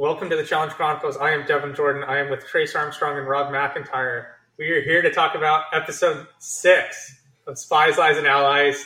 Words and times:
Welcome 0.00 0.30
to 0.30 0.36
the 0.36 0.44
Challenge 0.44 0.72
Chronicles. 0.72 1.18
I 1.18 1.32
am 1.32 1.44
Devin 1.44 1.74
Jordan. 1.74 2.04
I 2.04 2.20
am 2.20 2.30
with 2.30 2.46
Trace 2.46 2.74
Armstrong 2.74 3.18
and 3.18 3.28
Rob 3.28 3.52
McIntyre. 3.52 4.28
We 4.58 4.70
are 4.70 4.80
here 4.80 5.02
to 5.02 5.12
talk 5.12 5.34
about 5.34 5.64
episode 5.74 6.26
six 6.38 7.20
of 7.46 7.58
Spies, 7.58 7.98
Lies, 7.98 8.16
and 8.16 8.26
Allies. 8.26 8.82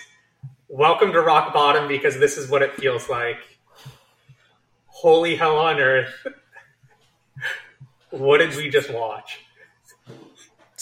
Welcome 0.67 1.13
to 1.13 1.21
Rock 1.21 1.55
Bottom 1.55 1.87
because 1.87 2.19
this 2.19 2.37
is 2.37 2.51
what 2.51 2.63
it 2.63 2.75
feels 2.75 3.09
like. 3.09 3.37
Holy 4.87 5.37
hell 5.37 5.57
on 5.57 5.79
earth. 5.79 6.13
what 8.11 8.39
did 8.39 8.57
we 8.57 8.69
just 8.69 8.93
watch? 8.93 9.44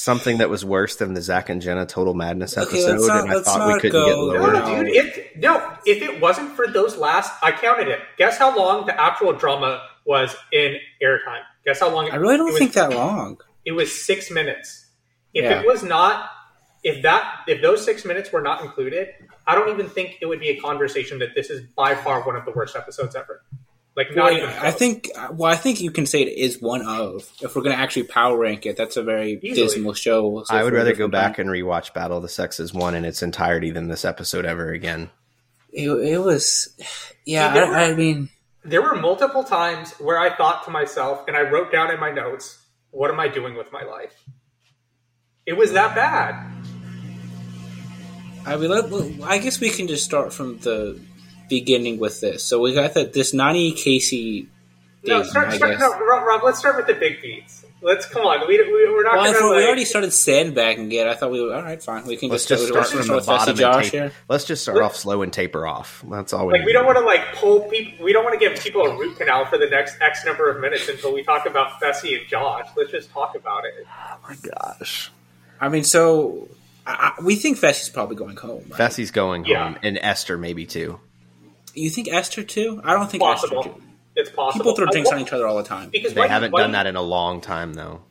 Something 0.03 0.39
that 0.39 0.51
was 0.51 0.65
worse 0.65 0.97
than 0.97 1.15
the 1.15 1.23
Zach 1.23 1.49
and 1.49 1.63
Jenna 1.63 1.87
Total 1.87 2.13
Madness 2.13 2.57
episode, 2.57 2.91
let's 2.99 3.07
not- 3.07 3.23
and 3.23 3.33
I 3.35 3.41
thought 3.41 3.69
we 3.69 3.75
couldn't 3.75 3.93
go 3.93 4.07
get 4.33 4.41
lower. 4.41 4.53
No, 4.53 4.83
dude, 4.85 4.89
if 4.97 5.37
no, 5.37 5.77
if 5.87 6.03
it 6.03 6.21
wasn't 6.21 6.57
for 6.57 6.67
those 6.67 6.97
last, 6.97 7.33
I 7.41 7.53
counted 7.53 7.87
it. 7.87 8.01
Guess 8.19 8.37
how 8.37 8.57
long 8.57 8.87
the 8.87 9.01
actual 9.01 9.33
drama 9.33 9.81
was 10.05 10.35
in 10.51 10.77
airtime? 11.01 11.43
Guess 11.65 11.79
how 11.79 11.89
long? 11.91 12.11
I 12.11 12.17
really 12.17 12.37
don't 12.37 12.47
was- 12.49 12.59
think 12.59 12.73
that 12.73 12.91
long. 12.93 13.39
It 13.65 13.73
was 13.73 14.05
six 14.05 14.29
minutes. 14.29 14.87
If 15.35 15.45
Yeah. 15.45 15.61
it 15.61 15.67
was 15.69 15.85
not, 15.85 16.29
if 16.83 17.03
that, 17.03 17.43
if 17.47 17.63
those 17.63 17.85
six 17.85 18.05
minutes 18.05 18.33
were 18.33 18.43
not 18.43 18.61
included, 18.63 19.07
I 19.47 19.55
don't 19.55 19.69
even 19.69 19.89
think 19.89 20.19
it 20.21 20.27
would 20.27 20.41
be 20.41 20.49
a 20.49 20.57
conversation 20.61 21.21
that 21.21 21.37
this 21.37 21.49
is 21.49 21.61
by 21.77 21.95
far 21.95 22.23
one 22.23 22.35
of 22.35 22.45
the 22.45 22.51
worst 22.51 22.75
episodes 22.75 23.15
ever. 23.15 23.45
Like 23.95 24.09
not 24.17 24.33
Well, 24.33 24.37
even. 24.39 24.49
I 24.49 24.71
think. 24.71 25.11
Well, 25.33 25.53
I 25.53 25.57
think 25.57 25.81
you 25.83 25.91
can 25.91 26.07
say 26.07 26.23
it 26.23 26.39
is 26.39 26.61
one 26.63 26.81
of. 26.87 27.31
If 27.43 27.55
we're 27.55 27.63
going 27.63 27.77
to 27.77 27.81
actually 27.83 28.05
power 28.05 28.39
rank 28.39 28.65
it, 28.65 28.77
that's 28.77 28.97
a 28.97 29.03
very 29.03 29.33
Easily. 29.43 29.53
dismal 29.67 29.93
show. 29.93 30.45
So 30.47 30.55
I 30.55 30.63
would 30.65 30.73
rather 30.73 30.91
go 30.93 31.09
different 31.09 31.13
back 31.13 31.37
time. 31.37 31.49
and 31.49 31.51
rewatch 31.51 31.93
Battle 31.93 32.17
of 32.17 32.23
the 32.23 32.29
Sexes 32.31 32.73
one 32.73 32.95
in 32.95 33.05
its 33.05 33.23
entirety 33.23 33.71
than 33.71 33.89
this 33.89 34.05
episode 34.07 34.47
ever 34.47 34.71
again. 34.73 35.11
It, 35.71 35.91
it 35.91 36.19
was. 36.19 36.75
Yeah, 37.27 37.49
See, 37.53 37.55
there 37.61 37.67
were- 37.69 37.75
I, 37.77 37.91
I 37.91 37.95
mean, 37.95 38.29
there 38.65 38.81
were 38.83 38.95
multiple 38.95 39.45
times 39.45 39.93
where 39.99 40.19
I 40.19 40.35
thought 40.37 40.65
to 40.65 40.71
myself, 40.71 41.25
and 41.29 41.37
I 41.37 41.43
wrote 41.43 41.71
down 41.71 41.91
in 41.91 42.01
my 42.01 42.11
notes, 42.13 42.59
"What 42.93 43.11
am 43.11 43.21
I 43.21 43.29
doing 43.29 43.57
with 43.57 43.73
my 43.73 43.83
life?" 43.85 44.15
It 45.45 45.53
was 45.55 45.73
that 45.73 45.95
bad. 45.95 46.51
I 48.47 48.57
mean, 48.57 48.71
let, 48.71 48.91
let- 48.91 49.23
I 49.23 49.39
guess 49.39 49.61
we 49.61 49.71
can 49.71 49.87
just 49.87 50.05
start 50.05 50.33
from 50.33 50.59
the 50.59 50.99
beginning 51.49 51.99
with 51.99 52.21
this. 52.21 52.45
So 52.45 52.61
we 52.61 52.75
got 52.75 52.95
that 52.95 53.13
this 53.13 53.33
Nany 53.35 53.73
Kaycee. 53.73 54.47
No, 55.05 55.19
dating, 55.19 55.31
start, 55.31 55.49
I 55.49 55.57
start, 55.57 55.73
guess. 55.73 55.81
no, 55.81 55.99
Rob, 56.07 56.25
Rob, 56.27 56.43
let's 56.45 56.59
start 56.61 56.77
with 56.77 56.87
the 56.87 56.95
big 56.95 57.21
beats. 57.21 57.65
Let's 57.85 58.07
come 58.07 58.23
on. 58.25 58.47
We, 58.47 58.57
we 58.59 58.89
we're 58.93 59.03
not 59.03 59.17
Well, 59.17 59.33
gonna. 59.33 59.57
we 59.57 59.67
already 59.67 59.85
started 59.85 60.13
sandbagging 60.13 60.93
it, 60.93 61.09
I 61.09 61.15
thought 61.15 61.33
we 61.33 61.43
were 61.43 61.53
All 61.53 61.63
right, 61.63 61.83
fine. 61.83 62.07
We 62.07 62.17
can 62.17 62.29
Let's 62.29 62.47
just, 62.47 62.63
just 62.63 62.73
let's 62.73 62.91
start 62.91 63.05
from 63.07 63.17
the 63.17 63.23
bottom 63.23 63.57
Josh 63.57 63.85
tape- 63.91 63.93
here. 63.93 64.13
Let's 64.29 64.45
just 64.45 64.63
start 64.63 64.77
Let- 64.77 64.85
off 64.85 64.95
slow 64.97 65.23
and 65.23 65.33
taper 65.33 65.67
off. 65.67 66.05
That's 66.09 66.33
all 66.33 66.47
we 66.47 66.53
Like 66.53 66.65
we 66.65 66.73
don't 66.73 66.87
want 66.87 66.99
to 66.99 67.05
like 67.05 67.35
pull 67.35 67.63
people. 67.63 68.05
We 68.05 68.13
don't 68.13 68.23
want 68.23 68.39
to 68.41 68.49
give 68.49 68.57
people 68.61 68.83
a 68.83 68.97
root 68.97 69.17
canal 69.19 69.47
for 69.47 69.59
the 69.59 69.67
next 69.67 69.97
X 70.01 70.25
number 70.25 70.49
of 70.49 70.61
minutes 70.61 70.89
until 70.89 71.13
we 71.13 71.25
talk 71.25 71.45
about 71.47 71.81
Fessy 71.81 72.17
and 72.17 72.29
Josh. 72.29 72.69
Let's 72.77 72.93
just 72.93 73.11
talk 73.11 73.35
about 73.35 73.65
it. 73.65 73.85
Oh 73.89 74.17
my 74.29 74.37
gosh. 74.37 75.11
I 75.61 75.69
mean, 75.69 75.83
so 75.83 76.47
I, 76.87 77.15
I, 77.19 77.23
we 77.25 77.35
think 77.35 77.59
Fessy's 77.59 77.89
probably 77.89 78.15
going 78.15 78.37
home. 78.37 78.65
Right? 78.69 78.79
Fessy's 78.81 79.11
going 79.11 79.45
Yeah. 79.45 79.65
home, 79.73 79.79
and 79.83 79.99
Esther 80.01 80.39
maybe 80.39 80.67
too. 80.67 81.01
You 81.75 81.91
think 81.91 82.09
Esther 82.13 82.43
too? 82.43 82.81
I 82.85 82.93
don't 82.95 83.11
think 83.11 83.23
Possible. 83.23 83.59
Esther 83.61 83.73
too. 83.75 83.83
It's 84.15 84.31
possible. 84.31 84.63
People 84.65 84.77
throw 84.77 84.87
drinks 84.87 85.11
on 85.11 85.21
each 85.21 85.33
other 85.33 85.47
all 85.47 85.57
the 85.57 85.63
time. 85.65 85.89
because 85.91 86.13
They 86.13 86.21
why 86.21 86.27
do 86.27 86.29
you- 86.31 86.35
haven't 86.35 86.53
why 86.53 86.61
done 86.61 86.71
do 86.71 86.77
you- 86.77 86.83
that 86.85 86.87
in 86.89 86.97
a 86.97 87.03
long 87.03 87.41
time, 87.41 87.73
though. 87.75 88.03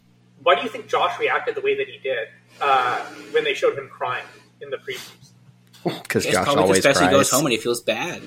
Why 0.43 0.55
do 0.55 0.61
you 0.63 0.69
think 0.69 0.87
Josh 0.87 1.19
reacted 1.19 1.53
the 1.55 1.61
way 1.61 1.75
that 1.77 1.87
he 1.87 1.99
did 1.99 2.27
uh, 2.59 2.99
when 3.31 3.43
they 3.43 3.53
showed 3.53 3.77
him 3.77 3.87
crying 3.89 4.25
in 4.61 4.69
the 4.71 4.77
previews? 4.77 5.29
Because 6.03 6.25
It's 6.25 6.33
Josh 6.35 6.45
probably 6.45 6.63
always 6.63 6.81
because 6.81 6.97
Fessy 6.97 6.99
cries. 7.01 7.11
goes 7.11 7.29
home 7.31 7.45
and 7.45 7.51
he 7.53 7.57
feels 7.57 7.81
bad. 7.81 8.21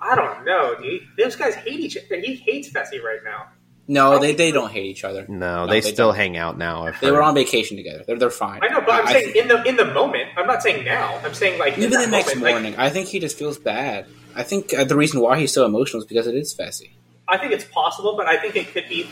I 0.00 0.14
don't 0.14 0.44
know, 0.44 0.74
dude. 0.80 1.02
Those 1.18 1.34
guys 1.36 1.54
hate 1.54 1.80
each 1.80 1.96
other. 1.96 2.20
He 2.20 2.34
hates 2.36 2.68
Fessy 2.70 3.02
right 3.02 3.20
now. 3.24 3.46
No, 3.88 4.18
they, 4.18 4.34
they 4.34 4.50
don't 4.50 4.70
hate 4.72 4.86
each 4.86 5.04
other. 5.04 5.26
No, 5.28 5.66
they, 5.68 5.80
they 5.80 5.92
still 5.92 6.08
don't. 6.08 6.16
hang 6.16 6.36
out 6.36 6.58
now. 6.58 6.86
I've 6.86 7.00
They 7.00 7.10
were 7.12 7.22
on 7.22 7.34
vacation 7.36 7.76
together. 7.76 8.02
They're 8.04 8.18
they're 8.18 8.30
fine. 8.30 8.60
I 8.62 8.68
know, 8.68 8.80
but 8.80 8.90
I'm 8.90 9.06
I 9.06 9.12
saying 9.12 9.32
think- 9.32 9.36
in 9.36 9.48
the 9.48 9.62
in 9.64 9.76
the 9.76 9.84
moment. 9.84 10.30
I'm 10.36 10.46
not 10.48 10.60
saying 10.62 10.84
now. 10.84 11.20
I'm 11.24 11.34
saying 11.34 11.58
like 11.60 11.74
in 11.76 11.84
even 11.84 11.90
that 11.92 12.04
the 12.06 12.10
next 12.10 12.26
moment, 12.34 12.42
like, 12.42 12.54
morning, 12.54 12.74
I 12.78 12.90
think 12.90 13.06
he 13.08 13.20
just 13.20 13.38
feels 13.38 13.58
bad. 13.58 14.06
I 14.36 14.42
think 14.42 14.72
uh, 14.74 14.84
the 14.84 14.94
reason 14.96 15.20
why 15.20 15.38
he's 15.40 15.52
so 15.52 15.64
emotional 15.64 16.02
is 16.02 16.06
because 16.06 16.26
it 16.26 16.34
is 16.34 16.54
Fessy. 16.54 16.90
I 17.26 17.38
think 17.38 17.52
it's 17.52 17.64
possible, 17.64 18.14
but 18.16 18.26
I 18.28 18.36
think 18.36 18.54
it 18.54 18.68
could 18.68 18.88
be. 18.88 19.08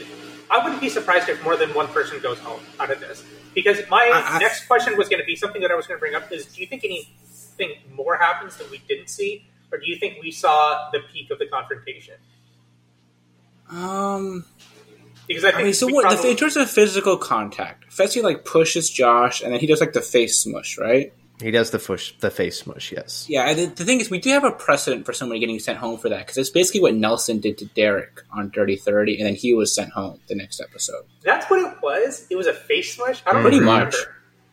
I 0.50 0.62
wouldn't 0.62 0.80
be 0.80 0.88
surprised 0.90 1.28
if 1.28 1.42
more 1.42 1.56
than 1.56 1.70
one 1.74 1.88
person 1.88 2.20
goes 2.20 2.38
home 2.38 2.60
out 2.78 2.90
of 2.90 3.00
this. 3.00 3.24
Because 3.54 3.78
my 3.88 4.10
I- 4.12 4.36
I- 4.36 4.38
next 4.38 4.66
question 4.66 4.96
was 4.96 5.08
going 5.08 5.20
to 5.20 5.26
be 5.26 5.34
something 5.34 5.62
that 5.62 5.70
I 5.70 5.74
was 5.74 5.86
going 5.86 5.98
to 5.98 6.00
bring 6.00 6.14
up 6.14 6.30
is: 6.30 6.46
Do 6.46 6.60
you 6.60 6.66
think 6.68 6.84
anything 6.84 7.78
more 7.92 8.16
happens 8.16 8.56
that 8.58 8.70
we 8.70 8.78
didn't 8.86 9.08
see, 9.08 9.46
or 9.72 9.78
do 9.78 9.86
you 9.90 9.96
think 9.96 10.22
we 10.22 10.30
saw 10.30 10.90
the 10.92 11.00
peak 11.12 11.30
of 11.30 11.38
the 11.38 11.46
confrontation? 11.46 12.14
Um, 13.70 14.44
Because 15.26 15.44
I 15.44 15.48
think 15.52 15.60
I 15.60 15.64
mean, 15.64 15.72
so 15.74 15.86
what? 15.88 16.02
probably- 16.04 16.30
in 16.32 16.36
terms 16.36 16.56
of 16.56 16.70
physical 16.70 17.16
contact, 17.16 17.90
Fessy 17.90 18.22
like 18.22 18.44
pushes 18.44 18.90
Josh, 18.90 19.40
and 19.40 19.52
then 19.52 19.60
he 19.60 19.66
does 19.66 19.80
like 19.80 19.94
the 19.94 20.02
face 20.02 20.38
smush, 20.38 20.76
right? 20.78 21.12
He 21.44 21.50
does 21.50 21.70
the 21.70 21.78
push, 21.78 22.14
the 22.18 22.30
face 22.30 22.58
smush. 22.58 22.90
Yes. 22.92 23.26
Yeah, 23.28 23.52
the, 23.54 23.66
the 23.66 23.84
thing 23.84 24.00
is, 24.00 24.10
we 24.10 24.18
do 24.18 24.30
have 24.30 24.44
a 24.44 24.50
precedent 24.50 25.06
for 25.06 25.12
somebody 25.12 25.40
getting 25.40 25.58
sent 25.58 25.78
home 25.78 25.98
for 25.98 26.08
that 26.08 26.18
because 26.20 26.38
it's 26.38 26.50
basically 26.50 26.80
what 26.80 26.94
Nelson 26.94 27.38
did 27.40 27.58
to 27.58 27.66
Derek 27.66 28.22
on 28.32 28.50
Dirty 28.50 28.76
Thirty, 28.76 29.18
and 29.18 29.26
then 29.26 29.34
he 29.34 29.54
was 29.54 29.74
sent 29.74 29.90
home 29.90 30.20
the 30.28 30.34
next 30.34 30.60
episode. 30.60 31.04
that's 31.22 31.48
what 31.50 31.60
it 31.60 31.80
was. 31.82 32.26
It 32.30 32.36
was 32.36 32.46
a 32.46 32.54
face 32.54 32.94
smush. 32.96 33.22
I 33.26 33.32
don't 33.32 33.42
Pretty 33.42 33.60
remember. 33.60 33.84
much. 33.86 33.94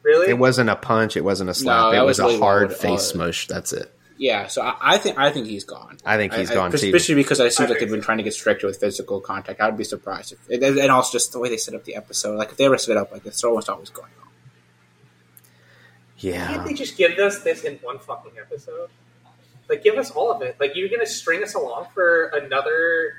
Really? 0.03 0.29
It 0.29 0.38
wasn't 0.38 0.69
a 0.69 0.75
punch. 0.75 1.16
It 1.16 1.24
wasn't 1.24 1.50
a 1.50 1.53
slap. 1.53 1.91
that 1.94 2.02
it 2.02 2.06
was, 2.06 2.18
was 2.19 2.25
really 2.25 2.35
a 2.35 2.40
hard 2.40 2.69
loud. 2.69 2.78
face 2.78 3.00
Uh, 3.00 3.13
smush. 3.13 3.47
That's 3.47 3.72
it. 3.73 3.94
Yeah, 4.18 4.47
so 4.47 4.62
I, 4.62 4.75
I 4.81 4.97
think 4.97 5.18
I 5.18 5.31
think 5.31 5.47
he's 5.47 5.63
gone. 5.63 5.97
I 6.06 6.18
think 6.18 6.34
he's 6.34 6.52
I- 6.52 6.53
gone, 6.53 6.68
I, 6.73 6.78
too. 6.78 6.88
Especially 6.88 7.16
because 7.16 7.40
it 7.40 7.53
seems 7.53 7.69
I 7.69 7.73
like 7.73 7.79
they've 7.79 7.90
been 7.90 8.02
trying 8.02 8.18
to 8.18 8.23
get 8.23 8.34
stricter 8.34 8.68
with 8.68 8.79
physical 8.79 9.19
contact. 9.22 9.59
I 9.62 9.66
would 9.68 9.78
be 9.78 9.84
surprised 9.84 10.34
if, 10.34 10.50
and 10.50 10.78
and 10.78 10.91
also 10.91 11.13
just 11.13 11.31
the 11.31 11.40
way 11.40 11.50
they 11.50 11.58
set 11.58 11.73
up 11.73 11.85
the 11.85 11.96
episode. 11.96 12.38
Like 12.38 12.50
if 12.52 12.58
they 12.58 12.66
ever 12.66 12.78
set 12.78 12.91
it 12.91 12.97
up 12.97 13.12
like 13.12 13.23
this, 13.23 13.40
they're 13.41 13.50
almost 13.50 13.69
always 13.69 13.90
going 13.90 14.12
on. 14.22 14.28
Can't 16.22 16.66
they 16.66 16.74
just 16.74 16.98
give 16.98 17.18
us 17.18 17.44
this 17.44 17.64
in 17.64 17.78
one 17.78 18.00
fucking 18.00 18.34
episode? 18.40 18.90
Like, 19.70 19.84
give 19.84 19.98
us 19.98 20.12
all 20.12 20.32
of 20.32 20.42
it. 20.42 20.58
Like, 20.59 20.76
you're 20.76 20.90
gonna 20.90 21.06
string 21.06 21.44
us 21.44 21.56
along 21.56 21.88
for 21.94 22.26
another 22.28 23.16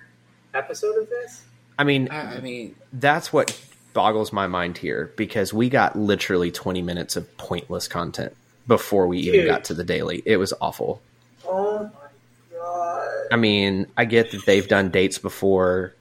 episode 0.54 0.96
of 1.00 1.08
this? 1.08 1.42
I 1.78 1.84
mean, 1.84 2.08
I, 2.10 2.36
I 2.36 2.40
mean, 2.40 2.76
that's 2.92 3.32
what 3.32 3.58
boggles 3.92 4.32
my 4.32 4.46
mind 4.46 4.78
here 4.78 5.12
because 5.16 5.52
we 5.52 5.68
got 5.68 5.96
literally 5.96 6.50
20 6.50 6.82
minutes 6.82 7.16
of 7.16 7.36
pointless 7.36 7.88
content 7.88 8.36
before 8.66 9.06
we 9.06 9.18
even 9.18 9.46
got 9.46 9.64
to 9.64 9.74
the 9.74 9.84
daily. 9.84 10.22
It 10.24 10.36
was 10.36 10.52
awful. 10.60 11.02
Oh 11.46 11.84
my 11.84 12.56
god! 12.56 13.10
I 13.32 13.36
mean, 13.36 13.86
I 13.96 14.04
get 14.04 14.30
that 14.32 14.44
they've 14.46 14.66
done 14.66 14.90
dates 14.90 15.18
before, 15.18 15.94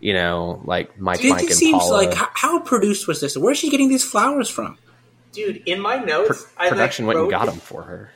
you 0.00 0.14
know, 0.14 0.62
like 0.64 0.98
Mike, 0.98 1.22
it 1.24 1.30
Mike, 1.30 1.40
just 1.40 1.50
and 1.50 1.58
seems 1.58 1.82
Paula. 1.82 2.04
like 2.04 2.14
how, 2.14 2.28
how 2.34 2.60
produced 2.60 3.06
was 3.06 3.20
this? 3.20 3.36
Where's 3.36 3.58
she 3.58 3.70
getting 3.70 3.88
these 3.88 4.04
flowers 4.04 4.48
from? 4.48 4.78
Dude, 5.36 5.62
in 5.66 5.80
my 5.80 5.98
Pro- 5.98 6.06
notes, 6.06 6.46
I 6.56 6.68
production 6.68 7.06
like, 7.06 7.16
went 7.16 7.24
and 7.24 7.30
got 7.30 7.46
them 7.46 7.60
for 7.60 7.82
her. 7.82 8.10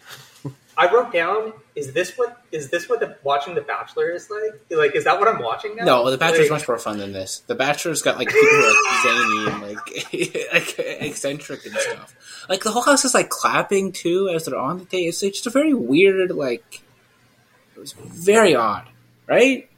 I 0.76 0.90
wrote 0.92 1.12
down: 1.12 1.52
Is 1.74 1.92
this 1.92 2.16
what 2.16 2.42
is 2.50 2.70
this 2.70 2.88
what 2.88 3.00
the, 3.00 3.16
watching 3.22 3.54
The 3.54 3.60
Bachelor 3.60 4.10
is 4.10 4.30
like? 4.30 4.60
Like, 4.70 4.96
is 4.96 5.04
that 5.04 5.18
what 5.18 5.28
I'm 5.28 5.42
watching 5.42 5.76
now? 5.76 5.84
No, 5.84 6.10
The 6.10 6.16
Bachelor's 6.18 6.50
Like, 6.50 6.60
much 6.60 6.68
more 6.68 6.78
fun 6.78 6.98
than 6.98 7.12
this. 7.12 7.40
The 7.40 7.54
Bachelor's 7.54 8.02
got 8.02 8.18
like 8.18 8.28
people 8.28 8.48
who 8.48 8.56
are 8.56 8.72
like 8.72 9.02
zany 9.02 9.50
and 9.50 9.62
like 9.62 10.78
like 10.78 11.02
eccentric 11.02 11.66
and 11.66 11.74
stuff. 11.76 12.46
Like 12.48 12.62
the 12.62 12.70
whole 12.70 12.82
house 12.82 13.04
is 13.04 13.14
like 13.14 13.28
clapping 13.28 13.92
too 13.92 14.28
as 14.28 14.46
they're 14.46 14.58
on 14.58 14.78
the 14.78 14.84
date. 14.86 15.04
It's, 15.04 15.22
it's 15.22 15.38
just 15.38 15.46
a 15.46 15.50
very 15.50 15.74
weird, 15.74 16.30
like 16.30 16.82
it 17.76 17.78
was 17.78 17.92
very 17.92 18.54
odd, 18.54 18.88
right? 19.26 19.69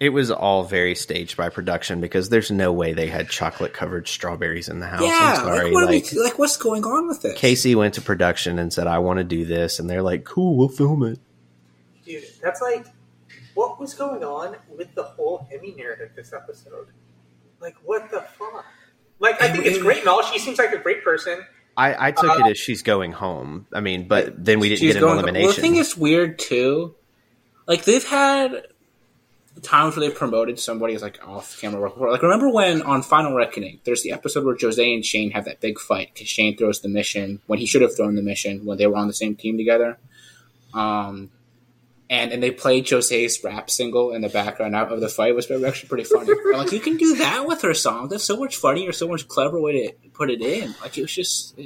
It 0.00 0.10
was 0.10 0.30
all 0.30 0.62
very 0.62 0.94
staged 0.94 1.36
by 1.36 1.48
production 1.48 2.00
because 2.00 2.28
there's 2.28 2.50
no 2.52 2.72
way 2.72 2.92
they 2.92 3.08
had 3.08 3.28
chocolate 3.28 3.72
covered 3.74 4.06
strawberries 4.06 4.68
in 4.68 4.78
the 4.78 4.86
house. 4.86 5.02
yeah, 5.02 5.34
I'm 5.36 5.36
sorry. 5.36 5.64
like 5.64 5.72
what 5.74 5.84
Like, 5.86 6.12
we, 6.12 6.18
like 6.22 6.38
what's 6.38 6.56
going 6.56 6.84
on 6.84 7.08
with 7.08 7.22
this? 7.22 7.36
Kaycee 7.38 7.74
went 7.74 7.94
to 7.94 8.00
production 8.00 8.58
and 8.60 8.72
said, 8.72 8.86
I 8.86 8.98
want 9.00 9.18
to 9.18 9.24
do 9.24 9.44
this. 9.44 9.80
And 9.80 9.90
they're 9.90 10.02
like, 10.02 10.24
cool, 10.24 10.56
we'll 10.56 10.68
film 10.68 11.02
it. 11.02 11.18
dude, 12.04 12.22
that's 12.42 12.60
like 12.60 12.86
what 13.54 13.80
was 13.80 13.94
going 13.94 14.22
on 14.22 14.54
with 14.76 14.94
the 14.94 15.02
whole 15.02 15.48
Emy 15.52 15.76
narrative 15.76 16.10
this 16.14 16.32
episode. 16.32 16.86
Like, 17.60 17.74
what 17.84 18.08
the 18.10 18.20
fuck? 18.20 18.64
Like, 19.18 19.42
I 19.42 19.50
think 19.50 19.66
it's 19.66 19.78
great 19.78 19.98
and 19.98 20.08
all. 20.08 20.22
She 20.22 20.38
seems 20.38 20.58
like 20.58 20.72
a 20.72 20.78
great 20.78 21.02
person. 21.02 21.44
I, 21.76 22.08
I 22.08 22.12
took 22.12 22.30
Uh, 22.38 22.44
it 22.46 22.50
as 22.52 22.58
she's 22.58 22.82
going 22.82 23.10
home. 23.10 23.66
I 23.72 23.80
mean, 23.80 24.06
but 24.06 24.44
then 24.44 24.60
we 24.60 24.68
didn't 24.68 24.82
get 24.82 24.96
an 24.96 25.02
going- 25.02 25.14
elimination. 25.18 25.46
Well, 25.46 25.54
the 25.56 25.60
thing 25.60 25.74
is 25.76 25.96
weird 25.96 26.38
too. 26.38 26.94
Like 27.66 27.84
they've 27.84 28.04
had 28.06 28.62
times 29.62 29.96
where 29.96 30.08
they 30.08 30.14
promoted 30.14 30.58
somebody 30.58 30.94
as 30.94 31.02
like 31.02 31.18
off 31.26 31.60
camera 31.60 31.80
work. 31.80 31.96
Like 31.98 32.22
remember 32.22 32.48
when 32.50 32.82
on 32.82 33.02
Final 33.02 33.34
Reckoning, 33.34 33.80
there's 33.84 34.02
the 34.02 34.12
episode 34.12 34.44
where 34.44 34.56
Jose 34.60 34.94
and 34.94 35.04
Shane 35.04 35.30
have 35.32 35.44
that 35.46 35.60
big 35.60 35.78
fight 35.78 36.10
because 36.14 36.28
Shane 36.28 36.56
throws 36.56 36.80
the 36.80 36.88
mission 36.88 37.40
when 37.46 37.58
he 37.58 37.66
should 37.66 37.82
have 37.82 37.96
thrown 37.96 38.14
the 38.14 38.22
mission 38.22 38.64
when 38.64 38.78
they 38.78 38.86
were 38.86 38.96
on 38.96 39.06
the 39.08 39.14
same 39.14 39.36
team 39.36 39.56
together. 39.56 39.98
Um, 40.74 41.30
and 42.10 42.32
and 42.32 42.42
they 42.42 42.50
played 42.50 42.88
Jose's 42.88 43.42
rap 43.44 43.68
single 43.70 44.12
in 44.12 44.22
the 44.22 44.28
background 44.28 44.74
out 44.74 44.90
of 44.92 45.00
the 45.00 45.08
fight, 45.08 45.34
which 45.34 45.48
was 45.48 45.62
actually 45.62 45.88
pretty 45.88 46.04
funny. 46.04 46.30
I'm 46.30 46.58
like, 46.58 46.72
you 46.72 46.80
can 46.80 46.96
do 46.96 47.16
that 47.16 47.46
with 47.46 47.62
her 47.62 47.74
song. 47.74 48.08
That's 48.08 48.24
so 48.24 48.36
much 48.36 48.56
funnier, 48.56 48.92
so 48.92 49.08
much 49.08 49.28
clever 49.28 49.60
way 49.60 49.88
to 49.88 50.08
put 50.14 50.30
it 50.30 50.40
in. 50.40 50.74
Like 50.80 50.96
it 50.96 51.02
was 51.02 51.12
just, 51.14 51.58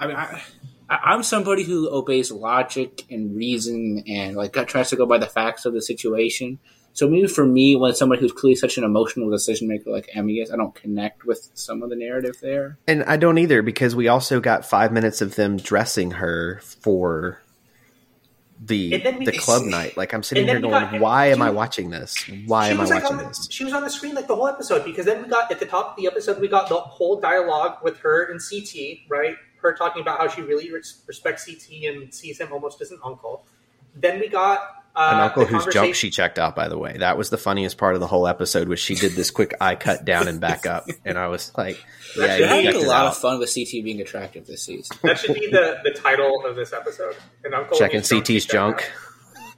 I 0.00 0.06
mean, 0.06 0.16
I- 0.16 0.42
I'm 0.88 1.22
somebody 1.24 1.64
who 1.64 1.90
obeys 1.90 2.30
logic 2.30 3.04
and 3.10 3.36
reason 3.36 4.04
and 4.06 4.36
like 4.36 4.52
tries 4.68 4.90
to 4.90 4.96
go 4.96 5.04
by 5.04 5.18
the 5.18 5.26
facts 5.26 5.64
of 5.64 5.74
the 5.74 5.82
situation. 5.82 6.58
So 6.96 7.06
maybe 7.06 7.26
for 7.28 7.44
me, 7.44 7.76
when 7.76 7.94
somebody 7.94 8.22
who's 8.22 8.32
clearly 8.32 8.54
such 8.56 8.78
an 8.78 8.82
emotional 8.84 9.28
decision 9.28 9.68
maker 9.68 9.90
like 9.90 10.08
Emy 10.16 10.42
is, 10.42 10.50
I 10.50 10.56
don't 10.56 10.74
connect 10.74 11.26
with 11.26 11.50
some 11.52 11.82
of 11.82 11.90
the 11.90 11.94
narrative 11.96 12.36
there. 12.40 12.78
And 12.88 13.04
I 13.04 13.18
don't 13.18 13.36
either 13.36 13.60
because 13.60 13.94
we 13.94 14.08
also 14.08 14.40
got 14.40 14.64
five 14.64 14.92
minutes 14.92 15.20
of 15.20 15.34
them 15.34 15.58
dressing 15.58 16.12
her 16.12 16.58
for 16.62 17.42
the 18.58 18.94
And 18.94 19.02
then 19.02 19.18
we- 19.18 19.26
the 19.26 19.32
club 19.32 19.64
night. 19.66 19.94
Like 19.98 20.14
I'm 20.14 20.22
sitting 20.22 20.46
here 20.46 20.58
going, 20.58 20.70
got- 20.72 20.98
why 20.98 21.26
am 21.26 21.36
she- 21.36 21.42
I 21.42 21.50
watching 21.50 21.90
this? 21.90 22.16
Why 22.46 22.68
am 22.68 22.78
I 22.78 22.80
was 22.84 22.90
like 22.90 23.02
watching 23.02 23.18
on, 23.18 23.26
this? 23.26 23.46
She 23.50 23.64
was 23.64 23.74
on 23.74 23.82
the 23.82 23.90
screen 23.90 24.14
like 24.14 24.26
the 24.26 24.34
whole 24.34 24.48
episode 24.48 24.82
because 24.82 25.04
then 25.04 25.22
we 25.22 25.28
got 25.28 25.52
at 25.52 25.60
the 25.60 25.66
top 25.66 25.90
of 25.90 25.96
the 26.02 26.06
episode 26.06 26.40
we 26.40 26.48
got 26.48 26.70
the 26.70 26.76
whole 26.76 27.20
dialogue 27.20 27.76
with 27.84 27.98
her 27.98 28.24
and 28.30 28.40
CT, 28.40 29.00
right? 29.10 29.36
Her 29.60 29.74
talking 29.74 30.00
about 30.00 30.18
how 30.18 30.28
she 30.28 30.40
really 30.40 30.72
res- 30.72 31.02
respects 31.06 31.44
CT 31.44 31.84
and 31.88 32.14
sees 32.14 32.40
him 32.40 32.54
almost 32.54 32.80
as 32.80 32.90
an 32.90 33.00
uncle. 33.04 33.44
Then 33.94 34.18
we 34.18 34.28
got 34.28 34.60
An 34.96 35.20
uh, 35.20 35.24
uncle 35.24 35.42
the 35.42 35.48
whose 35.48 35.64
conversation- 35.64 35.84
jump 35.84 35.94
she 35.94 36.10
checked 36.10 36.38
out, 36.38 36.56
by 36.56 36.68
the 36.68 36.78
way. 36.78 36.96
That 36.96 37.18
was 37.18 37.28
the 37.28 37.36
funniest 37.36 37.76
part 37.76 37.94
of 37.94 38.00
the 38.00 38.06
whole 38.06 38.26
episode. 38.26 38.66
Was 38.66 38.80
she 38.80 38.94
did 38.94 39.12
this 39.12 39.30
quick 39.30 39.54
eye 39.60 39.74
cut 39.74 40.06
down 40.06 40.26
and 40.26 40.40
back 40.40 40.64
up, 40.64 40.86
and 41.04 41.18
I 41.18 41.28
was 41.28 41.52
like, 41.56 41.78
"Yeah, 42.16 42.36
you 42.38 42.44
having 42.46 42.82
a 42.82 42.86
lot 42.86 43.04
out." 43.04 43.06
of 43.08 43.16
fun 43.18 43.38
with 43.38 43.54
CT 43.54 43.84
being 43.84 44.00
attractive 44.00 44.46
this 44.46 44.62
season. 44.64 44.96
That 45.02 45.18
should 45.18 45.34
be 45.34 45.48
the, 45.50 45.78
the 45.84 45.90
title 45.90 46.46
of 46.46 46.56
this 46.56 46.72
episode. 46.72 47.14
An 47.44 47.52
uncle 47.52 47.76
Checking 47.76 48.00
whose 48.00 48.08
jump 48.08 48.26
she 48.26 48.34
CT's 48.38 48.46
junk. 48.46 48.90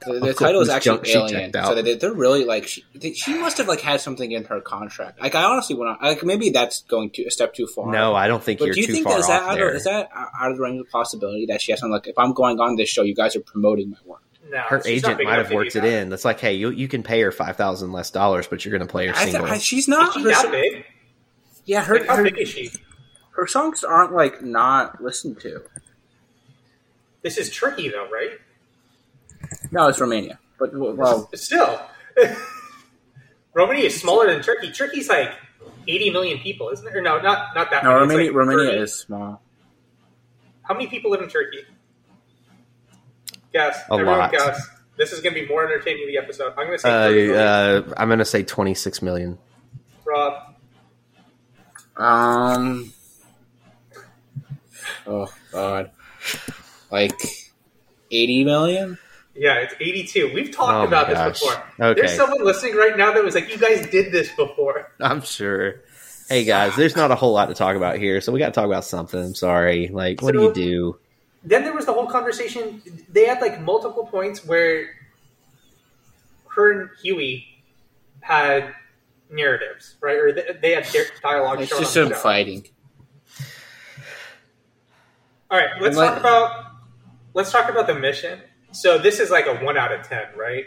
The, 0.05 0.19
the 0.19 0.33
title 0.33 0.61
is 0.61 0.69
actually 0.69 1.09
junk 1.09 1.31
Alien, 1.33 1.53
so 1.53 1.81
they, 1.81 1.95
they're 1.95 2.13
really 2.13 2.45
like 2.45 2.67
she, 2.67 2.83
they, 2.95 3.13
she 3.13 3.33
must 3.37 3.57
have 3.57 3.67
like 3.67 3.81
had 3.81 4.01
something 4.01 4.31
in 4.31 4.45
her 4.45 4.61
contract. 4.61 5.21
Like 5.21 5.35
I 5.35 5.43
honestly 5.43 5.75
want 5.75 5.99
to 5.99 6.05
like 6.05 6.23
maybe 6.23 6.49
that's 6.49 6.83
going 6.83 7.11
to 7.11 7.23
a 7.25 7.31
step 7.31 7.53
too 7.53 7.67
far. 7.67 7.91
No, 7.91 8.13
I 8.13 8.27
don't 8.27 8.43
think 8.43 8.59
But 8.59 8.65
you're 8.65 8.75
do 8.75 8.81
you 8.81 8.87
too 8.87 8.93
think 8.93 9.05
far 9.05 9.13
that 9.13 9.19
is 9.19 9.27
that 9.27 9.43
out 9.43 9.61
of, 9.61 9.75
is 9.75 9.83
that 9.85 10.09
out 10.15 10.51
of 10.51 10.57
the 10.57 10.63
range 10.63 10.79
of 10.79 10.89
possibility 10.89 11.45
that 11.47 11.61
she 11.61 11.71
has 11.71 11.79
something 11.79 11.93
like 11.93 12.07
if 12.07 12.17
I'm 12.17 12.33
going 12.33 12.59
on 12.59 12.75
this 12.75 12.89
show, 12.89 13.03
you 13.03 13.15
guys 13.15 13.35
are 13.35 13.41
promoting 13.41 13.89
my 13.91 13.97
work? 14.05 14.21
No, 14.51 14.59
her 14.61 14.81
agent 14.85 15.23
might 15.23 15.37
have 15.37 15.51
worked 15.51 15.75
it 15.75 15.81
that. 15.81 16.01
in. 16.01 16.09
That's 16.09 16.25
like, 16.25 16.39
hey, 16.39 16.53
you 16.55 16.71
you 16.71 16.87
can 16.87 17.03
pay 17.03 17.21
her 17.21 17.31
five 17.31 17.55
thousand 17.55 17.91
less 17.91 18.09
dollars, 18.09 18.47
but 18.47 18.65
you're 18.65 18.71
going 18.75 18.87
to 18.87 18.91
play 18.91 19.07
her 19.07 19.13
I 19.15 19.23
th- 19.23 19.31
single. 19.33 19.51
I, 19.51 19.57
she's 19.59 19.83
Is 19.83 19.87
not. 19.87 20.13
she 20.13 20.23
Her, 20.23 20.29
that 20.29 20.51
big? 20.51 20.85
yeah, 21.65 21.83
her, 21.83 21.99
Like, 21.99 22.07
how 22.07 22.15
her, 22.15 22.23
big 22.23 22.37
is 22.39 22.49
she? 22.49 22.71
her 23.35 23.45
songs 23.45 23.83
aren't 23.83 24.13
like 24.13 24.41
not 24.41 25.03
listened 25.03 25.39
to. 25.41 25.61
This 27.21 27.37
is 27.37 27.55
Turkey, 27.55 27.89
though, 27.89 28.09
right? 28.09 28.31
No, 29.71 29.87
it's 29.87 29.99
Romania, 30.01 30.39
but 30.57 30.71
well, 30.73 31.29
Still, 31.35 31.79
Romania 33.53 33.85
is 33.85 33.99
smaller 33.99 34.27
than 34.33 34.41
Turkey. 34.41 34.71
Turkey's 34.71 35.09
like 35.09 35.31
80 35.87 36.09
million 36.11 36.37
people, 36.39 36.69
isn't 36.69 36.87
it? 36.87 36.95
Or 36.95 37.01
no, 37.01 37.19
not 37.19 37.55
not 37.55 37.69
that. 37.71 37.83
no, 37.83 38.05
many. 38.05 38.29
Romania, 38.29 38.31
like 38.31 38.35
Romania 38.35 38.65
30. 38.71 38.81
is 38.81 38.93
small. 38.99 39.41
How 40.63 40.73
many 40.73 40.87
people 40.87 41.11
live 41.11 41.21
in 41.21 41.29
Turkey? 41.29 41.63
Guess. 43.53 43.79
A 43.89 43.93
Everyone 43.93 44.19
lot. 44.19 44.31
guess. 44.31 44.67
This 44.97 45.13
is 45.13 45.21
going 45.21 45.33
to 45.33 45.41
be 45.41 45.47
more 45.47 45.63
entertaining 45.65 46.07
the 46.07 46.17
episode. 46.17 46.49
I'm 46.57 46.65
going 46.67 46.77
to 46.77 46.79
say 46.79 47.29
uh, 47.31 47.35
uh, 47.41 47.93
I'm 47.97 48.09
going 48.09 48.19
to 48.19 48.25
say 48.25 48.43
twenty 48.43 48.73
six 48.73 49.01
million. 49.01 49.37
Rob. 50.05 50.55
Um. 51.97 52.93
Oh 55.07 55.31
God, 55.51 55.91
like 56.91 57.13
eighty 58.11 58.43
million. 58.43 58.97
Yeah, 59.35 59.59
it's 59.59 59.73
82. 59.79 60.31
We've 60.33 60.51
talked 60.51 60.73
Oh 60.73 60.79
my 60.79 60.85
about 60.85 61.07
gosh. 61.07 61.39
this 61.39 61.47
before. 61.47 61.63
Okay. 61.79 62.01
There's 62.01 62.15
someone 62.17 62.43
listening 62.43 62.75
right 62.75 62.97
now 62.97 63.13
that 63.13 63.23
was 63.23 63.35
like, 63.35 63.49
"You 63.49 63.57
guys 63.57 63.87
did 63.89 64.11
this 64.11 64.29
before." 64.35 64.91
I'm 64.99 65.21
sure. 65.21 65.75
Hey 66.27 66.43
guys, 66.43 66.75
there's 66.75 66.95
not 66.97 67.09
a 67.11 67.15
whole 67.15 67.31
lot 67.33 67.47
to 67.47 67.55
talk 67.55 67.75
about 67.77 67.97
here, 67.97 68.19
so 68.21 68.31
we 68.33 68.39
got 68.39 68.47
to 68.47 68.51
talk 68.51 68.65
about 68.65 68.83
something. 68.85 69.19
I'm 69.19 69.35
sorry. 69.35 69.87
Like, 69.87 70.21
what 70.21 70.33
do 70.33 70.41
you 70.43 70.53
do? 70.53 70.99
Then 71.43 71.63
there 71.63 71.73
was 71.73 71.85
the 71.85 71.93
whole 71.93 72.07
conversation. 72.07 72.81
They 73.09 73.25
had 73.25 73.41
like 73.41 73.61
multiple 73.61 74.05
points 74.05 74.45
where 74.45 74.89
her 76.49 76.81
and 76.81 76.89
Hughie 77.01 77.45
had 78.21 78.73
narratives, 79.31 79.95
right? 80.01 80.17
Or 80.17 80.31
they, 80.31 80.45
they 80.61 80.71
had 80.71 80.85
their 80.85 81.05
dialogue. 81.21 81.61
It's 81.61 81.77
just 81.77 81.93
them 81.93 82.11
fighting. 82.11 82.67
All 85.51 85.57
right, 85.57 85.81
let's 85.81 85.95
talk 85.95 86.19
about 86.19 86.65
let's 87.33 87.51
talk 87.51 87.69
about 87.69 87.87
the 87.87 87.95
mission. 87.95 88.39
So 88.71 88.97
this 88.99 89.19
is 89.19 89.31
like 89.31 89.47
a 89.47 89.55
one 89.55 89.77
out 89.77 89.91
of 89.91 90.07
ten, 90.07 90.27
right? 90.37 90.65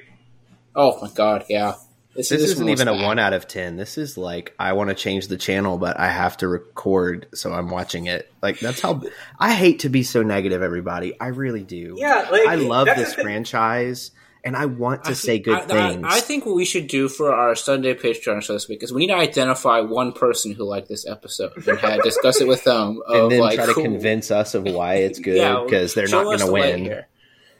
Oh 0.74 0.98
my 1.00 1.08
God, 1.14 1.44
yeah. 1.48 1.74
This, 2.14 2.28
This, 2.28 2.40
this 2.42 2.50
isn't 2.50 2.64
one 2.64 2.70
was 2.72 2.80
even 2.82 2.88
a 2.94 3.02
one 3.02 3.18
out 3.18 3.32
of 3.32 3.48
ten. 3.48 3.76
This 3.76 3.96
is 3.96 4.18
like 4.18 4.54
I 4.58 4.74
want 4.74 4.90
to 4.90 4.94
change 4.94 5.28
the 5.28 5.36
channel, 5.38 5.78
but 5.78 5.98
I 5.98 6.08
have 6.08 6.36
to 6.38 6.48
record, 6.48 7.26
so 7.34 7.52
I'm 7.52 7.70
watching 7.70 8.06
it. 8.06 8.30
Like 8.42 8.60
that's 8.60 8.80
how 8.80 9.02
I 9.38 9.54
hate 9.54 9.80
to 9.80 9.88
be 9.88 10.02
so 10.02 10.22
negative. 10.22 10.60
Everybody, 10.62 11.18
I 11.18 11.28
really 11.28 11.62
do. 11.62 11.96
Yeah, 11.98 12.28
like 12.30 12.46
I 12.46 12.56
love 12.56 12.86
this 12.86 13.14
the 13.14 13.22
franchise, 13.22 14.10
and 14.44 14.54
I 14.56 14.66
want 14.66 15.04
to 15.04 15.10
I 15.10 15.14
say 15.14 15.26
think- 15.38 15.44
good 15.46 15.54
I, 15.72 15.86
I- 15.86 15.90
things. 15.92 16.04
I, 16.06 16.20
think 16.20 16.44
what 16.44 16.54
we 16.54 16.66
should 16.66 16.86
do 16.86 17.08
for 17.08 17.32
our 17.32 17.54
Sunday 17.54 17.94
Patreon 17.94 18.42
show 18.42 18.52
this 18.52 18.68
week 18.68 18.82
is 18.82 18.92
we 18.92 19.00
need 19.06 19.12
to 19.12 19.16
identify 19.16 19.80
one 19.80 20.12
person 20.12 20.52
who 20.52 20.64
liked 20.64 20.88
this 20.88 21.06
episode 21.06 21.52
and 21.66 21.78
have, 21.78 22.02
discuss 22.04 22.42
it 22.42 22.46
with 22.48 22.62
them. 22.64 23.00
Of 23.06 23.22
and 23.22 23.32
then 23.32 23.40
like, 23.40 23.56
try 23.56 23.66
to 23.66 23.72
who- 23.72 23.82
convince 23.82 24.30
us 24.30 24.54
of 24.54 24.64
why 24.64 24.96
it's 24.96 25.18
good 25.18 25.36
Yeah, 25.38 25.62
because 25.64 25.94
they're 25.94 26.08
not 26.08 26.24
going 26.24 26.40
to 26.40 26.52
win. 26.52 26.80
here. 26.80 27.08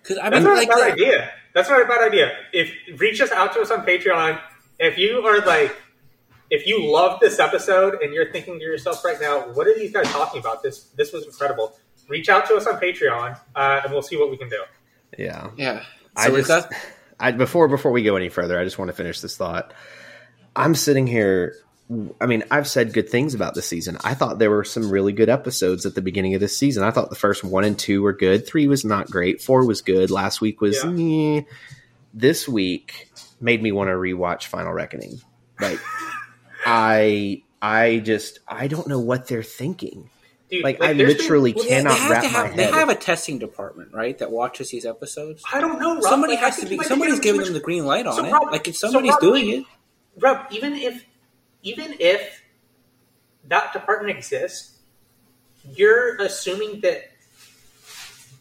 Because 0.02 0.19
I 0.19 0.28
That's 0.31 0.44
mean, 0.44 0.55
not 0.55 0.58
like, 0.58 0.69
a 0.69 0.70
bad 0.72 0.78
the- 0.88 0.93
idea. 0.93 1.31
That's 1.54 1.69
not 1.69 1.82
a 1.82 1.84
bad 1.84 2.02
idea. 2.02 2.37
If 2.52 2.72
reach 2.99 3.20
us 3.20 3.31
out 3.31 3.52
to 3.54 3.60
us 3.60 3.70
on 3.70 3.84
Patreon, 3.84 4.40
if 4.78 4.99
you 4.99 5.26
are 5.26 5.40
like, 5.44 5.76
if 6.50 6.66
you 6.66 6.90
love 6.90 7.20
this 7.20 7.38
episode 7.38 8.02
and 8.02 8.12
you're 8.12 8.31
thinking 8.31 8.58
to 8.58 8.64
yourself 8.64 9.04
right 9.04 9.20
now, 9.20 9.40
what 9.52 9.66
are 9.66 9.75
these 9.75 9.93
guys 9.93 10.06
talking 10.08 10.40
about? 10.40 10.62
This 10.62 10.84
this 10.96 11.12
was 11.12 11.26
incredible. 11.26 11.76
Reach 12.08 12.28
out 12.28 12.46
to 12.46 12.56
us 12.56 12.66
on 12.66 12.81
Patreon, 12.81 13.38
uh, 13.54 13.81
and 13.84 13.93
we'll 13.93 14.02
see 14.02 14.16
what 14.16 14.31
we 14.31 14.37
can 14.37 14.49
do. 14.49 14.62
Yeah, 15.16 15.50
yeah. 15.56 15.84
I 16.16 16.26
So 16.26 16.34
we've 16.34 16.46
just, 16.46 16.70
got 16.70 16.78
I 17.20 17.32
before 17.32 17.69
before 17.69 17.93
we 17.93 18.02
go 18.02 18.16
any 18.16 18.28
further, 18.28 18.58
I 18.58 18.64
just 18.64 18.78
want 18.78 18.88
to 18.88 18.94
finish 18.94 19.20
this 19.20 19.37
thought. 19.37 19.72
I'm 20.56 20.75
sitting 20.75 21.06
here. 21.06 21.55
I 22.20 22.26
mean, 22.26 22.43
I've 22.50 22.67
said 22.69 22.93
good 22.94 23.11
things 23.11 23.34
about 23.34 23.55
the 23.55 23.61
season. 23.61 23.99
I 24.02 24.14
thought 24.14 24.38
there 24.38 24.50
were 24.50 24.64
some 24.64 24.88
really 24.90 25.12
good 25.12 25.29
episodes 25.29 25.84
at 25.84 25.94
the 25.94 26.00
beginning 26.00 26.34
of 26.34 26.40
this 26.40 26.56
season. 26.56 26.84
I 26.84 26.90
thought 26.90 27.11
the 27.11 27.17
first 27.17 27.44
one 27.44 27.64
and 27.64 27.79
two 27.79 28.00
were 28.02 28.14
good. 28.14 28.46
Three 28.46 28.67
was 28.67 28.84
not 28.84 29.11
great. 29.11 29.43
Four 29.43 29.67
was 29.67 29.82
good. 29.82 30.11
Last 30.11 30.40
week 30.40 30.61
was. 30.62 30.82
Yeah. 30.82 31.38
eh. 31.38 31.43
This 32.14 32.49
week 32.49 33.11
made 33.40 33.62
me 33.62 33.73
want 33.73 33.88
to 33.88 33.93
rewatch 33.94 34.44
Final 34.46 34.73
Reckoning. 34.73 35.20
Like, 35.61 35.81
I, 36.67 37.43
I 37.61 37.99
just, 38.05 38.38
I 38.46 38.69
don't 38.69 38.87
know 38.87 39.00
what 39.00 39.26
they're 39.29 39.43
thinking. 39.43 40.08
Dude, 40.50 40.62
Like, 40.64 40.82
I 40.82 40.93
there's 40.93 41.14
been- 41.14 41.23
literally 41.23 41.52
well, 41.55 41.64
cannot 41.67 41.90
they 41.94 41.96
have 41.99 42.11
wrap 42.11 42.23
to 42.23 42.29
have, 42.29 42.50
my 42.50 42.56
They 42.56 42.64
head. 42.64 42.75
have 42.75 42.88
a 42.90 42.94
testing 42.94 43.38
department, 43.38 43.93
right, 43.93 44.17
that 44.19 44.31
watches 44.31 44.70
these 44.70 44.84
episodes. 44.87 45.43
I 45.52 45.61
don't 45.61 45.79
know. 45.81 45.94
Rob. 45.94 46.02
Somebody 46.05 46.34
Like, 46.34 46.43
has 46.44 46.56
to 46.58 46.67
be. 46.67 46.79
Somebody's 46.82 47.20
giving 47.20 47.40
giving 47.40 47.44
them 47.44 47.55
the 47.55 47.61
green 47.61 47.84
light 47.87 48.06
on 48.06 48.14
So, 48.14 48.25
it. 48.25 48.31
Rob- 48.32 48.50
like, 48.52 48.69
if 48.69 48.76
so, 48.76 48.88
somebody's 48.88 49.12
Rob, 49.12 49.20
doing 49.20 49.49
it. 49.50 49.64
Rob, 50.19 50.46
even 50.50 50.75
if 50.75 51.03
even 51.62 51.94
if 51.98 52.42
that 53.48 53.72
department 53.72 54.16
exists, 54.16 54.78
you're 55.74 56.16
assuming 56.16 56.81
that 56.81 57.08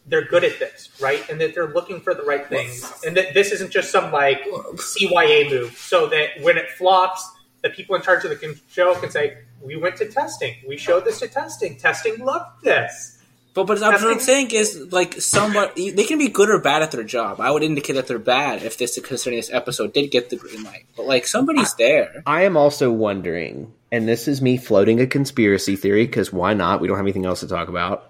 they're 0.08 0.26
good 0.26 0.44
at 0.44 0.60
this, 0.60 0.90
right? 1.00 1.28
And 1.30 1.40
that 1.40 1.54
they're 1.54 1.74
looking 1.74 2.02
for 2.02 2.14
the 2.14 2.24
right 2.24 2.48
things, 2.48 3.02
and 3.06 3.16
that 3.18 3.34
this 3.34 3.52
isn't 3.52 3.72
just 3.72 3.92
some 3.92 4.12
like 4.12 4.44
CYA 4.76 5.50
move, 5.50 5.78
so 5.78 6.08
that 6.08 6.42
when 6.42 6.58
it 6.58 6.70
flops, 6.72 7.30
the 7.62 7.70
people 7.70 7.96
in 7.96 8.02
charge 8.02 8.26
of 8.26 8.32
the 8.32 8.60
show 8.70 8.96
can 8.96 9.12
say, 9.12 9.38
"We 9.62 9.76
went 9.76 9.98
to 9.98 10.08
testing. 10.10 10.56
We 10.68 10.78
showed 10.78 11.06
this 11.06 11.20
to 11.20 11.28
testing. 11.28 11.78
Testing 11.78 12.18
loved 12.20 12.64
this." 12.64 13.21
But 13.54 13.68
but 13.68 13.80
what 13.82 14.02
I'm 14.02 14.20
saying 14.20 14.52
is 14.52 14.92
like 14.94 15.20
somebody 15.20 15.92
they 15.92 16.06
can 16.06 16.18
be 16.18 16.30
good 16.30 16.50
or 16.50 16.60
bad 16.60 16.84
at 16.84 16.92
their 16.92 17.04
job. 17.04 17.42
I 17.42 17.52
would 17.52 17.64
indicate 17.64 17.94
that 17.94 18.08
they're 18.08 18.18
bad 18.18 18.64
if 18.64 18.78
this 18.78 18.98
concerning 19.00 19.40
this 19.40 19.52
episode 19.52 19.92
did 19.92 20.10
get 20.10 20.30
the 20.30 20.38
green 20.38 20.64
light. 20.64 20.86
But 20.96 21.06
like 21.06 21.28
somebody's 21.28 21.74
there. 21.76 22.24
I 22.26 22.44
am 22.44 22.56
also 22.56 22.92
wondering, 22.92 23.74
and 23.92 24.08
this 24.08 24.30
is 24.30 24.42
me 24.42 24.56
floating 24.56 25.02
a 25.02 25.08
conspiracy 25.08 25.76
theory 25.76 26.06
because 26.06 26.32
why 26.32 26.54
not? 26.54 26.80
We 26.80 26.88
don't 26.88 26.96
have 26.96 27.06
anything 27.06 27.26
else 27.26 27.42
to 27.42 27.48
talk 27.48 27.68
about. 27.68 28.10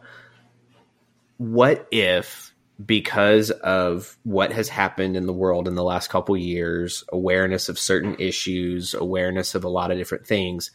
What 1.38 1.88
if, 1.92 2.54
because 2.86 3.50
of 3.50 4.16
what 4.22 4.52
has 4.52 4.70
happened 4.70 5.18
in 5.18 5.26
the 5.26 5.34
world 5.34 5.68
in 5.68 5.74
the 5.74 5.84
last 5.84 6.12
couple 6.12 6.38
years, 6.38 7.04
awareness 7.12 7.68
of 7.68 7.80
certain 7.80 8.16
issues, 8.20 8.94
awareness 8.94 9.56
of 9.56 9.64
a 9.64 9.70
lot 9.70 9.90
of 9.90 9.98
different 9.98 10.28
things, 10.28 10.70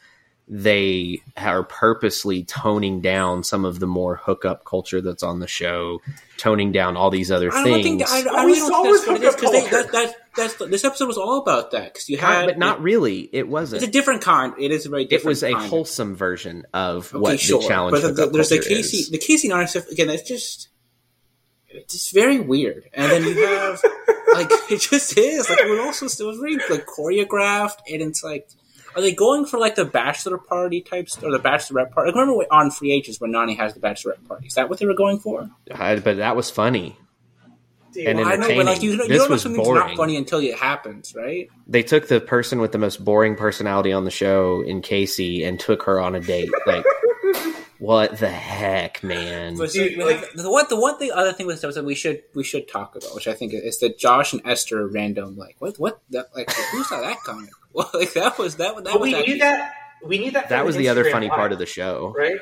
they 0.49 1.21
are 1.37 1.65
purposely 1.65 2.45
toning 2.45 3.01
down 3.01 3.43
some 3.43 3.65
of 3.65 3.81
the 3.81 3.87
more 3.87 4.17
hookup 4.17 4.65
culture 4.65 5.01
that's 5.01 5.25
on 5.25 5.41
the 5.41 5.49
show, 5.49 6.01
toning 6.37 6.71
down 6.71 6.97
all 6.97 7.11
these 7.11 7.33
other 7.33 7.53
I 7.53 7.65
things. 7.65 7.75
don't 7.75 7.83
think 7.83 8.29
I, 8.29 8.41
I 8.41 8.45
really 8.45 8.59
don't 8.61 8.69
saw 8.71 8.83
think 8.85 8.95
that's 8.97 9.07
what 9.09 9.17
it 9.17 9.25
is 9.25 9.35
because 9.35 9.51
hookup 9.71 9.71
that, 9.71 9.93
that, 9.93 10.17
that's 10.37 10.55
this 10.71 10.85
episode 10.85 11.07
was 11.09 11.19
all 11.19 11.39
about 11.41 11.73
that 11.73 11.93
because 11.95 12.09
you 12.09 12.17
Kind- 12.19 12.35
had 12.37 12.47
but 12.47 12.59
not 12.59 12.81
really. 12.81 13.29
It 13.33 13.49
wasn't. 13.49 13.83
It's 13.83 13.89
a 13.89 13.93
different 13.93 14.23
kind. 14.23 14.55
It 14.59 14.71
is 14.71 14.87
a 14.87 14.89
very 14.91 15.05
it 15.07 15.25
was 15.25 15.43
a 15.43 15.53
kind. 15.53 15.69
wholesome 15.69 16.15
version 16.15 16.65
of 16.73 17.13
Okay, 17.13 17.19
what 17.19 17.41
sure. 17.41 17.61
the 17.63 17.67
challenge 17.69 17.93
But 17.95 18.03
the, 18.03 18.09
hookup 18.09 18.33
there's 18.33 18.49
the 18.51 18.59
culture 18.59 18.71
Kaycee, 18.75 19.01
is. 19.01 19.11
the 19.11 19.19
Kaycee 19.19 19.51
Nany 19.51 19.69
stuff 19.69 19.89
again. 19.89 20.11
It's 20.11 20.29
just, 20.29 20.69
it's 21.69 21.93
just 21.95 22.15
very 22.15 22.39
weird. 22.39 22.89
And 22.95 23.11
then 23.11 23.25
you 23.25 23.47
have 23.47 23.83
like 24.35 24.49
it 24.71 24.81
just 24.81 25.19
is 25.19 25.51
like 25.51 25.59
it 25.59 25.69
was 25.69 25.81
also 25.81 26.25
it 26.25 26.27
was 26.27 26.39
very 26.39 26.57
like 26.71 26.87
choreographed, 26.87 27.79
and 27.91 28.01
it's 28.03 28.23
like 28.23 28.49
Are 28.97 29.03
they 29.03 29.13
going 29.15 29.45
for 29.45 29.59
like 29.61 29.75
the 29.77 29.85
bachelor 29.85 30.39
party 30.39 30.81
types 30.81 31.23
or 31.23 31.31
the 31.31 31.39
bachelorette 31.39 31.91
party? 31.93 32.11
Like 32.11 32.19
remember 32.19 32.45
on 32.51 32.71
Free 32.71 32.93
Agents 32.93 33.21
when 33.21 33.31
Nany 33.33 33.57
has 33.57 33.75
the 33.75 33.81
bachelorette 33.81 34.27
party? 34.27 34.47
Is 34.47 34.55
that 34.55 34.69
what 34.71 34.79
they 34.79 34.87
were 34.87 34.95
going 34.95 35.19
for? 35.19 35.51
I- 35.73 35.97
but 35.97 36.17
that 36.17 36.35
was 36.35 36.51
funny. 36.51 36.97
Dude, 37.93 38.07
And 38.09 38.19
well, 38.19 38.27
in- 38.33 38.33
I 38.33 38.49
know, 38.49 38.55
but 38.57 38.67
like 38.67 38.83
you, 38.83 38.91
you 38.93 38.97
This 38.97 39.09
don't 39.09 39.19
know 39.29 39.33
was 39.35 39.43
something's 39.43 39.67
boring. 39.67 39.87
not 39.89 39.97
funny 39.97 40.17
until 40.17 40.39
it 40.41 40.55
happens, 40.55 41.15
right? 41.15 41.49
They 41.67 41.83
took 41.83 42.09
the 42.09 42.21
person 42.21 42.61
with 42.61 42.73
the 42.73 42.79
most 42.79 43.05
boring 43.05 43.37
personality 43.37 43.93
on 43.93 44.05
the 44.05 44.11
show 44.11 44.63
in 44.63 44.81
Kaycee 44.83 45.47
and 45.47 45.59
took 45.61 45.83
her 45.85 46.01
on 46.01 46.15
a 46.15 46.21
date. 46.21 46.51
Like, 46.67 46.85
what 47.79 48.19
the 48.19 48.29
heck, 48.29 49.03
man? 49.03 49.57
But 49.57 49.71
Dude, 49.73 49.97
like- 49.99 50.33
the 50.33 50.51
one, 50.51 50.65
the 50.69 50.79
one 50.81 50.99
thing, 50.99 51.11
other 51.13 51.33
thing 51.33 51.47
with 51.47 51.57
this 51.57 51.65
episode 51.65 51.85
we 51.87 51.95
should 51.95 52.23
we 52.35 52.45
should 52.45 52.69
talk 52.69 52.97
about, 52.97 53.15
which 53.15 53.29
I 53.29 53.33
think 53.35 53.53
is 53.55 53.79
that 53.81 53.99
Josh 53.99 54.33
and 54.33 54.43
Esther 54.45 54.83
are 54.83 54.89
random. 54.89 55.37
Like 55.37 55.57
what 55.59 55.79
what 55.79 56.01
that 56.11 56.27
like 56.35 56.51
who 56.73 56.83
saw 56.85 57.01
that 57.01 57.19
coming? 57.25 57.49
Well, 57.83 57.91
like 57.93 58.13
that 58.15 58.39
was 58.39 58.57
that 58.57 58.75
that 58.77 58.85
but 58.85 59.01
was 59.01 59.03
we 59.03 59.15
actually, 59.15 59.35
knew 59.35 59.39
that. 59.41 59.73
We 60.05 60.19
knew 60.19 60.31
that. 60.31 60.49
That 60.49 60.65
was 60.65 60.77
the 60.77 60.89
other 60.89 61.05
funny 61.11 61.29
Live, 61.29 61.37
part 61.37 61.53
of 61.53 61.59
the 61.59 61.67
show. 61.67 62.15
right? 62.17 62.39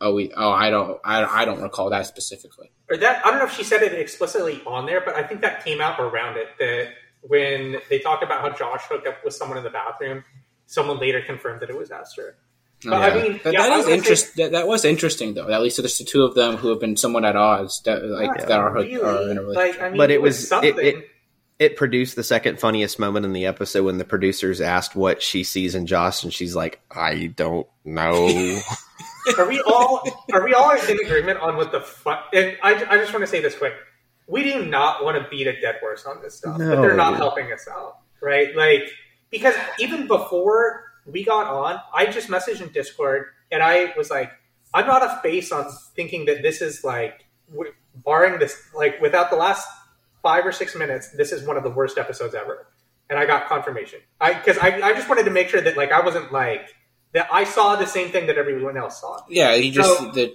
Oh, 0.00 0.12
we 0.14 0.30
oh 0.36 0.50
I 0.50 0.70
don't 0.70 1.00
I, 1.04 1.24
I 1.24 1.44
don't 1.44 1.62
recall 1.62 1.90
that 1.90 2.06
specifically. 2.06 2.70
Or 2.90 2.96
that 2.98 3.24
I 3.24 3.30
don't 3.30 3.38
know 3.38 3.46
if 3.46 3.54
she 3.56 3.64
said 3.64 3.82
it 3.82 3.92
explicitly 3.94 4.60
on 4.66 4.84
there, 4.86 5.00
but 5.00 5.14
I 5.16 5.22
think 5.22 5.40
that 5.40 5.64
came 5.64 5.80
out 5.80 5.98
around 5.98 6.36
it. 6.36 6.48
That 6.58 6.88
when 7.22 7.76
they 7.88 7.98
talked 8.00 8.22
about 8.22 8.40
how 8.42 8.50
Josh 8.50 8.82
hooked 8.90 9.06
up 9.06 9.24
with 9.24 9.32
someone 9.34 9.56
in 9.56 9.64
the 9.64 9.70
bathroom, 9.70 10.24
someone 10.66 10.98
later 10.98 11.22
confirmed 11.22 11.60
that 11.62 11.70
it 11.70 11.78
was 11.78 11.90
Esther. 11.90 12.36
But 12.84 12.92
I 12.94 13.14
mean, 13.14 13.40
that, 13.44 13.52
yeah, 13.54 13.62
that 13.62 13.72
I 13.72 13.78
is 13.78 13.86
would 13.86 14.18
say- 14.18 14.42
That, 14.42 14.52
that 14.52 14.66
was 14.66 14.84
interesting 14.84 15.32
though. 15.32 15.48
At 15.48 15.62
least 15.62 15.78
there's 15.78 15.96
the 15.96 16.04
two 16.04 16.24
of 16.24 16.34
them 16.34 16.56
who 16.56 16.68
have 16.68 16.80
been 16.80 16.98
somewhat 16.98 17.24
at 17.24 17.34
odds. 17.36 17.80
That 17.86 18.04
like 18.04 18.26
Not 18.26 18.38
that 18.48 18.50
are, 18.58 18.74
really. 18.74 18.96
are 19.00 19.30
in 19.30 19.38
a 19.38 19.42
relationship. 19.42 19.56
Like, 19.56 19.80
I 19.80 19.88
mean, 19.88 19.96
But 19.96 20.10
it 20.10 20.14
it 20.14 20.22
was 20.22 20.36
was- 20.36 20.48
something. 20.48 20.76
it- 20.76 20.84
it- 20.84 21.08
It 21.58 21.76
produced 21.76 22.16
the 22.16 22.24
second 22.24 22.58
funniest 22.58 22.98
moment 22.98 23.24
in 23.24 23.32
the 23.32 23.46
episode 23.46 23.84
when 23.84 23.98
the 23.98 24.04
producers 24.04 24.60
asked 24.60 24.96
what 24.96 25.22
she 25.22 25.44
sees 25.44 25.74
in 25.74 25.86
Josh, 25.86 26.24
and 26.24 26.32
she's 26.32 26.56
like, 26.56 26.80
"I 26.90 27.26
don't 27.26 27.66
know." 27.84 28.60
are 29.38 29.48
we 29.48 29.60
all 29.60 30.02
are 30.32 30.44
we 30.44 30.52
all 30.52 30.72
in 30.72 30.98
agreement 31.00 31.38
on 31.40 31.56
what 31.56 31.70
the 31.70 31.80
fuck? 31.80 32.28
And 32.32 32.56
I, 32.62 32.74
I 32.90 32.96
just 32.98 33.12
want 33.12 33.22
to 33.22 33.28
say 33.28 33.40
this 33.40 33.56
quick: 33.56 33.74
we 34.26 34.42
do 34.42 34.64
not 34.64 35.04
want 35.04 35.22
to 35.22 35.28
beat 35.30 35.46
a 35.46 35.60
dead 35.60 35.76
horse 35.80 36.04
on 36.06 36.20
this 36.22 36.34
stuff, 36.34 36.58
but 36.58 36.80
they're 36.80 36.96
not 36.96 37.16
helping 37.16 37.52
us 37.52 37.68
out, 37.70 37.98
right? 38.20 38.54
Like 38.56 38.90
because 39.34 39.56
even 39.80 40.06
before 40.06 40.84
we 41.06 41.24
got 41.24 41.48
on, 41.48 41.80
I 41.92 42.06
just 42.06 42.28
messaged 42.28 42.60
in 42.60 42.68
Discord 42.68 43.26
and 43.50 43.64
I 43.64 43.92
was 43.96 44.08
like, 44.08 44.30
I'm 44.72 44.86
not 44.86 45.02
a 45.02 45.20
face 45.22 45.50
on 45.50 45.70
thinking 45.96 46.26
that 46.26 46.40
this 46.42 46.62
is 46.62 46.84
like, 46.84 47.24
barring 48.04 48.38
this, 48.38 48.56
like 48.72 49.00
without 49.00 49.30
the 49.30 49.36
last 49.36 49.66
five 50.24 50.44
or 50.44 50.50
six 50.50 50.74
minutes, 50.74 51.10
this 51.10 51.30
is 51.30 51.46
one 51.46 51.56
of 51.56 51.62
the 51.62 51.70
worst 51.70 51.96
episodes 51.98 52.34
ever. 52.34 52.66
And 53.08 53.16
I 53.18 53.26
got 53.26 53.46
confirmation. 53.48 54.00
I 54.20 54.32
because 54.32 54.58
I, 54.58 54.80
I 54.82 54.92
just 54.94 55.08
wanted 55.08 55.24
to 55.26 55.30
make 55.30 55.48
sure 55.50 55.60
that 55.60 55.76
like 55.76 55.92
I 55.92 56.00
wasn't 56.00 56.32
like 56.32 56.74
that 57.12 57.28
I 57.30 57.44
saw 57.44 57.76
the 57.76 57.86
same 57.86 58.10
thing 58.10 58.26
that 58.26 58.36
everyone 58.38 58.76
else 58.76 59.00
saw. 59.00 59.20
yeah, 59.28 59.54
he 59.54 59.70
just 59.70 59.98
So- 59.98 60.10
the 60.10 60.34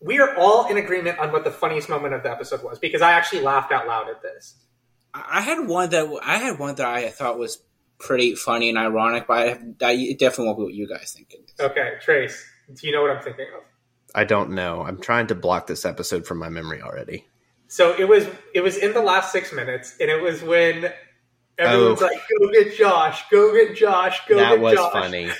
We 0.00 0.18
are 0.18 0.36
all 0.36 0.66
in 0.66 0.76
agreement 0.76 1.18
on 1.18 1.32
what 1.32 1.44
the 1.44 1.50
funniest 1.50 1.88
moment 1.88 2.12
of 2.12 2.22
the 2.22 2.30
episode 2.30 2.62
was 2.62 2.78
because 2.78 3.00
I 3.00 3.12
actually 3.12 3.40
laughed 3.42 3.72
out 3.72 3.86
loud 3.86 4.10
at 4.10 4.20
this. 4.20 4.56
I 5.14 5.40
had 5.40 5.66
one 5.68 5.90
that 5.90 6.12
I 6.24 6.38
had 6.38 6.58
one 6.58 6.74
that 6.74 6.86
I 6.86 7.08
thought 7.08 7.38
was 7.38 7.62
pretty 8.00 8.34
funny 8.34 8.68
and 8.68 8.76
ironic, 8.76 9.28
but 9.28 9.38
I, 9.38 9.50
I 9.82 9.92
it 9.92 10.18
definitely 10.18 10.46
won't 10.46 10.58
be 10.58 10.64
what 10.64 10.74
you 10.74 10.88
guys 10.88 11.12
think. 11.16 11.32
Okay, 11.60 11.92
Trace, 12.02 12.44
do 12.74 12.86
you 12.86 12.92
know 12.92 13.00
what 13.02 13.12
I'm 13.12 13.22
thinking 13.22 13.46
of? 13.56 13.62
I 14.12 14.24
don't 14.24 14.50
know. 14.50 14.82
I'm 14.82 15.00
trying 15.00 15.28
to 15.28 15.34
block 15.36 15.68
this 15.68 15.84
episode 15.84 16.26
from 16.26 16.38
my 16.38 16.48
memory 16.48 16.82
already. 16.82 17.26
So 17.68 17.94
it 17.98 18.08
was 18.08 18.26
it 18.54 18.60
was 18.62 18.76
in 18.76 18.92
the 18.92 19.00
last 19.02 19.32
six 19.32 19.52
minutes, 19.52 19.96
and 20.00 20.10
it 20.10 20.20
was 20.22 20.42
when 20.42 20.92
everyone's 21.58 22.02
Oh. 22.02 22.06
like, 22.06 22.20
"Go 22.40 22.48
get 22.52 22.76
Josh! 22.76 23.22
Go 23.30 23.52
get 23.52 23.74
Josh! 23.76 24.20
Go 24.28 24.36
that 24.36 24.60
get 24.60 24.74
Josh!" 24.74 24.74
That 24.74 24.80
was 24.82 24.92
funny. 24.92 25.30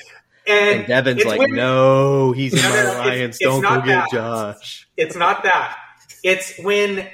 And, 0.46 0.80
And 0.80 0.86
Devin's 0.86 1.24
like, 1.24 1.40
when- 1.40 1.54
"No, 1.54 2.32
he's 2.32 2.52
in 2.54 2.60
my 2.70 2.80
alliance. 2.80 3.38
Don't 3.38 3.62
go 3.62 3.68
not 3.68 3.84
get 3.84 3.94
that. 3.94 4.08
Josh." 4.12 4.88
It's 4.96 5.16
not 5.16 5.42
that. 5.44 5.76
It's 6.22 6.58
when 6.58 7.06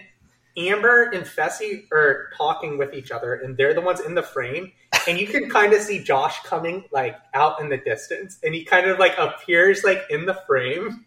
Amber 0.56 1.04
and 1.14 1.24
Fessy 1.24 1.84
are 1.92 2.30
talking 2.36 2.76
with 2.76 2.92
each 2.92 3.10
other, 3.10 3.34
and 3.34 3.56
they're 3.56 3.72
the 3.74 3.80
ones 3.80 4.00
in 4.00 4.14
the 4.14 4.22
frame, 4.22 4.72
and 5.06 5.18
you 5.18 5.26
can 5.26 5.48
kind 5.48 5.72
of 5.72 5.80
see 5.80 6.02
Josh 6.02 6.40
coming 6.44 6.84
like 6.92 7.16
out 7.34 7.60
in 7.60 7.68
the 7.68 7.76
distance, 7.78 8.38
and 8.42 8.54
he 8.54 8.64
kind 8.64 8.86
of 8.88 8.98
like 8.98 9.16
appears 9.18 9.84
like 9.84 10.02
in 10.10 10.26
the 10.26 10.34
frame, 10.46 11.04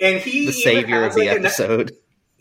and 0.00 0.20
he 0.20 0.46
The 0.46 0.52
savior 0.52 1.02
has, 1.02 1.14
of 1.16 1.20
the 1.20 1.28
like, 1.28 1.38
episode. 1.38 1.92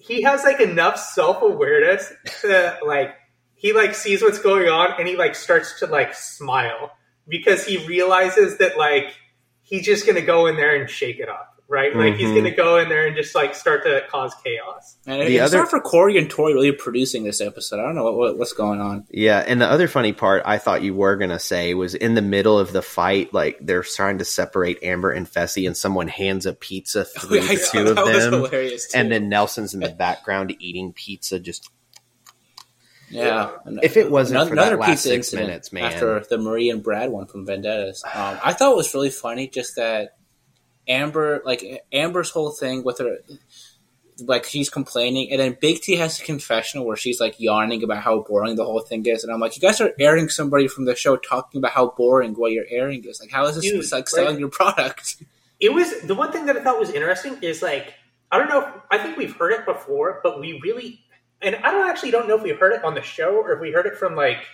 He 0.05 0.21
has 0.23 0.43
like 0.43 0.59
enough 0.59 0.99
self 0.99 1.41
awareness 1.41 2.11
to 2.41 2.77
like 2.85 3.15
he 3.55 3.71
like 3.71 3.95
sees 3.95 4.21
what's 4.21 4.39
going 4.39 4.67
on, 4.67 4.99
and 4.99 5.07
he 5.07 5.15
like 5.15 5.35
starts 5.35 5.79
to 5.79 5.87
like 5.87 6.13
smile 6.13 6.91
because 7.27 7.65
he 7.65 7.85
realizes 7.87 8.57
that 8.57 8.77
like 8.77 9.15
he's 9.61 9.85
just 9.85 10.05
gonna 10.05 10.21
go 10.21 10.47
in 10.47 10.57
there 10.57 10.75
and 10.75 10.89
shake 10.89 11.19
it 11.19 11.29
up. 11.29 11.52
Right, 11.73 11.95
like 11.95 12.17
he's 12.17 12.29
Mhm. 12.29 12.35
gonna 12.35 12.51
go 12.55 12.77
in 12.77 12.87
there 12.87 13.07
and 13.07 13.15
just 13.15 13.33
like 13.33 13.55
start 13.55 13.83
to 13.85 14.03
cause 14.11 14.31
chaos. 14.43 14.95
And 15.07 15.21
The 15.21 15.37
it's 15.37 15.45
other- 15.47 15.57
not 15.57 15.71
for 15.71 15.79
Corey 15.79 16.19
and 16.19 16.29
Tori 16.29 16.53
really 16.53 16.71
producing 16.71 17.23
this 17.23 17.41
episode. 17.41 17.79
I 17.79 17.83
don't 17.83 17.95
know 17.95 18.03
what, 18.03 18.15
what 18.15 18.37
what's 18.37 18.53
going 18.53 18.79
on. 18.79 19.05
Yeah, 19.09 19.39
and 19.39 19.59
the 19.59 19.65
other 19.65 19.87
funny 19.87 20.13
part 20.13 20.43
I 20.45 20.59
thought 20.59 20.83
you 20.83 20.93
were 20.93 21.15
gonna 21.15 21.39
say 21.39 21.73
was 21.73 21.95
in 21.95 22.13
the 22.13 22.21
middle 22.21 22.59
of 22.59 22.73
the 22.73 22.83
fight, 22.83 23.33
like 23.33 23.57
they're 23.59 23.81
trying 23.81 24.19
to 24.19 24.25
separate 24.25 24.83
Amber 24.83 25.09
and 25.09 25.27
Fessy, 25.27 25.65
and 25.65 25.75
someone 25.75 26.07
hands 26.07 26.45
a 26.45 26.53
pizza 26.53 27.05
through 27.19 27.39
I 27.39 27.55
the 27.55 27.57
saw- 27.57 27.71
two 27.71 27.87
of 27.89 27.97
was 27.97 28.23
them, 28.25 28.33
hilarious. 28.33 28.91
Too. 28.91 28.99
and 28.99 29.11
then 29.11 29.27
Nelson's 29.27 29.73
in 29.73 29.79
the 29.79 29.89
background 29.97 30.55
eating 30.59 30.93
pizza. 30.93 31.39
Just 31.39 31.69
yeah, 33.09 33.49
If 33.81 33.97
it 33.97 34.09
wasn't 34.11 34.37
Another- 34.37 34.49
for 34.49 34.55
that 34.57 34.67
another 34.73 34.77
last 34.81 35.03
six 35.03 35.33
minutes, 35.33 35.71
man. 35.73 35.85
after 35.85 36.23
the 36.29 36.37
Marie 36.37 36.69
and 36.69 36.81
Brad 36.83 37.09
one 37.09 37.25
from 37.27 37.45
Vendettas, 37.45 38.03
um, 38.13 38.39
I 38.43 38.53
thought 38.53 38.71
it 38.71 38.77
was 38.77 38.93
really 38.93 39.09
funny. 39.11 39.47
Just 39.47 39.75
that 39.75 40.15
Amber, 40.87 41.41
like 41.45 41.85
Amber's 41.91 42.29
whole 42.29 42.51
thing 42.51 42.83
with 42.83 42.99
her, 42.99 43.17
like 44.19 44.45
she's 44.45 44.69
complaining, 44.69 45.31
and 45.31 45.39
then 45.39 45.57
Big 45.59 45.81
T 45.81 45.95
has 45.95 46.19
a 46.19 46.23
confessional 46.23 46.85
where 46.85 46.97
she's 46.97 47.19
like 47.19 47.39
yawning 47.39 47.83
about 47.83 48.03
how 48.03 48.19
boring 48.21 48.55
the 48.55 48.65
whole 48.65 48.81
thing 48.81 49.05
is, 49.05 49.23
and 49.23 49.33
I'm 49.33 49.39
like, 49.39 49.55
you 49.55 49.61
guys 49.61 49.81
are 49.81 49.93
airing 49.99 50.29
somebody 50.29 50.67
from 50.67 50.85
the 50.85 50.95
show 50.95 51.15
talking 51.17 51.59
about 51.59 51.71
how 51.71 51.93
boring 51.97 52.33
what 52.33 52.51
you're 52.51 52.65
airing 52.69 53.03
is. 53.05 53.19
Like, 53.19 53.31
how 53.31 53.45
is 53.45 53.55
this 53.55 53.65
Dude, 53.65 53.91
like 53.91 54.09
selling 54.09 54.31
right. 54.31 54.39
your 54.39 54.49
product? 54.49 55.23
It 55.59 55.73
was 55.73 56.01
the 56.01 56.15
one 56.15 56.31
thing 56.31 56.45
that 56.47 56.57
I 56.57 56.63
thought 56.63 56.79
was 56.79 56.89
interesting 56.89 57.37
is 57.41 57.61
like 57.61 57.93
I 58.31 58.37
don't 58.37 58.49
know. 58.49 58.61
If, 58.61 58.73
I 58.91 58.97
think 58.97 59.17
we've 59.17 59.35
heard 59.35 59.53
it 59.53 59.65
before, 59.65 60.19
but 60.23 60.39
we 60.39 60.59
really 60.63 61.03
and 61.43 61.55
I 61.57 61.71
don't 61.71 61.87
actually 61.87 62.11
don't 62.11 62.27
know 62.27 62.35
if 62.37 62.43
we 62.43 62.51
heard 62.51 62.73
it 62.73 62.83
on 62.83 62.95
the 62.95 63.01
show 63.01 63.35
or 63.35 63.53
if 63.53 63.61
we 63.61 63.71
heard 63.71 63.85
it 63.85 63.95
from 63.95 64.15
like 64.15 64.45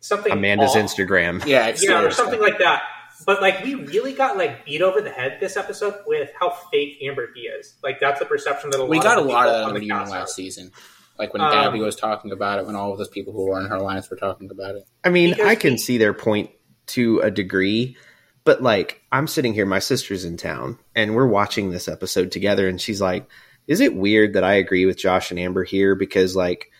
something 0.00 0.32
Amanda's 0.32 0.70
off. 0.70 0.76
Instagram. 0.76 1.44
Yeah, 1.46 1.68
it's 1.68 1.84
yeah, 1.84 2.02
or 2.02 2.10
something 2.10 2.40
like 2.40 2.58
that. 2.58 2.82
But 3.24 3.40
like 3.42 3.62
we 3.64 3.74
really 3.74 4.12
got 4.12 4.36
like 4.36 4.64
beat 4.64 4.82
over 4.82 5.00
the 5.00 5.10
head 5.10 5.38
this 5.40 5.56
episode 5.56 5.94
with 6.06 6.30
how 6.38 6.50
fake 6.70 6.98
Amber 7.02 7.28
B 7.34 7.40
is. 7.42 7.74
Like 7.82 8.00
that's 8.00 8.18
the 8.18 8.26
perception 8.26 8.70
that 8.70 8.80
a 8.80 8.82
lot 8.82 8.86
of 8.86 8.92
people. 8.92 8.98
we 8.98 9.02
got 9.02 9.18
a 9.18 9.20
of 9.20 9.26
the 9.26 9.32
lot 9.32 9.46
of 9.48 9.52
that 9.52 9.62
on 9.64 9.68
in 9.70 9.74
the 9.74 9.80
the 9.80 9.86
union 9.86 9.98
cast 10.00 10.10
last 10.12 10.20
have. 10.20 10.28
season. 10.30 10.72
Like 11.18 11.32
when 11.32 11.42
Um, 11.42 11.52
Gabby 11.52 11.80
was 11.80 11.94
talking 11.96 12.32
about 12.32 12.58
it, 12.58 12.66
when 12.66 12.74
all 12.74 12.90
of 12.92 12.98
those 12.98 13.08
people 13.08 13.32
who 13.32 13.46
were 13.46 13.60
in 13.60 13.66
her 13.66 13.76
alliance 13.76 14.08
were 14.10 14.16
talking 14.16 14.50
about 14.50 14.74
it. 14.76 14.84
I 15.04 15.10
mean, 15.10 15.30
Because 15.30 15.46
I 15.46 15.54
can 15.54 15.72
we- 15.74 15.78
see 15.78 15.98
their 15.98 16.14
point 16.14 16.50
to 16.88 17.20
a 17.20 17.30
degree, 17.30 17.96
but 18.44 18.62
like 18.62 19.02
I'm 19.12 19.26
sitting 19.28 19.54
here, 19.54 19.66
my 19.66 19.78
sister's 19.78 20.24
in 20.24 20.36
town, 20.36 20.78
and 20.96 21.14
we're 21.14 21.26
watching 21.26 21.70
this 21.70 21.86
episode 21.86 22.32
together, 22.32 22.66
and 22.66 22.80
she's 22.80 23.00
like, 23.00 23.28
"Is 23.68 23.80
it 23.80 23.94
weird 23.94 24.32
that 24.34 24.42
I 24.42 24.54
agree 24.54 24.86
with 24.86 24.96
Josh 24.98 25.30
and 25.30 25.38
Amber 25.38 25.64
here 25.64 25.94
because 25.94 26.34
like 26.34 26.70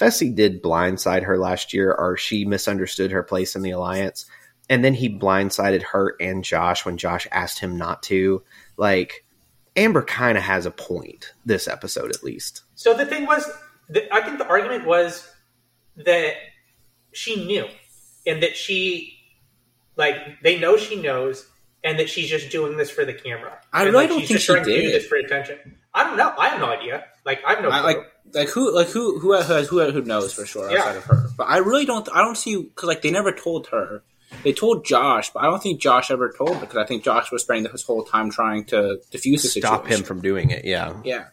Fessy 0.00 0.34
did 0.34 0.62
blindside 0.62 1.22
her 1.24 1.38
last 1.38 1.72
year, 1.72 1.92
or 1.92 2.16
she 2.16 2.44
misunderstood 2.44 3.12
her 3.12 3.22
place 3.22 3.54
in 3.54 3.62
the 3.62 3.70
alliance, 3.70 4.26
and 4.72 4.82
then 4.82 4.94
he 4.94 5.06
blindsided 5.10 5.82
her 5.82 6.16
and 6.18 6.42
Josh 6.42 6.86
when 6.86 6.96
Josh 6.96 7.28
asked 7.30 7.58
him 7.58 7.76
not 7.76 8.02
to. 8.04 8.42
Like 8.78 9.22
Amber 9.76 10.02
kind 10.02 10.38
of 10.38 10.44
has 10.44 10.64
a 10.64 10.70
point 10.70 11.34
this 11.44 11.68
episode, 11.68 12.08
at 12.10 12.24
least. 12.24 12.62
So 12.74 12.94
the 12.94 13.04
thing 13.04 13.26
was, 13.26 13.48
the, 13.90 14.10
I 14.12 14.22
think 14.22 14.38
the 14.38 14.46
argument 14.46 14.86
was 14.86 15.30
that 15.96 16.36
she 17.12 17.44
knew, 17.44 17.66
and 18.26 18.42
that 18.42 18.56
she, 18.56 19.12
like, 19.96 20.16
they 20.42 20.58
know 20.58 20.78
she 20.78 20.96
knows, 20.96 21.46
and 21.84 21.98
that 21.98 22.08
she's 22.08 22.30
just 22.30 22.50
doing 22.50 22.78
this 22.78 22.90
for 22.90 23.04
the 23.04 23.12
camera. 23.12 23.58
I 23.74 23.82
really 23.82 23.94
like, 23.94 24.08
don't 24.08 24.20
she's 24.20 24.28
think 24.28 24.36
just 24.38 24.46
she 24.46 24.52
trying 24.54 24.64
to 24.64 24.74
do 24.74 24.80
did. 24.82 24.94
this 24.94 25.06
for 25.06 25.16
attention. 25.16 25.58
I 25.92 26.04
don't 26.04 26.16
know. 26.16 26.32
I 26.38 26.48
have 26.48 26.60
no 26.60 26.66
idea. 26.72 27.04
Like, 27.26 27.40
I 27.46 27.54
have 27.54 27.62
no. 27.62 27.70
I, 27.70 27.80
clue. 27.80 27.86
like 27.92 28.06
like 28.32 28.48
who 28.48 28.74
like 28.74 28.88
who 28.88 29.18
who 29.18 29.32
has 29.32 29.68
who 29.68 29.90
who 29.90 30.00
knows 30.02 30.32
for 30.32 30.46
sure 30.46 30.70
Yeah. 30.70 30.78
outside 30.78 30.96
of 30.96 31.04
her. 31.04 31.28
But 31.36 31.44
I 31.50 31.58
really 31.58 31.84
don't. 31.84 32.08
I 32.10 32.22
don't 32.22 32.36
see 32.36 32.56
because 32.56 32.86
like 32.88 33.02
they 33.02 33.10
never 33.10 33.32
told 33.32 33.66
her. 33.66 34.02
They 34.44 34.52
told 34.52 34.84
Josh, 34.84 35.30
but 35.32 35.40
I 35.40 35.46
don't 35.46 35.62
think 35.62 35.80
Josh 35.80 36.10
ever 36.10 36.32
told 36.36 36.60
because 36.60 36.76
I 36.76 36.84
think 36.84 37.04
Josh 37.04 37.30
was 37.30 37.42
spending 37.42 37.70
his 37.70 37.82
whole 37.82 38.02
time 38.04 38.30
trying 38.30 38.64
to 38.66 38.98
defuse 39.10 39.42
the 39.42 39.48
situation. 39.48 39.62
Stop 39.62 39.82
situation. 39.84 40.00
him 40.02 40.06
from 40.06 40.20
doing 40.20 40.50
it. 40.50 40.64
Yeah. 40.64 40.94
Yeah. 41.04 41.26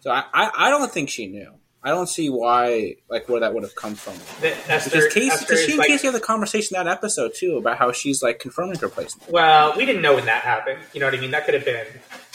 So 0.00 0.10
I, 0.10 0.24
I 0.32 0.50
I 0.56 0.70
don't 0.70 0.90
think 0.90 1.08
she 1.10 1.26
knew. 1.26 1.52
I 1.82 1.90
don't 1.90 2.08
see 2.08 2.28
why 2.30 2.96
like 3.08 3.28
where 3.28 3.40
that 3.40 3.54
would 3.54 3.62
have 3.62 3.76
come 3.76 3.94
from. 3.94 4.14
that 4.42 4.56
Esther, 4.68 4.90
Because 4.90 5.14
Kaycee, 5.14 5.28
Esther 5.28 5.44
because 5.46 5.64
she 5.64 5.70
and 5.72 5.78
like, 5.78 5.88
Kaycee 5.90 6.02
had 6.02 6.14
the 6.14 6.20
conversation 6.20 6.76
in 6.76 6.84
that 6.84 6.90
episode 6.92 7.32
too 7.36 7.58
about 7.58 7.78
how 7.78 7.92
she's 7.92 8.22
like 8.22 8.40
confirming 8.40 8.76
her 8.80 8.88
placement. 8.88 9.30
well, 9.30 9.74
we 9.76 9.86
didn't 9.86 10.02
know 10.02 10.14
when 10.16 10.26
that 10.26 10.42
happened. 10.42 10.80
You 10.92 11.00
know 11.00 11.06
what 11.06 11.14
I 11.14 11.20
mean? 11.20 11.30
That 11.30 11.44
could 11.44 11.54
have 11.54 11.64
been 11.64 11.86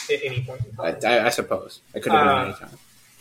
at 0.09 0.19
any 0.23 0.43
point 0.43 0.61
in 0.65 0.73
I, 0.79 0.91
time. 0.93 1.11
I, 1.11 1.25
I 1.25 1.29
suppose 1.29 1.81
it 1.93 2.01
could 2.01 2.13
have 2.13 2.21
been 2.25 2.37
Uh, 2.37 2.43
any 2.45 2.53
time. 2.53 2.77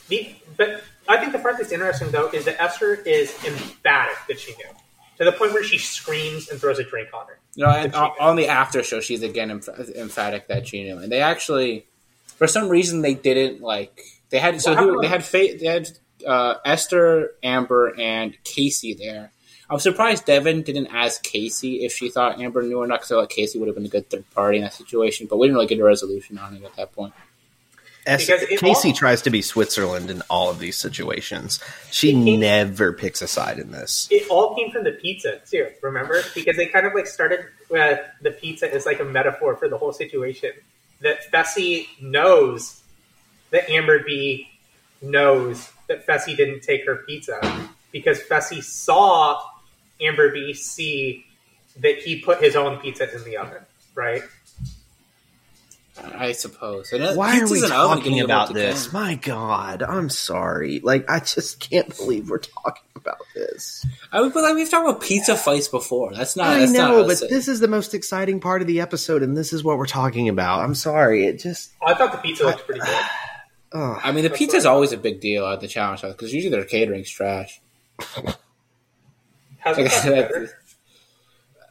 The, 0.08 0.34
but 0.56 0.82
I 1.08 1.16
think 1.18 1.32
the 1.32 1.38
part 1.40 1.56
that's 1.58 1.72
interesting 1.72 2.10
though 2.12 2.28
is 2.28 2.44
that 2.44 2.60
Esther 2.62 2.94
is 2.94 3.32
emphatic 3.44 4.16
that 4.28 4.38
she 4.38 4.52
knew. 4.52 4.66
To 5.20 5.26
the 5.26 5.32
point 5.32 5.52
where 5.52 5.62
she 5.62 5.76
screams 5.76 6.48
and 6.48 6.58
throws 6.58 6.78
a 6.78 6.84
drink 6.84 7.10
on 7.12 7.26
her. 7.26 7.38
You 7.54 7.66
know, 7.66 7.70
and 7.70 7.94
on 7.94 8.12
on 8.18 8.36
the 8.36 8.48
after 8.48 8.82
show, 8.82 9.00
she's 9.00 9.22
again 9.22 9.50
emph- 9.50 9.94
emphatic 9.94 10.48
that 10.48 10.66
she 10.66 10.82
knew, 10.82 10.96
and 10.96 11.12
they 11.12 11.20
actually, 11.20 11.86
for 12.36 12.46
some 12.46 12.70
reason, 12.70 13.02
they 13.02 13.12
didn't 13.12 13.60
like. 13.60 14.00
They 14.30 14.38
had 14.38 14.60
so 14.62 14.74
Well, 14.74 14.84
who, 14.84 15.02
they 15.02 15.08
had 15.08 15.22
Fa- 15.22 15.56
they 15.60 15.66
had 15.66 15.88
uh, 16.26 16.54
Esther, 16.64 17.32
Amber, 17.42 17.94
and 17.98 18.36
Kaycee 18.44 18.96
there. 18.96 19.32
I'm 19.68 19.78
surprised 19.78 20.24
Devin 20.24 20.62
didn't 20.62 20.88
ask 20.88 21.22
Kaycee 21.22 21.82
if 21.82 21.92
she 21.92 22.08
thought 22.08 22.40
Amber 22.40 22.62
knew 22.62 22.78
or 22.78 22.86
not, 22.86 23.00
because 23.00 23.12
I 23.12 23.16
thought 23.16 23.30
Kaycee 23.30 23.60
would 23.60 23.68
have 23.68 23.76
been 23.76 23.84
a 23.84 23.90
good 23.90 24.08
third 24.08 24.28
party 24.30 24.56
in 24.56 24.64
that 24.64 24.72
situation. 24.72 25.26
But 25.28 25.36
we 25.36 25.46
didn't 25.46 25.56
really 25.56 25.68
get 25.68 25.78
a 25.78 25.84
resolution 25.84 26.38
on 26.38 26.56
it 26.56 26.64
at 26.64 26.74
that 26.76 26.92
point. 26.92 27.12
S- 28.06 28.28
Kaycee 28.28 28.86
all- 28.86 28.92
tries 28.92 29.22
to 29.22 29.30
be 29.30 29.42
Switzerland 29.42 30.10
in 30.10 30.22
all 30.30 30.50
of 30.50 30.58
these 30.58 30.76
situations. 30.76 31.60
She 31.90 32.10
it- 32.10 32.38
never 32.38 32.92
picks 32.92 33.20
a 33.22 33.28
side 33.28 33.58
in 33.58 33.70
this. 33.72 34.08
It 34.10 34.28
all 34.30 34.54
came 34.54 34.70
from 34.70 34.84
the 34.84 34.92
pizza 34.92 35.40
too. 35.50 35.68
Remember, 35.82 36.22
because 36.34 36.56
they 36.56 36.66
kind 36.66 36.86
of 36.86 36.94
like 36.94 37.06
started 37.06 37.40
with 37.68 38.00
the 38.22 38.30
pizza 38.30 38.72
is 38.72 38.86
like 38.86 39.00
a 39.00 39.04
metaphor 39.04 39.56
for 39.56 39.68
the 39.68 39.76
whole 39.78 39.92
situation. 39.92 40.52
That 41.00 41.30
Fessy 41.32 41.88
knows 42.00 42.82
that 43.50 43.68
Amber 43.70 44.00
B 44.04 44.48
knows 45.02 45.70
that 45.88 46.06
Fessy 46.06 46.36
didn't 46.36 46.60
take 46.60 46.84
her 46.86 46.96
pizza 47.06 47.40
because 47.92 48.20
Fessy 48.20 48.62
saw 48.62 49.40
Amber 50.00 50.30
B 50.30 50.52
see 50.54 51.26
that 51.78 51.98
he 51.98 52.20
put 52.20 52.42
his 52.42 52.56
own 52.56 52.78
pizza 52.78 53.12
in 53.14 53.24
the 53.24 53.36
oven, 53.36 53.62
right? 53.94 54.22
I 55.98 56.32
suppose. 56.32 56.92
And, 56.92 57.02
uh, 57.02 57.14
Why 57.14 57.40
are 57.40 57.48
we 57.50 57.60
talking 57.60 58.20
about 58.20 58.54
this? 58.54 58.88
can. 58.88 59.00
My 59.00 59.14
God, 59.16 59.82
I'm 59.82 60.08
sorry. 60.08 60.80
Like, 60.80 61.10
I 61.10 61.20
just 61.20 61.60
can't 61.60 61.94
believe 61.96 62.30
we're 62.30 62.38
talking 62.38 62.84
about 62.96 63.18
this. 63.34 63.84
I 64.12 64.22
mean, 64.22 64.30
but 64.30 64.42
like, 64.42 64.54
we've 64.54 64.70
talked 64.70 64.88
about 64.88 65.02
pizza 65.02 65.36
fights 65.36 65.68
before. 65.68 66.14
That's 66.14 66.36
not. 66.36 66.48
I 66.48 66.58
that's 66.60 66.72
know, 66.72 66.98
not 66.98 67.06
but 67.06 67.10
us. 67.12 67.20
this 67.20 67.48
is 67.48 67.60
the 67.60 67.68
most 67.68 67.94
exciting 67.94 68.40
part 68.40 68.62
of 68.62 68.68
the 68.68 68.80
episode, 68.80 69.22
and 69.22 69.36
this 69.36 69.52
is 69.52 69.64
what 69.64 69.78
we're 69.78 69.86
talking 69.86 70.28
about. 70.28 70.60
I'm 70.60 70.74
sorry. 70.74 71.26
It 71.26 71.38
just. 71.38 71.72
I 71.86 71.94
thought 71.94 72.12
the 72.12 72.18
pizza 72.18 72.44
looked 72.44 72.64
pretty 72.66 72.80
good. 72.80 72.88
Oh. 73.72 74.00
I 74.02 74.10
mean, 74.10 74.24
the 74.24 74.30
pizza 74.30 74.56
is 74.56 74.66
always 74.66 74.90
a 74.90 74.96
big 74.96 75.20
deal 75.20 75.46
at 75.46 75.60
the 75.60 75.68
challenge 75.68 76.00
house 76.00 76.10
because 76.10 76.34
usually 76.34 76.50
their 76.50 76.64
catering's 76.64 77.08
trash. 77.08 77.60
Has 79.58 79.78
it 79.78 79.84
gotten 79.84 80.10
better? 80.12 80.58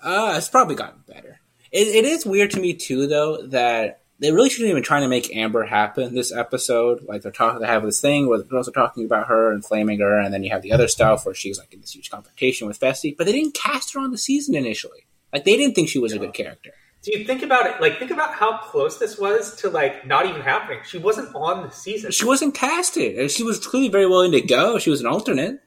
Uh, 0.01 0.35
it's 0.38 0.47
probably 0.47 0.75
gotten 0.75 1.03
better. 1.09 1.41
It, 1.73 1.88
it 1.88 2.05
is 2.05 2.25
weird 2.25 2.51
to 2.51 2.59
me 2.61 2.73
too, 2.73 3.07
though, 3.07 3.45
that 3.47 3.99
they 4.19 4.31
really 4.31 4.49
shouldn't 4.49 4.69
even 4.71 4.83
trying 4.83 5.03
to 5.03 5.07
make 5.07 5.35
Amber 5.35 5.63
happen 5.65 6.13
this 6.13 6.31
episode. 6.33 7.03
Like 7.07 7.21
they're 7.21 7.31
talking, 7.31 7.61
they 7.61 7.67
have 7.67 7.83
this 7.83 8.01
thing 8.01 8.27
where 8.27 8.38
the 8.38 8.43
girls 8.43 8.67
are 8.67 8.71
talking 8.73 9.05
about 9.05 9.27
her 9.27 9.51
and 9.51 9.63
flaming 9.65 9.99
her, 10.01 10.19
and 10.19 10.33
then 10.33 10.43
you 10.43 10.49
have 10.51 10.61
the 10.61 10.71
other 10.73 10.88
stuff 10.88 11.25
where 11.25 11.33
she's 11.35 11.57
like 11.57 11.73
in 11.73 11.81
this 11.81 11.91
huge 11.95 12.09
confrontation 12.09 12.67
with 12.67 12.79
Fessy. 12.79 13.15
But 13.17 13.25
they 13.25 13.31
didn't 13.33 13.53
cast 13.53 13.93
her 13.93 13.99
on 13.99 14.11
the 14.11 14.17
season 14.17 14.55
initially. 14.55 15.07
Like 15.33 15.45
they 15.45 15.55
didn't 15.57 15.75
think 15.75 15.89
she 15.89 15.99
was 15.99 16.11
a 16.13 16.19
good 16.19 16.33
character. 16.33 16.71
Do 17.01 17.17
you 17.17 17.23
think 17.23 17.43
about 17.43 17.65
it? 17.65 17.79
Like, 17.79 17.97
think 17.97 18.11
about 18.11 18.33
how 18.33 18.57
close 18.57 18.97
this 18.97 19.17
was 19.17 19.55
to 19.61 19.69
like 19.69 20.05
not 20.05 20.25
even 20.25 20.41
happening. 20.41 20.79
She 20.83 20.97
wasn't 20.97 21.33
on 21.33 21.63
the 21.65 21.71
season. 21.71 22.11
She 22.11 22.25
wasn't 22.25 22.55
casted, 22.55 23.17
and 23.17 23.31
she 23.31 23.41
was 23.43 23.65
clearly 23.65 23.88
very 23.88 24.05
willing 24.05 24.33
to 24.33 24.41
go. 24.41 24.79
She 24.79 24.89
was 24.89 24.99
an 24.99 25.07
alternate. 25.07 25.61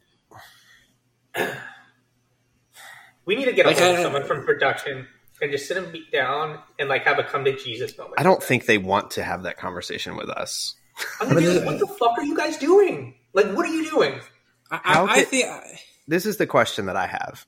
We 3.24 3.36
need 3.36 3.44
to 3.46 3.52
get 3.52 3.66
Like, 3.66 3.78
a 3.78 3.80
hold 3.80 3.94
of 3.94 4.00
I- 4.00 4.02
someone 4.02 4.24
from 4.24 4.44
production 4.44 5.06
and 5.42 5.50
just 5.52 5.66
sit 5.68 5.74
them 5.74 5.92
down 6.12 6.58
and 6.78 6.88
like 6.88 7.02
have 7.04 7.18
a 7.18 7.24
come 7.24 7.44
to 7.44 7.54
Jesus 7.56 7.96
moment. 7.98 8.14
I 8.16 8.22
don't 8.22 8.42
think 8.42 8.64
they 8.64 8.78
want 8.78 9.10
to 9.12 9.22
have 9.24 9.42
that 9.42 9.58
conversation 9.58 10.16
with 10.16 10.30
us. 10.30 10.74
I'm 11.20 11.28
gonna 11.28 11.40
be 11.40 11.48
like, 11.48 11.66
what 11.66 11.78
the 11.78 11.86
fuck 11.86 12.16
are 12.16 12.24
you 12.24 12.36
guys 12.36 12.56
doing? 12.56 13.14
Like, 13.34 13.46
what 13.54 13.66
are 13.66 13.72
you 13.74 13.90
doing? 13.90 14.20
I, 14.70 14.80
I, 14.84 15.04
I 15.04 15.14
could- 15.18 15.28
think. 15.28 15.50
This 16.08 16.26
is 16.26 16.36
the 16.36 16.46
question 16.46 16.86
that 16.86 16.96
I 16.96 17.06
have. 17.06 17.46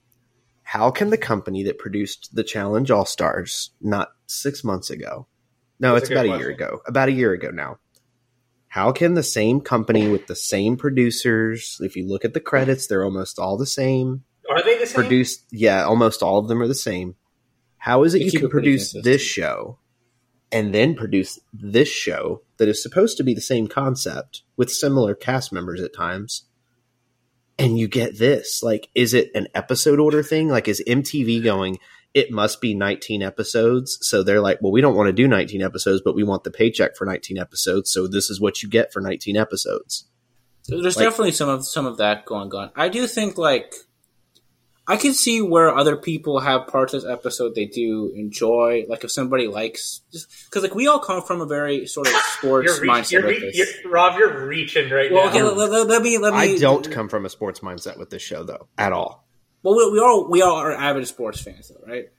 How 0.62 0.90
can 0.90 1.10
the 1.10 1.18
company 1.18 1.62
that 1.64 1.78
produced 1.78 2.34
the 2.34 2.42
Challenge 2.44 2.90
All 2.90 3.04
Stars 3.04 3.70
not 3.80 4.12
six 4.26 4.64
months 4.64 4.90
ago? 4.90 5.26
No, 5.78 5.92
That's 5.94 6.04
it's 6.04 6.10
a 6.10 6.14
good 6.14 6.26
about 6.26 6.36
a 6.36 6.38
year 6.38 6.50
ago. 6.50 6.80
About 6.86 7.08
a 7.08 7.12
year 7.12 7.32
ago 7.32 7.50
now. 7.50 7.78
How 8.68 8.90
can 8.92 9.14
the 9.14 9.22
same 9.22 9.60
company 9.60 10.08
with 10.08 10.26
the 10.26 10.34
same 10.36 10.76
producers, 10.76 11.78
if 11.80 11.94
you 11.96 12.06
look 12.08 12.24
at 12.24 12.32
the 12.34 12.40
credits, 12.40 12.86
they're 12.86 13.04
almost 13.04 13.38
all 13.38 13.56
the 13.56 13.66
same, 13.66 14.24
Are 14.50 14.62
they 14.62 14.78
the 14.78 14.86
same? 14.86 14.94
produced 14.94 15.44
yeah 15.52 15.84
almost 15.84 16.22
all 16.22 16.38
of 16.38 16.48
them 16.48 16.60
are 16.62 16.66
the 16.68 16.74
same 16.74 17.14
how 17.84 18.02
is 18.04 18.14
it 18.14 18.20
They 18.20 18.24
you 18.26 18.40
can 18.40 18.48
produce 18.48 18.92
this 19.02 19.20
show 19.20 19.78
and 20.50 20.75
then 20.75 20.94
produce 20.94 21.38
this 21.52 21.88
show 21.88 22.42
that 22.56 22.68
is 22.68 22.82
supposed 22.82 23.16
to 23.18 23.25
be 23.25 23.34
the 23.34 23.40
same 23.42 23.66
concept 23.66 24.42
with 24.56 24.70
similar 24.73 25.14
cast 25.14 25.52
members 25.52 25.80
at 25.82 25.94
times 25.94 26.44
and 27.58 27.78
you 27.78 27.86
get 27.88 28.18
this? 28.18 28.62
Like 28.62 28.88
is 28.94 29.12
it 29.14 29.30
an 29.34 29.49
episode 29.54 30.00
order 30.00 30.23
thing? 30.23 30.49
Like 30.49 30.66
is 30.68 30.82
mtv 30.86 31.42
going 31.44 31.78
it 32.14 32.30
must 32.30 32.60
be 32.60 32.75
19 32.75 33.23
episodes 33.23 33.99
so 34.00 34.23
they're 34.23 34.40
like 34.40 34.58
well 34.62 34.73
we 34.73 34.80
don't 34.80 34.94
want 34.97 35.08
to 35.08 35.12
do 35.12 35.26
19 35.28 35.60
episodes 35.62 36.00
but 36.04 36.14
we 36.14 36.23
want 36.23 36.44
the 36.44 36.50
paycheck 36.50 36.97
for 36.97 37.04
19 37.04 37.36
episodes 37.38 37.90
so 37.92 38.06
this 38.06 38.30
is 38.30 38.40
what 38.40 38.62
you 38.62 38.68
get 38.68 38.92
for 38.92 39.00
19 39.00 39.36
episodes. 39.36 40.06
There's 40.68 40.97
Like- 40.97 41.04
definitely 41.06 41.32
some 41.32 41.50
of 41.50 41.66
some 41.66 41.84
of 41.84 41.99
that 41.99 42.25
going 42.25 42.50
on. 42.54 42.70
I 42.75 42.88
do 42.88 43.06
think 43.06 43.36
like 43.36 43.75
I 44.86 44.97
can 44.99 45.14
see 45.14 45.40
where 45.40 45.75
other 45.75 45.97
people 45.97 46.40
have 46.40 46.66
parts 46.66 46.92
of 46.92 47.02
this 47.02 47.10
episode 47.10 47.54
they 47.54 47.64
do 47.64 48.12
enjoy. 48.14 48.84
Like 48.88 49.02
if 49.04 49.10
somebody 49.10 49.47
likes, 49.47 50.02
because 50.12 50.62
like 50.62 50.75
we 50.75 50.86
all 50.88 50.99
come 50.99 51.23
from 51.23 51.40
a 51.40 51.47
very 51.47 51.86
sort 51.86 52.06
of 52.08 52.12
sports 52.14 52.66
You're, 52.66 52.80
reach, 52.82 52.90
mindset 52.90 53.10
you're, 53.12 53.23
with 53.26 53.42
re- 53.42 53.50
this. 53.52 53.56
you're 53.82 53.90
Rob. 53.92 54.18
You're 54.18 54.47
reaching 54.47 54.90
right 54.90 55.10
well, 55.10 55.25
now. 55.25 55.30
okay, 55.30 55.42
let, 55.42 55.70
let- 55.70 55.86
let 55.88 56.02
me 56.02 56.18
let 56.18 56.34
me. 56.34 56.38
i 56.38 56.58
don't 56.58 56.90
come 56.90 57.08
from 57.08 57.25
a 57.25 57.30
sports 57.30 57.60
mindset 57.60 57.99
with 57.99 58.10
this 58.10 58.20
show 58.23 58.44
though 58.44 58.68
at 58.76 58.92
all 58.92 59.26
Well, 59.62 59.75
we, 59.76 59.92
we 59.92 60.00
all 60.00 60.28
we 60.30 60.42
all 60.42 60.56
are 60.56 60.73
avid 60.73 61.06
sports 61.08 61.40
fans, 61.40 61.68
though, 61.70 61.90
right? 61.90 62.10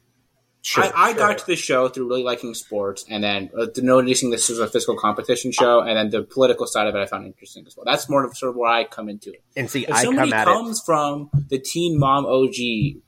Sure 0.65 0.83
I, 0.83 0.91
I 0.95 1.09
sure. 1.09 1.17
got 1.19 1.37
to 1.37 1.45
the 1.45 1.55
show 1.55 1.87
through 1.89 2.07
really 2.07 2.23
liking 2.23 2.55
sports, 2.55 3.05
and 3.07 3.23
then 3.23 3.51
uh, 3.57 3.67
noticing 3.77 4.31
this 4.31 4.49
was 4.49 4.59
a 4.59 4.67
physical 4.67 4.97
competition 4.97 5.51
show, 5.51 5.81
and 5.81 5.95
then 5.95 6.09
the 6.09 6.23
political 6.23 6.65
side 6.65 6.87
of 6.87 6.95
it 6.95 6.99
I 6.99 7.05
found 7.05 7.25
interesting 7.25 7.65
as 7.67 7.77
well. 7.77 7.83
That's 7.85 8.09
more 8.09 8.25
of 8.25 8.35
sort 8.35 8.49
of 8.49 8.55
where 8.55 8.71
I 8.71 8.83
come 8.83 9.07
into 9.07 9.31
it. 9.31 9.43
and 9.55 9.69
see 9.69 9.83
If 9.83 9.91
i 9.91 10.03
somebody 10.03 10.31
come 10.31 10.39
at 10.39 10.47
it 10.47 10.51
comes 10.51 10.81
from 10.81 11.29
the 11.49 11.59
Teen 11.59 11.99
Mom 11.99 12.25
OG 12.25 12.55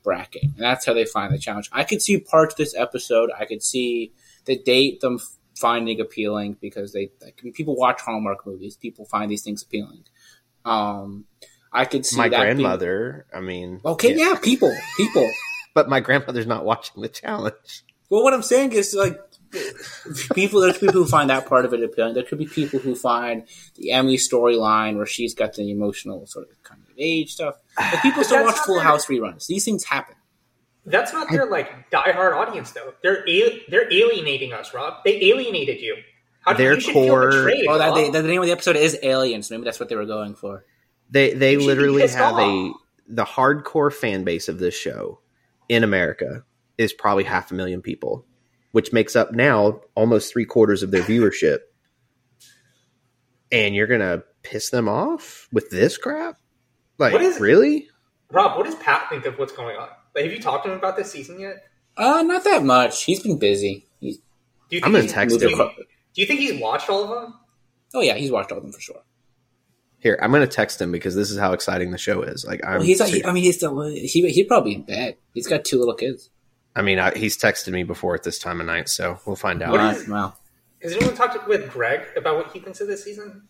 bracket, 0.04 0.44
and 0.44 0.60
that's 0.60 0.86
how 0.86 0.94
they 0.94 1.06
find 1.06 1.34
the 1.34 1.40
challenge, 1.40 1.70
I 1.72 1.84
could 1.84 2.02
see 2.02 2.20
parts 2.20 2.54
of 2.54 2.58
this 2.58 2.76
episode. 2.76 3.32
I 3.38 3.46
could 3.46 3.64
see 3.64 4.14
the 4.46 4.58
date 4.58 5.02
them 5.02 5.20
finding 5.56 6.00
appealing 6.00 6.58
because 6.62 6.94
they 6.94 7.10
like, 7.22 7.42
people 7.56 7.76
watch 7.76 8.02
Hallmark 8.02 8.46
movies. 8.46 8.78
People 8.78 9.06
find 9.06 9.32
these 9.32 9.42
things 9.42 9.64
appealing. 9.64 10.04
Um, 10.64 11.26
I 11.74 11.86
could 11.86 12.06
see 12.06 12.18
my 12.18 12.30
that 12.30 12.44
being- 12.44 12.56
grandmother 12.58 13.26
i 13.34 13.40
mean 13.40 13.82
okay, 13.84 14.16
yeah. 14.16 14.36
people, 14.42 14.74
people. 14.96 15.28
But 15.78 15.90
my 15.90 16.00
grandmother's 16.00 16.48
not 16.48 16.66
watching 16.66 17.04
the 17.04 17.08
challenge 17.10 17.84
Well, 18.10 18.24
what 18.24 18.34
I'm 18.34 18.42
saying 18.42 18.72
is 18.74 18.96
like 18.96 19.16
people. 20.34 20.62
There's 20.62 20.78
people 20.78 20.94
who 20.94 21.06
find 21.06 21.30
that 21.30 21.46
part 21.46 21.66
of 21.66 21.74
it 21.74 21.84
appealing. 21.84 22.14
There 22.16 22.24
could 22.24 22.38
be 22.40 22.48
people 22.48 22.80
who 22.80 22.96
find 22.96 23.44
the 23.76 23.90
Emy 23.90 24.16
storyline 24.16 24.98
where 24.98 25.06
she's 25.06 25.34
got 25.36 25.54
the 25.54 25.70
emotional 25.70 26.26
sort 26.26 26.50
of 26.50 26.64
coming 26.64 26.86
of 26.90 26.96
age 26.98 27.34
stuff. 27.34 27.56
But 27.76 28.02
people 28.02 28.24
still 28.24 28.44
watch 28.44 28.56
Full 28.58 28.76
fair. 28.78 28.84
House 28.84 29.06
reruns. 29.08 29.46
These 29.48 29.66
things 29.66 29.84
happen. 29.84 30.16
That's 30.86 31.14
not 31.14 31.30
their 31.30 31.46
like 31.46 31.92
diehard 31.92 32.34
audience 32.34 32.72
though. 32.72 32.94
They're 33.04 33.20
al- 33.28 33.60
they're 33.70 33.92
alienating 33.94 34.54
us, 34.54 34.74
Rob. 34.74 35.04
They 35.06 35.22
alienated 35.30 35.80
you. 35.82 35.98
How 36.42 36.54
do 36.54 36.64
Their 36.64 36.80
you 36.80 36.94
core- 36.94 37.32
feel 37.32 37.42
betrayed? 37.42 37.66
Oh, 37.70 37.78
that, 37.78 37.88
Rob. 37.90 37.96
they, 37.98 38.10
the 38.10 38.24
name 38.24 38.40
of 38.40 38.46
the 38.46 38.54
episode 38.54 38.78
is 38.78 38.98
Aliens. 39.04 39.52
Maybe 39.52 39.64
that's 39.66 39.80
what 39.80 39.90
they 39.90 39.96
were 39.98 40.06
going 40.06 40.34
for. 40.36 40.66
they 41.10 41.34
they 41.34 41.54
You 41.54 41.60
should 41.60 41.64
be 41.64 41.68
literally 41.68 42.02
pissed 42.04 42.16
have 42.16 42.38
a 42.40 42.72
the 43.10 43.26
hardcore 43.26 43.94
fan 43.94 44.24
base 44.24 44.48
of 44.50 44.60
this 44.60 44.76
show 44.76 45.20
in 45.70 45.84
america 45.84 46.44
is 46.78 46.94
probably 46.94 47.24
half 47.24 47.52
a 47.52 47.54
million 47.54 47.82
people 47.82 48.26
which 48.72 48.94
makes 48.94 49.16
up 49.16 49.32
now 49.32 49.80
almost 49.96 50.32
three 50.32 50.46
quarters 50.46 50.84
of 50.84 50.92
their 50.92 51.02
viewership 51.04 51.60
and 53.52 53.76
you're 53.76 53.88
gonna 53.88 54.24
piss 54.44 54.70
them 54.70 54.88
off 54.88 55.48
with 55.52 55.70
this 55.70 55.98
crap 55.98 56.38
like 56.98 57.14
What 57.14 57.22
is- 57.22 57.40
really 57.40 57.90
Rob, 58.32 58.58
what 58.58 58.66
does 58.66 58.76
Pat 58.76 59.08
think 59.10 59.26
of 59.26 59.40
what's 59.40 59.54
going 59.54 59.78
on? 59.78 59.88
Like, 60.14 60.26
have 60.26 60.34
you 60.34 60.42
talked 60.42 60.66
to 60.66 60.72
him 60.74 60.78
about 60.78 60.98
this 60.98 61.10
season 61.10 61.40
yet? 61.40 61.64
Uh, 61.96 62.22
not 62.24 62.44
that 62.44 62.62
much. 62.62 63.06
He's 63.06 63.22
been 63.22 63.40
busy. 63.40 63.88
He's, 64.02 64.18
Do 64.18 64.24
you 64.72 64.80
think 64.82 64.86
I'm 64.88 64.92
gonna 64.92 65.04
he's- 65.04 65.14
text 65.14 65.40
do 65.40 65.48
him. 65.48 65.58
you, 65.58 65.58
do 65.58 66.22
you 66.22 66.26
think 66.28 66.42
he's 66.42 66.60
watched 66.60 66.90
all 66.90 67.04
of 67.06 67.10
them? 67.10 67.34
oh 67.94 68.02
yeah, 68.02 68.16
he's 68.16 68.30
watched 68.30 68.52
all 68.52 68.58
of 68.58 68.66
them 68.66 68.74
for 68.74 68.82
sure. 68.82 69.02
Here 70.08 70.20
i'm 70.22 70.32
gonna 70.32 70.48
text 70.48 70.82
him 70.82 70.92
because 70.92 71.16
this 71.16 71.30
is 71.32 71.38
how 71.38 71.52
exciting 71.54 71.92
the 71.92 71.98
show 71.98 72.22
is 72.22 72.46
like 72.46 72.62
i'm 72.66 72.76
Well, 72.78 72.82
he's. 72.84 72.98
ser- 73.00 73.28
I 73.28 73.32
mean, 73.34 73.44
he's 73.44 73.58
still. 73.58 73.82
He 73.88 74.08
he'd 74.30 74.48
probably 74.48 74.74
in 74.76 74.84
bed. 74.84 75.18
He's 75.34 75.48
got 75.48 75.66
two 75.66 75.78
little 75.80 75.94
kids. 75.96 76.30
I 76.76 76.82
mean 76.82 77.00
I, 77.00 77.18
he's 77.18 77.38
texted 77.38 77.72
me 77.74 77.84
before 77.84 78.16
at 78.16 78.24
this 78.24 78.40
time 78.40 78.60
of 78.62 78.68
night 78.68 78.88
so 78.90 79.20
we'll 79.26 79.36
find 79.36 79.62
out 79.62 79.72
What 79.72 79.82
Wow. 79.82 79.90
is- 79.92 80.08
wow. 80.08 80.34
Has 80.82 80.94
anyone 80.94 81.16
talked 81.16 81.48
with 81.48 81.70
Greg 81.72 82.02
about 82.16 82.36
what 82.38 82.52
he 82.54 82.60
thinks 82.60 82.80
of 82.82 82.88
this 82.88 83.04
season? 83.04 83.48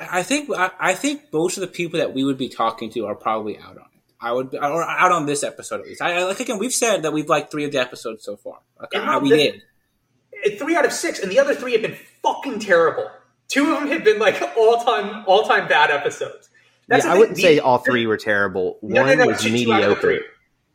I 0.00 0.22
think 0.22 0.48
I, 0.56 0.70
I 0.80 0.94
think 0.94 1.32
most 1.32 1.56
of 1.56 1.60
the 1.60 1.66
people 1.68 1.98
that 2.00 2.12
we 2.14 2.24
would 2.24 2.38
be 2.38 2.48
talking 2.48 2.90
to 2.92 3.06
are 3.06 3.14
probably 3.14 3.58
out 3.58 3.76
on 3.76 3.86
it. 3.94 4.00
I 4.20 4.32
would 4.32 4.50
be, 4.50 4.56
or 4.58 4.82
out 4.82 5.12
on 5.12 5.26
this 5.26 5.42
episode 5.44 5.80
at 5.80 5.86
least. 5.86 6.00
I, 6.02 6.14
I 6.20 6.24
like 6.24 6.40
again. 6.40 6.58
We've 6.58 6.72
said 6.72 7.02
that 7.02 7.12
we've 7.12 7.28
liked 7.28 7.50
three 7.52 7.64
of 7.66 7.72
the 7.72 7.78
episodes 7.80 8.24
so 8.24 8.36
far. 8.36 8.58
Like, 8.80 8.94
And 8.94 9.22
we 9.22 9.30
the- 9.30 9.36
did. 9.36 10.58
Three 10.58 10.74
out 10.76 10.84
of 10.84 10.92
six, 10.92 11.18
and 11.20 11.30
the 11.30 11.38
other 11.38 11.54
three 11.54 11.72
have 11.72 11.82
been 11.82 11.96
fucking 12.22 12.58
terrible. 12.60 13.08
Two 13.48 13.72
of 13.72 13.80
them 13.80 13.88
have 13.88 14.04
been 14.04 14.18
like 14.18 14.40
all 14.56 14.82
time 14.82 15.24
all 15.26 15.42
time 15.44 15.68
bad 15.68 15.90
episodes. 15.90 16.48
yeah, 16.88 17.00
the 17.00 17.08
I 17.08 17.18
wouldn't 17.18 17.36
the- 17.36 17.42
say 17.42 17.58
all 17.58 17.78
three 17.78 18.06
were 18.06 18.16
terrible. 18.16 18.78
No, 18.82 19.02
One 19.02 19.16
no, 19.18 19.24
no, 19.24 19.30
was 19.30 19.40
two- 19.42 19.56
two 19.56 19.72
out 19.72 19.82
of 19.82 20.00
the 20.00 20.06
mediocre. 20.06 20.24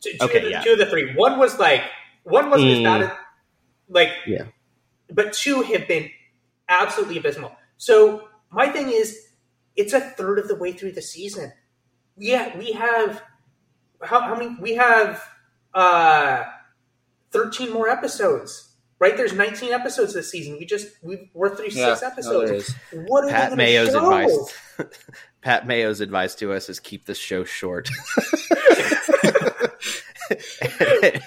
Two, 0.01 0.11
two 0.11 0.17
Okay, 0.25 0.37
of 0.37 0.43
the, 0.45 0.49
yeah. 0.51 0.61
two 0.61 0.71
of 0.73 0.77
the 0.77 0.85
three. 0.85 1.13
One 1.15 1.37
was 1.39 1.59
like 1.59 1.83
one 2.23 2.49
wasn't 2.49 2.71
as 2.71 2.77
Mm. 2.79 2.83
bad 2.83 3.01
as 3.03 3.11
like 3.89 4.11
Yeah. 4.27 4.43
but 5.11 5.33
two 5.33 5.61
have 5.63 5.87
been 5.87 6.09
absolutely 6.69 7.17
abysmal. 7.17 7.55
So 7.77 8.27
my 8.51 8.69
thing 8.69 8.89
is, 8.89 9.27
it's 9.75 9.93
a 9.93 9.99
third 9.99 10.39
of 10.39 10.47
the 10.47 10.55
way 10.55 10.71
through 10.71 10.91
the 10.93 11.01
season. 11.01 11.51
Yeah, 12.17 12.57
we 12.57 12.71
have 12.73 13.21
how, 14.01 14.21
how 14.21 14.35
many? 14.35 14.55
We 14.61 14.75
have 14.75 15.21
uh, 15.73 16.43
thirteen 17.31 17.71
more 17.73 17.89
episodes. 17.89 18.68
Right? 18.99 19.15
There's 19.15 19.31
19 19.33 19.71
episodes 19.71 20.13
this 20.13 20.29
season. 20.29 20.57
We 20.59 20.65
just 20.65 20.87
we, 21.01 21.29
we're 21.33 21.55
through 21.55 21.69
Yeah, 21.71 21.95
six 21.95 22.03
episodes. 22.03 22.49
there 22.49 22.55
is. 22.57 23.07
what 23.07 23.23
are 23.23 23.29
Pat 23.29 23.55
Mayo's 23.55 23.93
gonna 23.93 24.27
show? 24.27 24.47
advice. 24.77 24.99
Pat 25.41 25.65
Mayo's 25.67 26.01
advice 26.01 26.35
to 26.35 26.51
us 26.51 26.67
is 26.69 26.81
keep 26.81 27.05
this 27.05 27.17
show 27.17 27.45
short. 27.45 27.89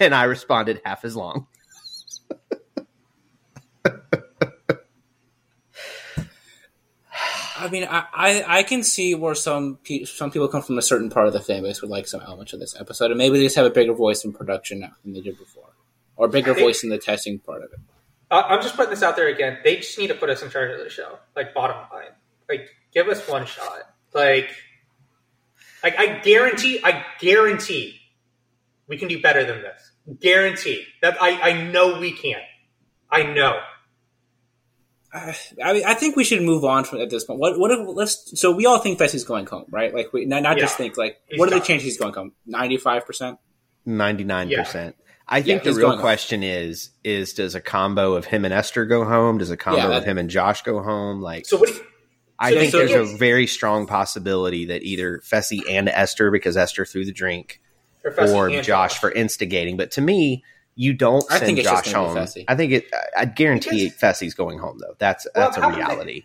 and 0.01 0.15
I 0.15 0.25
responded 0.25 0.81
half 0.85 1.05
as 1.05 1.17
long. 1.17 1.47
I 7.59 7.69
mean, 7.69 7.85
I, 7.89 8.05
I, 8.13 8.45
I 8.59 8.63
can 8.65 8.83
see 8.83 9.15
where 9.15 9.35
some 9.35 9.79
pe- 9.85 10.05
some 10.05 10.31
people 10.31 10.49
come 10.49 10.63
from 10.63 10.79
a 10.79 10.83
certain 10.83 11.11
part 11.11 11.27
of 11.27 11.33
the 11.33 11.41
fan 11.41 11.63
base 11.63 11.81
would 11.83 11.91
like 11.91 12.09
some 12.09 12.21
elements 12.23 12.53
of 12.53 12.61
this 12.61 12.75
episode, 12.81 13.11
and 13.11 13.19
maybe 13.19 13.39
they 13.39 13.45
just 13.45 13.57
have 13.57 13.67
a 13.67 13.71
bigger 13.71 13.93
voice 13.93 14.25
in 14.25 14.33
production 14.33 14.81
now 14.81 14.93
than 15.05 15.13
they 15.13 15.21
did 15.21 15.39
before, 15.39 15.69
or 16.23 16.29
bigger 16.29 16.55
think- 16.55 16.65
voice 16.65 16.85
in 16.85 16.91
the 16.91 16.99
testing 16.99 17.39
part 17.39 17.63
of 17.63 17.73
it. 17.73 17.79
I- 18.31 18.55
I'm 18.55 18.63
just 18.63 18.77
putting 18.77 18.91
this 18.91 19.03
out 19.03 19.17
there 19.17 19.29
again. 19.29 19.59
They 19.63 19.77
just 19.77 19.99
need 19.99 20.09
to 20.09 20.15
put 20.15 20.31
us 20.31 20.43
in 20.43 20.51
charge 20.51 20.71
of 20.73 20.79
the 20.79 20.89
show. 20.91 21.19
Like 21.37 21.53
bottom 21.55 21.77
line, 21.93 22.13
like 22.49 22.69
give 22.93 23.09
us 23.09 23.27
one 23.29 23.45
shot. 23.47 23.83
Like, 24.15 24.49
like 25.83 25.99
I 25.99 26.19
guarantee, 26.21 26.81
I 26.83 27.05
guarantee, 27.19 28.01
we 28.89 28.97
can 28.97 29.09
do 29.09 29.21
better 29.21 29.45
than 29.45 29.63
this. 29.63 29.93
Guarantee 30.21 30.85
that 31.03 31.21
I 31.21 31.51
I 31.51 31.63
know 31.71 31.99
we 32.01 32.13
can. 32.13 32.41
I 33.11 33.23
know. 33.25 33.59
I, 35.15 35.37
I 35.63 35.73
mean, 35.75 35.85
I 35.85 35.93
think 35.93 36.17
we 36.17 36.25
should 36.25 36.41
move 36.43 36.65
on 36.65 36.85
from 36.85 37.01
at 37.01 37.11
this 37.11 37.25
point. 37.25 37.39
What 37.39 37.59
what 37.59 37.71
if 37.71 37.81
let's 37.87 38.41
so 38.41 38.51
we 38.51 38.65
all 38.65 38.79
think 38.79 38.99
Fessy's 38.99 39.25
going 39.25 39.47
home, 39.47 39.67
right? 39.71 39.95
Like 39.95 40.13
we 40.13 40.25
not, 40.25 40.43
not 40.43 40.57
just 40.57 40.77
think 40.79 40.97
like 40.97 41.21
He's 41.27 41.39
what 41.39 41.53
are 41.53 41.59
the 41.59 41.65
chances 41.65 41.85
he's 41.85 41.99
going 41.99 42.15
home? 42.15 42.33
Ninety 42.47 42.79
five 42.79 43.05
percent. 43.05 43.39
99%. 43.87 44.95
I 45.29 45.41
think 45.43 45.63
he's 45.63 45.75
the 45.77 45.81
real 45.81 45.99
question 45.99 46.43
is 46.43 46.91
is 47.05 47.33
does 47.33 47.55
a 47.55 47.61
combo 47.61 48.15
of 48.15 48.27
him 48.27 48.45
and 48.45 48.53
Esther 48.53 48.85
go 48.85 49.05
home? 49.05 49.39
Does 49.39 49.51
a 49.51 49.57
combo 49.57 49.81
Yeah, 49.81 49.89
that- 49.89 49.99
of 49.99 50.05
him 50.05 50.19
and 50.19 50.29
Josh 50.29 50.63
go 50.63 50.83
home? 50.83 51.21
Like 51.21 51.47
So 51.47 51.57
what? 51.59 51.69
You, 51.71 51.81
I 52.39 52.51
so- 52.53 52.59
think 52.59 52.73
so 52.73 52.79
there's 52.79 52.91
here's- 52.91 53.13
a 53.15 53.17
very 53.17 53.47
strong 53.47 53.87
possibility 53.87 54.67
that 54.67 54.83
either 54.83 55.19
Fessy 55.21 55.61
and 55.71 55.89
Esther 55.89 56.31
because 56.31 56.57
Esther 56.57 56.85
threw 56.85 57.05
the 57.05 57.13
drink 57.13 57.61
Professor 58.03 58.35
or 58.35 58.47
Angela. 58.47 58.63
Josh 58.65 58.99
for 58.99 59.13
instigating. 59.13 59.77
But 59.77 59.93
to 59.93 60.01
me, 60.01 60.43
you 60.75 60.93
don't 60.93 61.25
I 61.31 61.35
send 61.35 61.47
think 61.47 61.59
it's 61.61 61.69
Josh 61.71 61.93
home. 61.93 62.17
I 62.49 62.55
think 62.57 62.73
it. 62.73 62.87
I 63.17 63.25
guarantee 63.27 63.85
Because- 63.91 63.99
Fessy's 64.21 64.35
going 64.35 64.59
home 64.59 64.79
though. 64.79 64.95
That's 64.99 65.27
Well, 65.35 65.45
that's 65.47 65.57
how 65.57 65.69
a 65.69 65.71
did 65.73 65.81
they- 65.81 65.87
reality. 65.87 66.23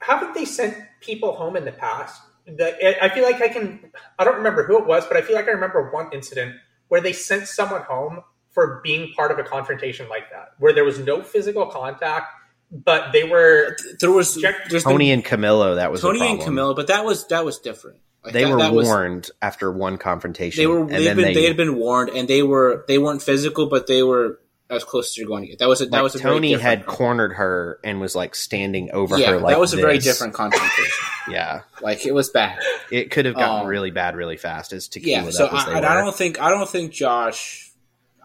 haven't 0.00 0.34
they 0.34 0.44
sent 0.44 0.76
people 1.00 1.34
home 1.34 1.56
in 1.56 1.64
the 1.64 1.72
past? 1.72 2.20
The, 2.44 3.04
I 3.04 3.08
feel 3.14 3.22
like 3.22 3.40
I 3.40 3.46
can. 3.48 3.92
I 4.18 4.24
don't 4.24 4.36
remember 4.38 4.64
who 4.64 4.76
it 4.78 4.86
was, 4.86 5.06
but 5.06 5.16
I 5.16 5.22
feel 5.22 5.36
like 5.36 5.46
I 5.46 5.52
remember 5.52 5.90
one 5.92 6.10
incident 6.12 6.56
where 6.88 7.00
they 7.00 7.12
sent 7.12 7.46
someone 7.46 7.82
home 7.82 8.22
for 8.52 8.80
being 8.84 9.12
part 9.14 9.30
of 9.30 9.38
a 9.38 9.42
confrontation 9.42 10.08
like 10.08 10.30
that, 10.30 10.52
where 10.58 10.72
there 10.72 10.84
was 10.84 10.98
no 10.98 11.22
physical 11.22 11.66
contact, 11.66 12.26
but 12.70 13.12
they 13.12 13.24
were. 13.24 13.76
There 14.00 14.10
was 14.10 14.40
Check- 14.40 14.68
Tony 14.68 15.10
been, 15.10 15.18
and 15.20 15.24
Camila. 15.24 15.76
That 15.76 15.90
was 15.90 16.02
the 16.02 16.08
Tony 16.08 16.30
and 16.30 16.40
Camila, 16.40 16.76
but 16.76 16.86
that 16.88 17.04
was 17.04 17.26
that 17.28 17.44
was 17.44 17.58
different. 17.58 17.98
Like, 18.24 18.34
They 18.34 18.44
that, 18.44 18.50
were 18.50 18.58
that 18.58 18.72
was- 18.72 18.86
warned 18.86 19.30
after 19.40 19.70
one 19.72 19.98
confrontation. 19.98 20.62
they 20.62 20.66
were 20.66 20.80
and 20.80 20.90
they'd 20.90 21.04
then 21.06 21.16
been, 21.16 21.24
they, 21.26 21.34
they, 21.34 21.44
had 21.44 21.56
been 21.56 21.76
warned, 21.76 22.10
and 22.10 22.28
they 22.28 22.42
were 22.42 22.84
they 22.86 22.98
weren't 22.98 23.22
physical, 23.22 23.66
but 23.66 23.86
they 23.88 24.02
were 24.02 24.38
as 24.70 24.84
close 24.84 25.10
as 25.10 25.18
you're 25.18 25.26
going 25.26 25.42
to 25.42 25.48
get. 25.48 25.58
That 25.58 25.68
was 25.68 25.82
a, 25.82 25.86
that 25.86 25.92
like, 25.92 26.02
was 26.02 26.14
a 26.14 26.18
Tony 26.20 26.50
different- 26.50 26.62
had 26.78 26.86
cornered 26.86 27.32
her 27.34 27.78
and 27.84 28.00
was 28.00 28.14
like 28.14 28.34
standing 28.34 28.90
over 28.92 29.18
yeah, 29.18 29.32
her. 29.32 29.38
Like 29.40 29.54
that 29.54 29.60
was 29.60 29.74
a 29.74 29.76
very 29.76 29.98
different 29.98 30.34
confrontation. 30.34 30.94
Yeah, 31.28 31.60
like 31.80 32.04
it 32.04 32.12
was 32.12 32.30
bad. 32.30 32.58
it 32.90 33.12
could 33.12 33.26
have 33.26 33.36
gotten 33.36 33.60
Um, 33.62 33.66
really 33.68 33.92
bad 33.92 34.16
really 34.16 34.36
fast. 34.36 34.72
As 34.72 34.88
tequila 34.88 35.24
Yeah, 35.26 35.30
so 35.30 35.46
up 35.46 35.52
as 35.54 35.66
they 35.66 35.72
I, 35.72 35.76
and 35.76 35.86
I 35.86 35.94
don't 35.94 36.16
think 36.16 36.40
I 36.40 36.50
don't 36.50 36.68
think 36.68 36.90
Josh. 36.92 37.70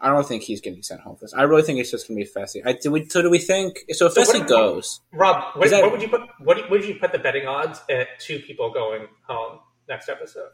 I 0.00 0.10
don't 0.10 0.26
think 0.26 0.42
he's 0.44 0.60
getting 0.60 0.82
sent 0.82 1.00
home 1.00 1.16
for 1.16 1.24
this. 1.24 1.34
I 1.34 1.42
really 1.42 1.62
think 1.62 1.80
it's 1.80 1.90
just 1.90 2.06
going 2.08 2.18
to 2.20 2.24
be 2.24 2.30
Fessy. 2.30 2.60
I, 2.64 2.72
do 2.80 2.90
we, 2.90 3.04
so 3.08 3.20
do 3.22 3.30
we 3.30 3.38
think? 3.38 3.78
So 3.92 4.06
if 4.06 4.12
So 4.12 4.22
Fessy 4.22 4.40
if- 4.42 4.46
goes, 4.48 5.00
Rob, 5.12 5.56
what, 5.56 5.64
Is 5.66 5.72
that- 5.72 5.82
what 5.82 5.92
would 5.92 6.02
you 6.02 6.08
put? 6.08 6.20
What 6.40 6.70
would 6.70 6.84
you 6.84 6.94
put 6.96 7.12
the 7.12 7.18
betting 7.18 7.46
odds 7.46 7.80
at 7.90 8.06
two 8.20 8.38
people 8.40 8.72
going 8.72 9.06
home 9.26 9.58
next 9.88 10.08
episode? 10.08 10.50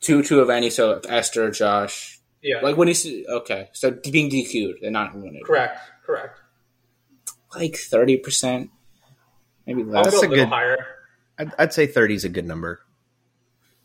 two 0.00 0.22
two 0.22 0.40
of 0.40 0.48
any, 0.48 0.70
so 0.70 0.98
Esther, 1.08 1.50
Josh, 1.50 2.18
Yeah, 2.42 2.60
like 2.62 2.76
when 2.78 2.88
he's 2.88 3.04
okay, 3.28 3.68
so 3.72 3.90
being 3.90 4.30
DQ'd, 4.30 4.78
they're 4.80 4.90
not 4.90 5.12
eliminated. 5.14 5.44
correct, 5.44 5.78
correct. 6.06 6.40
Like 7.54 7.76
thirty 7.76 8.16
percent, 8.16 8.70
maybe 9.66 9.82
less. 9.84 10.04
That's 10.06 10.16
a 10.16 10.18
a 10.20 10.20
little 10.28 10.36
good- 10.36 10.48
higher. 10.48 10.78
I'd, 11.38 11.52
I'd 11.58 11.72
say 11.74 11.86
thirty 11.86 12.14
is 12.14 12.24
a 12.24 12.28
good 12.28 12.46
number. 12.46 12.80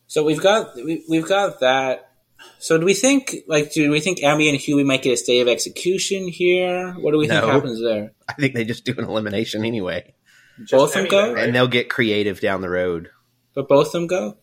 So 0.07 0.23
we've 0.23 0.41
got 0.41 0.75
we, 0.75 1.03
we've 1.09 1.27
got 1.27 1.59
that. 1.61 2.11
So 2.59 2.77
do 2.77 2.85
we 2.85 2.93
think 2.93 3.35
like 3.47 3.71
do 3.73 3.89
we 3.91 3.99
think 3.99 4.19
Emy 4.19 4.49
and 4.49 4.57
Hughie 4.57 4.83
might 4.83 5.01
get 5.01 5.13
a 5.13 5.17
stay 5.17 5.39
of 5.41 5.47
execution 5.47 6.27
here? 6.27 6.93
What 6.93 7.11
do 7.11 7.17
we 7.17 7.27
think 7.27 7.41
No. 7.43 7.49
happens 7.51 7.81
there? 7.81 8.11
I 8.29 8.33
think 8.33 8.53
they 8.53 8.65
just 8.65 8.85
do 8.85 8.93
an 8.97 9.05
elimination 9.05 9.63
anyway, 9.65 10.13
Just 10.59 10.71
Both 10.71 10.95
of 10.95 11.01
them 11.03 11.07
go? 11.09 11.21
then, 11.27 11.33
right? 11.35 11.43
and 11.45 11.55
they'll 11.55 11.67
get 11.67 11.89
creative 11.89 12.39
down 12.39 12.61
the 12.61 12.69
road. 12.69 13.09
But 13.53 13.67
both 13.69 13.87
of 13.87 13.91
them 13.93 14.07
go. 14.07 14.37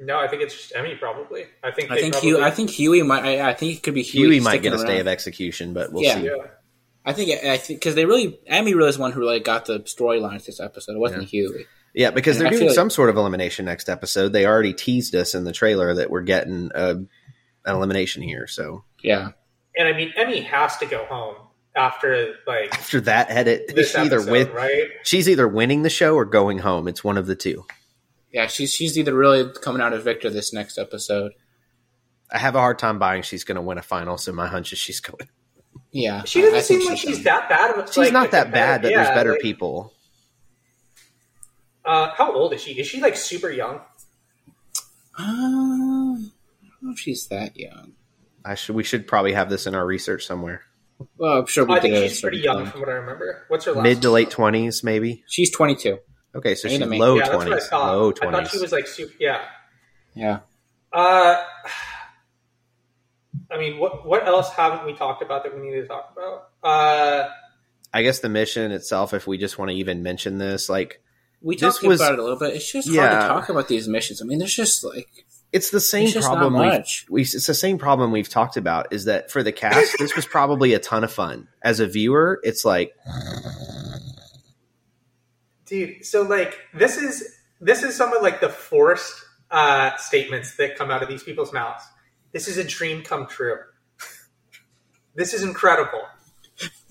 No, 0.00 0.18
I 0.18 0.26
think 0.28 0.42
it's 0.42 0.54
just 0.54 0.74
Emy 0.74 0.98
probably. 0.98 1.44
I 1.62 1.70
think. 1.70 1.90
I 1.90 1.96
think 2.00 2.12
probably, 2.14 2.30
Hughie. 2.30 2.42
I 2.42 2.50
think 2.50 2.70
Hughie 2.70 3.02
might. 3.02 3.24
I, 3.24 3.50
I 3.50 3.54
think 3.54 3.76
it 3.76 3.82
could 3.82 3.94
be 3.94 4.02
Hughie. 4.02 4.18
Hughie 4.34 4.40
might 4.40 4.50
sticking 4.58 4.72
get 4.72 4.74
a 4.74 4.78
stay 4.78 4.98
of 5.00 5.06
execution, 5.06 5.72
but 5.72 5.92
we'll 5.92 6.02
Yeah. 6.02 6.14
see. 6.16 6.24
Yeah. 6.26 6.32
I 7.06 7.12
think. 7.12 7.44
I 7.44 7.56
think 7.58 7.80
because 7.80 7.94
they 7.94 8.04
really 8.04 8.38
Emy 8.50 8.74
really 8.74 8.88
is 8.88 8.98
one 8.98 9.12
who 9.12 9.24
like 9.24 9.44
got 9.44 9.66
the 9.66 9.80
storylines 9.80 10.44
this 10.46 10.58
episode. 10.60 10.96
It 10.96 10.98
wasn't 10.98 11.24
Hughie. 11.28 11.66
Yeah, 11.94 12.10
because 12.10 12.36
And 12.36 12.42
they're 12.42 12.48
I 12.48 12.50
doing 12.50 12.60
feel 12.60 12.68
like- 12.68 12.74
some 12.74 12.90
sort 12.90 13.08
of 13.10 13.16
elimination 13.16 13.64
next 13.66 13.88
episode. 13.88 14.32
They 14.32 14.46
already 14.46 14.74
teased 14.74 15.14
us 15.14 15.34
in 15.34 15.44
the 15.44 15.52
trailer 15.52 15.94
that 15.94 16.10
we're 16.10 16.22
getting 16.22 16.70
a, 16.74 16.90
an 16.90 17.08
elimination 17.66 18.22
here. 18.22 18.46
So 18.46 18.84
Yeah. 19.02 19.30
And 19.78 19.88
I 19.88 19.92
mean, 19.92 20.12
Emy 20.18 20.44
has 20.44 20.76
to 20.78 20.86
go 20.86 21.04
home 21.04 21.36
after 21.76 22.34
like 22.46 22.72
after 22.74 23.00
that 23.02 23.30
edit, 23.30 23.72
this 23.74 23.88
she's 23.88 23.96
either 23.96 24.16
episode, 24.16 24.30
with 24.32 24.50
right? 24.50 24.88
she's 25.02 25.28
either 25.28 25.48
winning 25.48 25.82
the 25.82 25.90
show 25.90 26.14
or 26.14 26.24
going 26.24 26.58
home. 26.58 26.86
It's 26.88 27.02
one 27.02 27.16
of 27.18 27.26
the 27.26 27.34
two. 27.34 27.64
Yeah. 28.32 28.46
She's 28.48 28.72
she's 28.74 28.98
either 28.98 29.14
really 29.14 29.50
coming 29.62 29.80
out 29.82 29.92
of 29.92 30.02
victor 30.04 30.30
this 30.30 30.52
next 30.52 30.78
episode. 30.78 31.32
I 32.32 32.38
have 32.38 32.54
a 32.56 32.60
hard 32.60 32.78
time 32.80 32.98
buying 32.98 33.22
she's 33.22 33.44
going 33.44 33.56
to 33.56 33.62
win 33.62 33.78
a 33.78 33.82
final, 33.82 34.18
so 34.18 34.32
my 34.32 34.48
hunch 34.48 34.72
is 34.72 34.78
she's 34.78 34.98
going. 35.00 35.28
Yeah. 35.92 36.24
She 36.24 36.40
doesn't 36.40 36.58
I 36.58 36.60
seem 36.62 36.84
like 36.88 36.98
she's 36.98 37.16
done. 37.22 37.24
that 37.24 37.48
bad. 37.48 37.70
Of 37.70 37.84
a, 37.84 37.86
She's 37.86 37.96
like, 37.98 38.12
not 38.12 38.28
a 38.28 38.30
that 38.32 38.50
bad, 38.50 38.82
That 38.82 38.88
competitor. 38.88 38.96
there's 39.04 39.08
better 39.16 39.32
like, 39.32 39.40
people. 39.40 39.92
Uh, 41.84 42.10
how 42.14 42.32
old 42.32 42.52
is 42.54 42.62
she? 42.62 42.72
Is 42.72 42.86
she 42.86 43.00
like 43.00 43.16
super 43.16 43.50
young? 43.50 43.80
Uh, 45.18 45.22
I 45.22 45.26
don't 45.26 46.32
know 46.82 46.92
if 46.92 46.98
she's 46.98 47.26
that 47.28 47.56
young. 47.56 47.92
I 48.44 48.54
should 48.54 48.74
we 48.74 48.84
should 48.84 49.06
probably 49.06 49.32
have 49.32 49.48
this 49.50 49.66
in 49.66 49.74
our 49.74 49.86
research 49.86 50.26
somewhere. 50.26 50.62
Well, 51.18 51.38
I'm 51.40 51.46
sure 51.46 51.64
we 51.64 51.74
I 51.74 51.80
did 51.80 51.92
think 51.92 52.10
she's 52.10 52.20
pretty 52.20 52.38
young 52.38 52.58
point. 52.62 52.70
from 52.72 52.80
what 52.80 52.88
I 52.88 52.92
remember. 52.94 53.44
What's 53.48 53.64
her 53.64 53.72
last 53.72 53.82
Mid 53.82 54.02
to 54.02 54.10
late 54.10 54.30
twenties, 54.30 54.82
maybe. 54.84 55.24
She's 55.26 55.50
22. 55.50 55.98
Okay, 56.36 56.54
so 56.54 56.68
she's 56.68 56.80
it 56.80 56.88
me? 56.88 56.98
low 56.98 57.14
Yeah, 57.16 57.22
that's 57.24 57.34
what 57.36 57.46
I 57.46 57.48
twenties. 57.50 57.68
thought. 57.68 58.22
I 58.22 58.30
thought 58.30 58.50
she 58.50 58.58
was 58.58 58.72
like 58.72 58.86
super. 58.86 59.12
Yeah. 59.20 59.42
Yeah. 60.14 60.40
Uh, 60.92 61.42
I 63.50 63.58
mean, 63.58 63.78
what 63.78 64.06
what 64.06 64.26
else 64.26 64.50
haven't 64.50 64.84
we 64.86 64.94
talked 64.94 65.22
about 65.22 65.44
that 65.44 65.54
we 65.54 65.62
need 65.62 65.80
to 65.80 65.86
talk 65.86 66.12
about? 66.16 66.48
Uh, 66.62 67.28
I 67.92 68.02
guess 68.02 68.18
the 68.20 68.28
mission 68.28 68.72
itself, 68.72 69.14
if 69.14 69.26
we 69.26 69.38
just 69.38 69.58
want 69.58 69.70
to 69.70 69.76
even 69.76 70.02
mention 70.02 70.38
this, 70.38 70.68
like 70.68 71.00
We 71.44 71.56
talked 71.56 71.82
was- 71.82 72.00
about 72.00 72.14
it 72.14 72.18
a 72.18 72.22
little 72.22 72.38
bit. 72.38 72.54
It's 72.54 72.70
just 72.70 72.88
hard 72.92 73.10
to 73.10 73.28
talk 73.28 73.48
about 73.48 73.68
these 73.68 73.86
missions. 73.86 74.20
I 74.22 74.24
mean, 74.24 74.38
there's 74.38 74.54
just 74.54 74.82
like 74.82 75.08
it's 75.52 75.70
the 75.70 75.80
same 75.80 76.04
It's 76.04 76.14
just 76.14 76.28
not 76.28 76.38
problem 76.38 76.60
we've, 76.60 77.04
we 77.08 77.22
it's 77.22 77.46
the 77.46 77.54
same 77.54 77.78
problem 77.78 78.10
we've 78.10 78.28
talked 78.28 78.56
about 78.56 78.92
is 78.92 79.04
that 79.04 79.30
for 79.30 79.42
the 79.44 79.52
cast 79.52 79.96
this 79.98 80.16
was 80.16 80.26
probably 80.26 80.74
a 80.74 80.80
ton 80.80 81.04
of 81.04 81.12
fun 81.12 81.46
as 81.62 81.78
a 81.78 81.86
viewer 81.86 82.40
it's 82.42 82.64
like 82.64 82.92
dude, 85.66 86.04
so 86.04 86.22
like 86.22 86.58
this 86.72 86.96
is 86.96 87.36
this 87.60 87.82
is 87.82 87.96
some 87.96 88.14
of 88.14 88.22
like 88.22 88.40
the 88.40 88.48
forced 88.48 89.14
uh, 89.50 89.96
statements 89.96 90.56
that 90.56 90.76
come 90.76 90.90
out 90.90 91.02
of 91.02 91.08
these 91.08 91.22
people's 91.22 91.52
mouths. 91.52 91.84
This 92.32 92.48
is 92.48 92.58
a 92.58 92.64
dream 92.64 93.02
come 93.02 93.26
true. 93.26 93.58
this 95.14 95.34
is 95.34 95.42
incredible. 95.42 96.02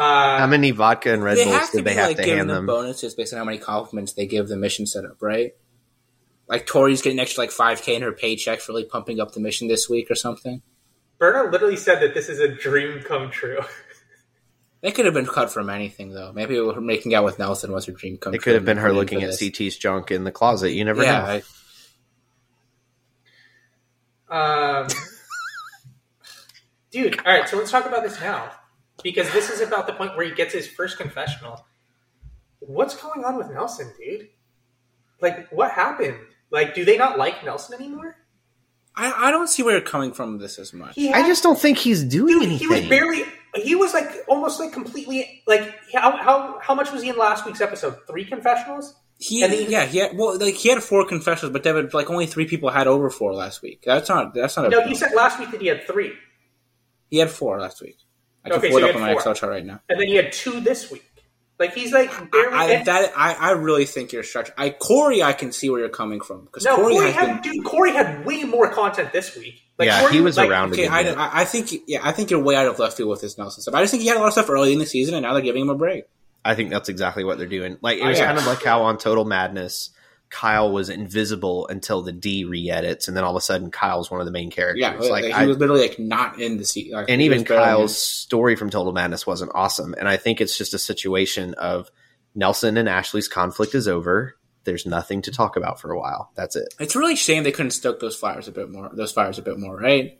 how 0.00 0.44
Uh, 0.44 0.46
many 0.46 0.70
vodka 0.70 1.12
and 1.12 1.22
red 1.22 1.36
they 1.36 1.44
bulls 1.44 1.56
have 1.56 1.70
to 1.70 1.76
did 1.78 1.84
they 1.84 1.94
have 1.94 2.08
like 2.08 2.16
to 2.16 2.22
hand 2.24 2.48
them 2.48 2.56
them 2.56 2.66
bonuses 2.66 3.14
based 3.14 3.32
on 3.34 3.38
how 3.38 3.44
many 3.44 3.58
compliments 3.58 4.12
they 4.14 4.26
give 4.26 4.48
the 4.48 4.56
mission 4.56 4.86
setup, 4.86 5.20
right? 5.20 5.54
Like 6.48 6.66
Tori's 6.66 7.02
getting 7.02 7.18
an 7.18 7.22
extra 7.22 7.42
like 7.42 7.50
5k 7.50 7.94
in 7.96 8.02
her 8.02 8.12
paycheck 8.12 8.60
for 8.60 8.72
like 8.72 8.88
pumping 8.88 9.20
up 9.20 9.32
the 9.32 9.40
mission 9.40 9.68
this 9.68 9.88
week 9.88 10.10
or 10.10 10.14
something. 10.14 10.62
Berna 11.18 11.50
literally 11.50 11.76
said 11.76 12.00
that 12.00 12.14
this 12.14 12.28
is 12.28 12.40
a 12.40 12.48
dream 12.48 13.02
come 13.02 13.30
true. 13.30 13.60
They 14.82 14.92
could 14.92 15.04
have 15.04 15.12
been 15.12 15.26
cut 15.26 15.50
from 15.50 15.68
anything 15.68 16.08
though. 16.14 16.32
Maybe 16.32 16.56
her 16.56 16.80
making 16.80 17.14
out 17.14 17.22
with 17.22 17.38
Nelson 17.38 17.70
was 17.70 17.84
her 17.84 17.92
dream 17.92 18.16
come 18.16 18.32
it 18.32 18.38
true. 18.38 18.40
It 18.40 18.44
could 18.44 18.54
have 18.54 18.64
been 18.64 18.78
her 18.78 18.94
looking 18.94 19.22
at 19.22 19.26
this. 19.26 19.38
ct's 19.38 19.76
junk 19.76 20.10
in 20.10 20.24
the 20.24 20.32
closet 20.32 20.70
you 20.70 20.86
never 20.86 21.02
Yeah, 21.02 21.20
know 21.20 21.42
I, 24.30 24.80
Um, 24.80 24.86
dude. 26.90 27.18
All 27.26 27.30
right, 27.30 27.46
so 27.46 27.58
let's 27.58 27.70
talk 27.70 27.84
about 27.84 28.02
this 28.04 28.18
now 28.22 28.50
because 29.02 29.30
this 29.32 29.50
is 29.50 29.60
about 29.60 29.86
the 29.86 29.92
point 29.92 30.16
where 30.16 30.26
he 30.26 30.32
gets 30.34 30.52
his 30.52 30.66
first 30.66 30.98
confessional. 30.98 31.64
What's 32.60 32.94
going 33.00 33.24
on 33.24 33.36
with 33.36 33.50
Nelson, 33.50 33.92
dude? 33.98 34.28
Like, 35.20 35.50
what 35.50 35.70
happened? 35.72 36.16
Like, 36.50 36.74
do 36.74 36.84
they 36.84 36.96
not 36.96 37.18
like 37.18 37.44
Nelson 37.44 37.80
anymore? 37.80 38.16
I, 38.96 39.28
I 39.28 39.30
don't 39.30 39.48
see 39.48 39.62
where 39.62 39.74
you're 39.76 39.86
coming 39.86 40.12
from 40.12 40.38
this 40.38 40.58
as 40.58 40.72
much. 40.72 40.94
He 40.94 41.12
I 41.12 41.26
just 41.26 41.42
don't 41.42 41.58
think 41.58 41.78
he's 41.78 42.02
doing 42.04 42.34
dude, 42.34 42.42
anything. 42.42 42.58
he 42.58 42.66
was 42.80 42.88
barely. 42.88 43.24
He 43.54 43.74
was 43.74 43.94
like 43.94 44.08
almost 44.28 44.60
like 44.60 44.72
completely 44.72 45.42
like 45.46 45.74
how 45.92 46.16
how 46.16 46.58
how 46.60 46.74
much 46.74 46.92
was 46.92 47.02
he 47.02 47.08
in 47.08 47.16
last 47.16 47.46
week's 47.46 47.60
episode? 47.60 47.96
Three 48.06 48.24
confessionals. 48.24 48.94
He, 49.18 49.42
And 49.42 49.52
he- 49.52 49.66
yeah, 49.66 49.84
he 49.84 49.98
had, 49.98 50.16
well, 50.16 50.38
like 50.38 50.54
he 50.54 50.70
had 50.70 50.82
four 50.82 51.06
confessions, 51.06 51.52
but 51.52 51.62
David, 51.62 51.92
like 51.92 52.08
only 52.10 52.26
three 52.26 52.46
people 52.46 52.70
had 52.70 52.86
over 52.86 53.10
four 53.10 53.34
last 53.34 53.60
week. 53.60 53.82
That's 53.84 54.08
not 54.08 54.34
that's 54.34 54.56
not. 54.56 54.66
A, 54.66 54.70
No, 54.70 54.82
he 54.82 54.94
said 54.94 55.12
last 55.14 55.38
week 55.38 55.50
that 55.50 55.60
he 55.60 55.66
had 55.68 55.86
three, 55.86 56.12
he 57.10 57.18
had 57.18 57.30
four 57.30 57.60
last 57.60 57.80
week. 57.82 57.96
I 58.44 58.50
can 58.50 58.58
Okay, 58.58 58.70
pull 58.70 58.80
so 58.80 58.86
it 58.86 58.90
up 58.90 58.96
on 58.96 59.02
my. 59.02 59.12
Excel 59.12 59.34
chart 59.34 59.52
right 59.52 59.64
now. 59.64 59.80
and 59.88 60.00
then 60.00 60.08
you 60.08 60.22
had 60.22 60.32
two 60.32 60.60
this 60.60 60.90
week. 60.90 61.04
Like 61.58 61.74
he's 61.74 61.92
like 61.92 62.10
barely. 62.30 62.54
I, 62.56 62.64
and- 62.70 62.86
that 62.86 63.12
I, 63.16 63.34
I 63.34 63.50
really 63.50 63.84
think 63.84 64.12
you're 64.12 64.22
stretching. 64.22 64.54
I 64.56 64.70
Corey, 64.70 65.22
I 65.22 65.34
can 65.34 65.52
see 65.52 65.68
where 65.68 65.80
you're 65.80 65.90
coming 65.90 66.20
from 66.22 66.44
because 66.46 66.64
no, 66.64 66.76
Corey, 66.76 66.94
Corey, 66.94 67.12
had 67.12 67.42
been. 67.42 67.52
dude. 67.52 67.64
Corey 67.66 67.92
had 67.92 68.24
way 68.24 68.44
more 68.44 68.70
content 68.72 69.12
this 69.12 69.36
week. 69.36 69.60
Like, 69.78 69.86
Yeah, 69.88 70.00
Corey 70.00 70.12
he 70.14 70.20
was 70.22 70.38
like, 70.38 70.48
around 70.48 70.72
Okay, 70.72 70.86
a 70.86 70.90
I. 70.90 71.00
I 71.00 71.40
I 71.40 71.44
think 71.44 71.70
yeah, 71.86 72.00
I 72.02 72.12
think 72.12 72.30
you're 72.30 72.42
way 72.42 72.56
out 72.56 72.66
of 72.66 72.78
left 72.78 72.96
field 72.96 73.10
with 73.10 73.20
this 73.20 73.36
Nelson 73.36 73.60
stuff. 73.60 73.74
I 73.74 73.82
just 73.82 73.90
think 73.90 74.02
he 74.02 74.08
had 74.08 74.16
a 74.16 74.20
lot 74.20 74.28
of 74.28 74.32
stuff 74.32 74.48
early 74.48 74.72
in 74.72 74.78
the 74.78 74.86
season, 74.86 75.14
and 75.14 75.22
now 75.22 75.34
they're 75.34 75.42
giving 75.42 75.60
him 75.62 75.68
a 75.70 75.74
break. 75.74 76.04
I 76.42 76.54
think 76.54 76.70
that's 76.70 76.88
exactly 76.88 77.24
what 77.24 77.36
they're 77.36 77.46
doing. 77.46 77.76
Like 77.82 77.98
it 77.98 78.04
Oh, 78.04 78.08
was 78.08 78.18
yeah. 78.18 78.24
kind 78.24 78.38
of 78.38 78.46
like 78.46 78.62
how 78.64 78.84
on 78.84 78.96
Total 78.96 79.26
Madness, 79.26 79.90
Kyle 80.30 80.72
was 80.72 80.88
invisible 80.88 81.66
until 81.68 82.02
the 82.02 82.12
D 82.12 82.44
re-edits, 82.44 83.08
and 83.08 83.16
then 83.16 83.24
all 83.24 83.32
of 83.32 83.36
a 83.36 83.40
sudden 83.40 83.70
Kyle's 83.70 84.10
one 84.10 84.20
of 84.20 84.26
the 84.26 84.32
main 84.32 84.50
characters. 84.50 84.80
Yeah, 84.80 84.96
like 84.96 85.24
like, 85.24 85.34
I, 85.34 85.42
he 85.42 85.48
was 85.48 85.58
literally 85.58 85.82
like 85.82 85.98
not 85.98 86.40
in 86.40 86.56
the 86.56 86.64
seat. 86.64 86.92
Like, 86.92 87.10
and 87.10 87.20
even. 87.20 87.44
Kyle's 87.44 87.96
story 87.96 88.56
from 88.56 88.70
Total 88.70 88.92
Madness 88.92 89.26
wasn't 89.26 89.50
awesome. 89.54 89.94
And 89.98 90.08
I 90.08 90.16
think 90.16 90.40
it's 90.40 90.56
just 90.56 90.72
a 90.72 90.78
situation 90.78 91.54
of 91.54 91.90
Nelson 92.34 92.76
and 92.76 92.88
Ashley's 92.88 93.28
conflict 93.28 93.74
is 93.74 93.88
over. 93.88 94.36
There's 94.64 94.86
nothing 94.86 95.22
to 95.22 95.32
talk 95.32 95.56
about 95.56 95.80
for 95.80 95.90
a 95.90 95.98
while. 95.98 96.30
That's 96.36 96.54
it. 96.54 96.72
It's 96.78 96.94
really 96.94 97.16
shame 97.16 97.42
they 97.42 97.52
couldn't 97.52 97.72
stoke 97.72 97.98
those 97.98 98.16
fires 98.16 98.46
a 98.46 98.52
bit 98.52 98.70
more. 98.70 98.90
Those 98.92 99.12
fires 99.12 99.38
a 99.38 99.42
bit 99.42 99.58
more, 99.58 99.76
right? 99.76 100.19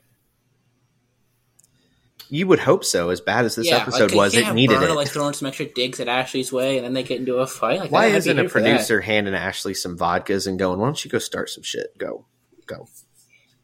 You 2.30 2.46
would 2.46 2.60
hope 2.60 2.84
so. 2.84 3.10
As 3.10 3.20
bad 3.20 3.44
as 3.44 3.56
this 3.56 3.70
episode 3.72 4.10
like, 4.12 4.14
was, 4.14 4.34
you 4.34 4.40
it 4.40 4.44
can't 4.44 4.54
needed 4.54 4.78
Berna, 4.78 4.92
it. 4.92 4.96
like 4.96 5.08
throwing 5.08 5.34
some 5.34 5.48
extra 5.48 5.66
digs 5.66 5.98
at 6.00 6.06
Ashley's 6.08 6.52
way, 6.52 6.76
and 6.78 6.86
then 6.86 6.92
they 6.94 7.02
get 7.02 7.18
into 7.18 7.36
a 7.38 7.46
fight. 7.46 7.80
Like, 7.80 7.90
Why 7.90 8.06
isn't 8.06 8.38
a 8.38 8.42
here 8.42 8.48
for 8.48 8.60
that. 8.60 8.66
producer 8.68 9.00
handing 9.00 9.34
Ashley 9.34 9.74
some 9.74 9.98
vodkas 9.98 10.46
and 10.46 10.58
going, 10.58 10.78
"Why 10.78 10.86
don't 10.86 11.04
you 11.04 11.10
go 11.10 11.18
start 11.18 11.50
some 11.50 11.64
shit? 11.64 11.96
Go, 11.98 12.26
go." 12.66 12.86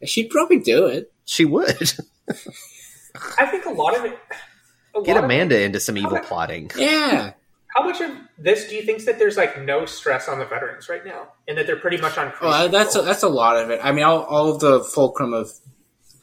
She'd 0.04 0.30
probably 0.30 0.58
do 0.58 0.86
it. 0.86 1.12
She 1.24 1.44
would 1.44 1.92
I 3.38 3.46
think 3.46 3.64
a 3.66 3.70
lot 3.70 3.96
of 3.96 4.04
it. 4.04 4.18
A 4.94 5.02
get 5.02 5.14
lot 5.14 5.18
of- 5.18 5.24
Amanda 5.24 5.60
into 5.60 5.80
some 5.80 5.96
evil 5.96 6.16
Okay. 6.18 6.26
plotting. 6.26 6.70
Yeah. 6.76 7.32
how 7.76 7.84
much 7.84 8.00
of 8.00 8.10
this 8.38 8.68
do 8.68 8.74
you 8.74 8.82
think 8.82 9.04
that 9.04 9.18
there's 9.18 9.36
like 9.36 9.60
no 9.62 9.84
stress 9.86 10.28
on 10.28 10.38
the 10.38 10.46
veterans 10.46 10.88
right 10.88 11.04
now, 11.04 11.28
and 11.46 11.56
that 11.58 11.66
they're 11.66 11.76
pretty 11.78 11.98
much 11.98 12.16
on? 12.18 12.30
cruise 12.32 12.50
Well, 12.50 12.68
that's 12.68 12.96
a, 12.96 13.02
that's 13.02 13.22
a 13.22 13.28
lot 13.28 13.56
of 13.58 13.70
it. 13.70 13.80
I 13.82 13.92
mean, 13.92 14.04
all, 14.04 14.22
all 14.24 14.48
of 14.50 14.60
the 14.60 14.80
fulcrum 14.82 15.32
of 15.34 15.50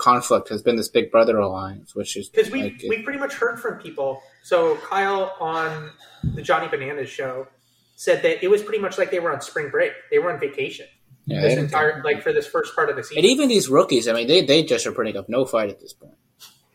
conflict 0.04 0.50
has 0.50 0.62
been 0.62 0.76
this 0.76 0.90
Big 0.90 1.12
Brother 1.12 1.38
alliance, 1.38 1.96
which 1.96 2.18
is 2.18 2.30
Because 2.30 2.52
we 2.52 2.64
like, 2.64 2.84
we 2.90 3.02
pretty 3.02 3.20
much 3.20 3.34
heard 3.34 3.60
from 3.60 3.80
people. 3.80 4.22
So 4.44 4.76
Kyle 4.78 5.36
on 5.40 5.92
the 6.36 6.42
Johnny 6.42 6.68
Bananas 6.68 7.10
show 7.10 7.48
said 7.96 8.22
that 8.24 8.44
it 8.44 8.50
was 8.50 8.62
pretty 8.62 8.80
much 8.80 8.98
like 8.98 9.12
they 9.12 9.20
were 9.20 9.32
on 9.32 9.42
spring 9.42 9.70
break. 9.70 9.94
They 10.12 10.20
were 10.20 10.32
on 10.34 10.40
vacation 10.40 10.88
yeah, 11.26 11.42
this 11.42 11.58
entire 11.58 12.02
like 12.04 12.22
for 12.22 12.34
this 12.34 12.48
first 12.48 12.76
part 12.76 12.90
of 12.90 12.96
the 12.96 13.04
season, 13.04 13.20
and 13.20 13.26
even 13.26 13.48
these 13.48 13.70
rookies. 13.70 14.08
I 14.08 14.14
mean, 14.14 14.28
they 14.28 14.46
they 14.46 14.64
just 14.64 14.86
are 14.86 14.92
putting 14.92 15.16
up 15.16 15.30
no 15.30 15.46
fight 15.46 15.70
at 15.70 15.80
this 15.80 15.94
point. 15.94 16.16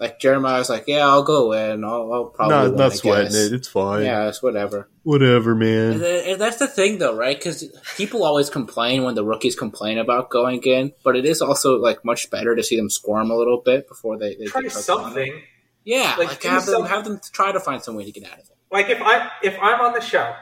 Like 0.01 0.21
Jeremiah's 0.21 0.71
like, 0.71 0.85
yeah, 0.87 1.07
I'll 1.07 1.25
go 1.25 1.53
in. 1.53 1.83
I'll, 1.83 2.13
I'll 2.13 2.25
probably 2.27 2.55
win, 2.71 2.81
I 2.81 2.89
guess. 3.25 3.35
It's 3.53 3.69
fine. 3.69 4.05
Yeah, 4.05 4.29
it's 4.29 4.41
whatever. 4.43 4.89
Whatever, 5.03 5.55
man. 5.57 5.99
th- 5.99 6.29
and 6.29 6.41
that's 6.41 6.59
the 6.59 6.69
thing, 6.69 6.99
though, 6.99 7.17
right? 7.17 7.37
Because 7.37 7.65
people 7.97 8.23
always 8.23 8.49
complain 8.49 9.03
when 9.03 9.17
the 9.17 9.25
rookies 9.25 9.57
complain 9.57 9.99
about 9.99 10.31
going 10.31 10.63
in, 10.63 10.93
but 11.03 11.17
it 11.17 11.25
is 11.25 11.43
also 11.43 11.79
like 11.79 12.05
much 12.05 12.31
better 12.31 12.55
to 12.55 12.63
see 12.63 12.77
them 12.77 12.91
squirm 12.91 13.31
a 13.33 13.37
little 13.37 13.61
bit 13.65 13.89
before 13.89 14.17
they, 14.19 14.37
they 14.37 14.45
Try 14.45 14.63
get 14.63 14.77
on 14.77 14.83
something. 14.83 15.43
Yeah, 15.85 16.15
Like, 16.19 16.29
like, 16.29 16.41
do 16.41 16.49
have 16.49 16.67
them 16.67 16.85
have 16.85 17.05
them 17.05 17.21
try 17.33 17.51
to 17.51 17.59
find 17.61 17.83
some 17.83 17.97
way 17.97 18.05
to 18.05 18.13
get 18.13 18.25
out 18.31 18.35
of 18.39 18.41
it. 18.41 18.57
Like 18.71 18.91
if 18.91 19.01
I 19.01 19.31
if 19.43 19.59
I'm 19.61 19.81
on 19.81 19.95
the 19.95 20.01
show 20.01 20.35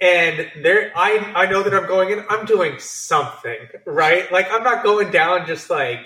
and 0.00 0.48
there 0.62 0.92
I 0.96 1.18
I 1.34 1.50
know 1.50 1.62
that 1.62 1.74
I'm 1.74 1.86
going 1.88 2.10
in, 2.10 2.24
I'm 2.30 2.46
doing 2.46 2.78
something, 2.78 3.58
right? 3.84 4.30
Like 4.30 4.46
I'm 4.52 4.62
not 4.62 4.84
going 4.84 5.10
down 5.10 5.46
just 5.46 5.68
like 5.68 5.98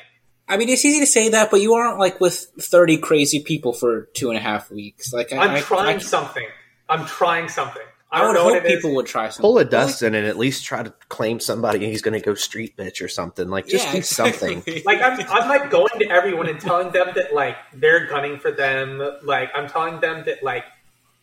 I 0.52 0.58
mean, 0.58 0.68
it's 0.68 0.84
easy 0.84 1.00
to 1.00 1.06
say 1.06 1.30
that, 1.30 1.50
but 1.50 1.62
you 1.62 1.72
aren't 1.74 1.98
like 1.98 2.20
with 2.20 2.34
thirty 2.60 2.98
crazy 2.98 3.42
people 3.42 3.72
for 3.72 4.02
two 4.12 4.28
and 4.28 4.36
a 4.36 4.42
half 4.42 4.70
weeks. 4.70 5.10
Like 5.10 5.32
I, 5.32 5.38
I'm 5.38 5.62
trying 5.62 5.96
I, 5.96 5.98
something. 5.98 6.46
I'm 6.90 7.06
trying 7.06 7.48
something. 7.48 7.82
I 8.10 8.16
I 8.16 8.18
don't 8.18 8.28
would 8.28 8.34
know 8.34 8.44
what 8.44 8.54
hope 8.56 8.64
it 8.64 8.72
is. 8.72 8.76
people 8.76 8.94
would 8.96 9.06
try 9.06 9.30
something. 9.30 9.40
Pull 9.40 9.52
a 9.52 9.54
Well, 9.54 9.64
like, 9.64 9.70
Dustin 9.70 10.14
and 10.14 10.26
at 10.26 10.36
least 10.36 10.66
try 10.66 10.82
to 10.82 10.92
claim 11.08 11.40
somebody 11.40 11.78
and 11.78 11.86
he's 11.86 12.02
going 12.02 12.20
to 12.20 12.24
go 12.24 12.34
street 12.34 12.76
bitch 12.76 13.02
or 13.02 13.08
something. 13.08 13.48
Like, 13.48 13.66
just 13.66 13.86
yeah, 13.86 13.92
do 13.92 13.98
exactly. 13.98 14.54
something. 14.56 14.82
like 14.84 15.00
I'm, 15.00 15.18
I'm 15.30 15.48
like 15.48 15.70
going 15.70 15.98
to 16.00 16.10
everyone 16.10 16.46
and 16.50 16.60
telling 16.60 16.92
them 16.92 17.12
that 17.14 17.32
like 17.32 17.56
they're 17.72 18.06
gunning 18.08 18.38
for 18.38 18.50
them. 18.50 19.00
Like 19.22 19.48
I'm 19.54 19.70
telling 19.70 20.00
them 20.00 20.24
that 20.26 20.42
like 20.42 20.64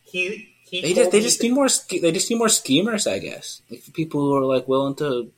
he 0.02 0.48
he. 0.64 0.80
They 0.80 0.94
just 0.94 1.12
they 1.12 1.20
just 1.20 1.38
that- 1.38 1.46
need 1.46 1.54
more. 1.54 1.68
They 1.68 2.10
just 2.10 2.28
need 2.28 2.38
more 2.38 2.48
schemers, 2.48 3.06
I 3.06 3.20
guess. 3.20 3.62
Like 3.70 3.84
people 3.94 4.22
who 4.22 4.34
are 4.34 4.44
like 4.44 4.66
willing 4.66 4.96
to. 4.96 5.30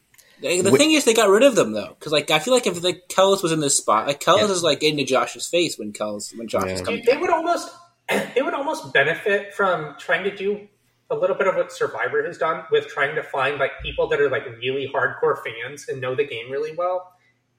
They- 0.42 0.60
The 0.60 0.70
Wh- 0.70 0.76
thing 0.76 0.92
is, 0.92 1.04
they 1.04 1.14
got 1.14 1.28
rid 1.28 1.42
of 1.42 1.54
them 1.54 1.72
though, 1.72 1.96
because 1.98 2.12
like 2.12 2.30
I 2.30 2.38
feel 2.38 2.52
like 2.54 2.66
if 2.66 2.82
like 2.82 3.08
Kellis 3.08 3.42
was 3.42 3.52
in 3.52 3.60
this 3.60 3.76
spot, 3.76 4.06
like 4.06 4.20
Kellis 4.20 4.40
Yeah. 4.48 4.50
is 4.52 4.62
like 4.62 4.82
into 4.82 5.04
Josh's 5.04 5.46
face 5.46 5.78
when 5.78 5.92
Kellis 5.92 6.36
when 6.36 6.48
Josh 6.48 6.68
is 6.70 6.80
coming. 6.82 7.00
Dude, 7.02 7.06
they 7.14 7.16
would 7.16 7.30
almost 7.30 7.70
they 8.34 8.42
would 8.42 8.54
almost 8.54 8.92
benefit 8.92 9.54
from 9.54 9.94
trying 9.98 10.24
to 10.24 10.34
do 10.36 10.68
a 11.10 11.14
little 11.16 11.36
bit 11.36 11.46
of 11.46 11.54
what 11.56 11.70
Survivor 11.72 12.22
has 12.24 12.38
done 12.38 12.64
with 12.70 12.88
trying 12.88 13.14
to 13.14 13.22
find 13.22 13.58
like 13.58 13.72
people 13.82 14.08
that 14.08 14.20
are 14.20 14.30
like 14.30 14.44
really 14.58 14.90
hardcore 14.94 15.36
fans 15.44 15.86
and 15.88 16.00
know 16.00 16.14
the 16.14 16.24
game 16.24 16.50
really 16.50 16.74
well. 16.74 17.12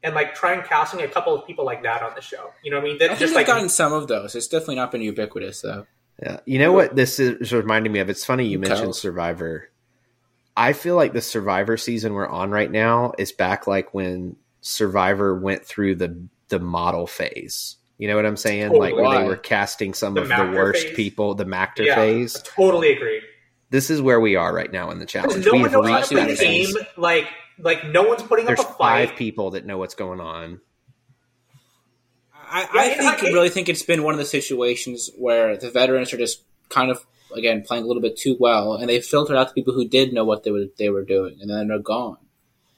And 0.06 0.14
like 0.16 0.36
trying 0.36 0.62
casting 0.64 1.02
a 1.02 1.08
couple 1.08 1.34
of 1.34 1.48
people 1.48 1.64
like 1.64 1.84
that 1.84 2.02
on 2.02 2.12
the 2.16 2.22
show. 2.22 2.52
You 2.64 2.72
know 2.72 2.78
what 2.78 2.84
I 2.84 2.88
mean? 2.88 2.96
I 2.96 2.98
That 3.00 3.08
think 3.10 3.20
just 3.20 3.30
they've 3.34 3.38
like 3.38 3.48
gotten 3.48 3.70
some 3.70 3.94
of 3.94 4.08
those. 4.08 4.36
It's 4.36 4.48
definitely 4.48 4.76
not 4.76 4.92
been 4.92 5.02
ubiquitous 5.02 5.62
though. 5.62 5.86
Yeah. 6.22 6.40
You 6.46 6.60
know 6.60 6.74
what 6.74 6.96
this 6.96 7.20
is 7.20 7.54
reminding 7.54 7.92
me 7.94 8.00
of? 8.00 8.10
It's 8.10 8.26
funny 8.26 8.46
you 8.48 8.60
Okay. 8.60 8.68
mentioned 8.70 8.96
Survivor. 8.96 9.70
I 10.56 10.74
feel 10.74 10.96
like 10.96 11.14
the 11.14 11.22
Survivor 11.22 11.78
season 11.78 12.14
we're 12.14 12.28
on 12.28 12.52
right 12.52 12.70
now 12.72 13.14
is 13.18 13.32
back 13.32 13.66
like 13.68 13.94
when 13.94 14.36
Survivor 14.62 15.36
went 15.36 15.66
through 15.66 15.96
the 15.96 16.28
the 16.50 16.60
model 16.60 17.08
phase. 17.08 17.76
You 17.98 18.08
know 18.08 18.16
what 18.16 18.26
I'm 18.26 18.38
saying? 18.38 18.68
Totally. 18.70 18.80
Like 18.92 18.96
where 18.96 19.04
Why? 19.04 19.22
they 19.22 19.28
were 19.28 19.38
casting 19.38 19.94
some 19.94 20.14
The 20.16 20.22
of 20.24 20.28
the 20.28 20.58
worst 20.58 20.88
phase? 20.88 20.96
people, 20.96 21.36
the 21.36 21.46
Mactor 21.46 21.86
yeah, 21.86 21.96
phase. 21.96 22.36
I 22.36 22.40
totally 22.44 22.92
agree. 22.92 23.22
This 23.70 23.90
is 23.90 24.02
where 24.02 24.20
we 24.20 24.36
are 24.36 24.54
right 24.54 24.72
now 24.72 24.92
in 24.92 25.00
the 25.00 25.06
challenge. 25.06 25.46
No 25.46 25.54
We 25.54 25.62
one 25.62 25.70
have 25.72 25.82
knows 25.82 25.90
how 25.90 26.02
to 26.02 26.08
play 26.16 26.26
the 26.28 26.36
phase. 26.36 26.74
game. 26.76 26.84
Like 26.98 27.28
like 27.60 27.86
no 27.88 28.04
one's 28.04 28.24
putting 28.24 28.46
There's 28.46 28.60
up 28.60 28.70
a 28.72 28.74
fight. 28.74 29.08
five 29.10 29.18
people 29.18 29.52
that 29.52 29.66
know 29.66 29.78
what's 29.78 29.96
going 29.96 30.20
on. 30.20 30.60
I, 32.34 32.68
I 32.72 32.86
and 32.90 33.18
think 33.20 33.24
I- 33.24 33.34
really 33.34 33.50
think 33.50 33.70
it's 33.70 33.84
been 33.84 34.04
one 34.04 34.14
of 34.14 34.20
the 34.20 34.26
situations 34.26 35.10
where 35.18 35.58
the 35.58 35.72
veterans 35.72 36.14
are 36.14 36.18
just 36.18 36.44
kind 36.70 36.92
of 36.92 37.04
again 37.36 37.64
playing 37.64 37.84
a 37.84 37.88
little 37.88 38.02
bit 38.02 38.18
too 38.18 38.36
well, 38.40 38.74
and 38.76 38.90
they 38.90 39.00
filtered 39.02 39.36
out 39.38 39.48
the 39.50 39.54
people 39.54 39.74
who 39.74 39.88
did 39.88 40.14
know 40.14 40.26
what 40.26 40.44
they 40.44 40.52
were 40.52 40.66
they 40.78 40.90
were 40.90 41.04
doing, 41.06 41.38
and 41.42 41.50
then 41.50 41.68
they're 41.68 41.80
gone. 41.80 42.18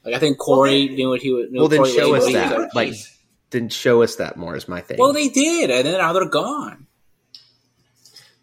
Like 0.03 0.13
I 0.15 0.19
think 0.19 0.37
Corey 0.37 0.87
they- 0.87 0.95
knew 0.95 1.09
what 1.09 1.21
he 1.21 1.31
was. 1.33 1.47
Knew 1.51 1.59
Well, 1.61 1.67
then 1.69 1.85
show 1.85 2.15
us 2.15 2.23
doing. 2.23 2.33
that. 2.35 2.75
Like, 2.75 2.93
then 3.51 3.69
show 3.69 4.01
us 4.03 4.15
that 4.17 4.37
more 4.37 4.55
is 4.55 4.67
my 4.67 4.81
thing. 4.81 4.97
Well, 4.99 5.13
they 5.13 5.29
did, 5.29 5.69
and 5.71 5.85
then 5.85 5.97
now 5.97 6.13
they're 6.13 6.29
gone. 6.29 6.87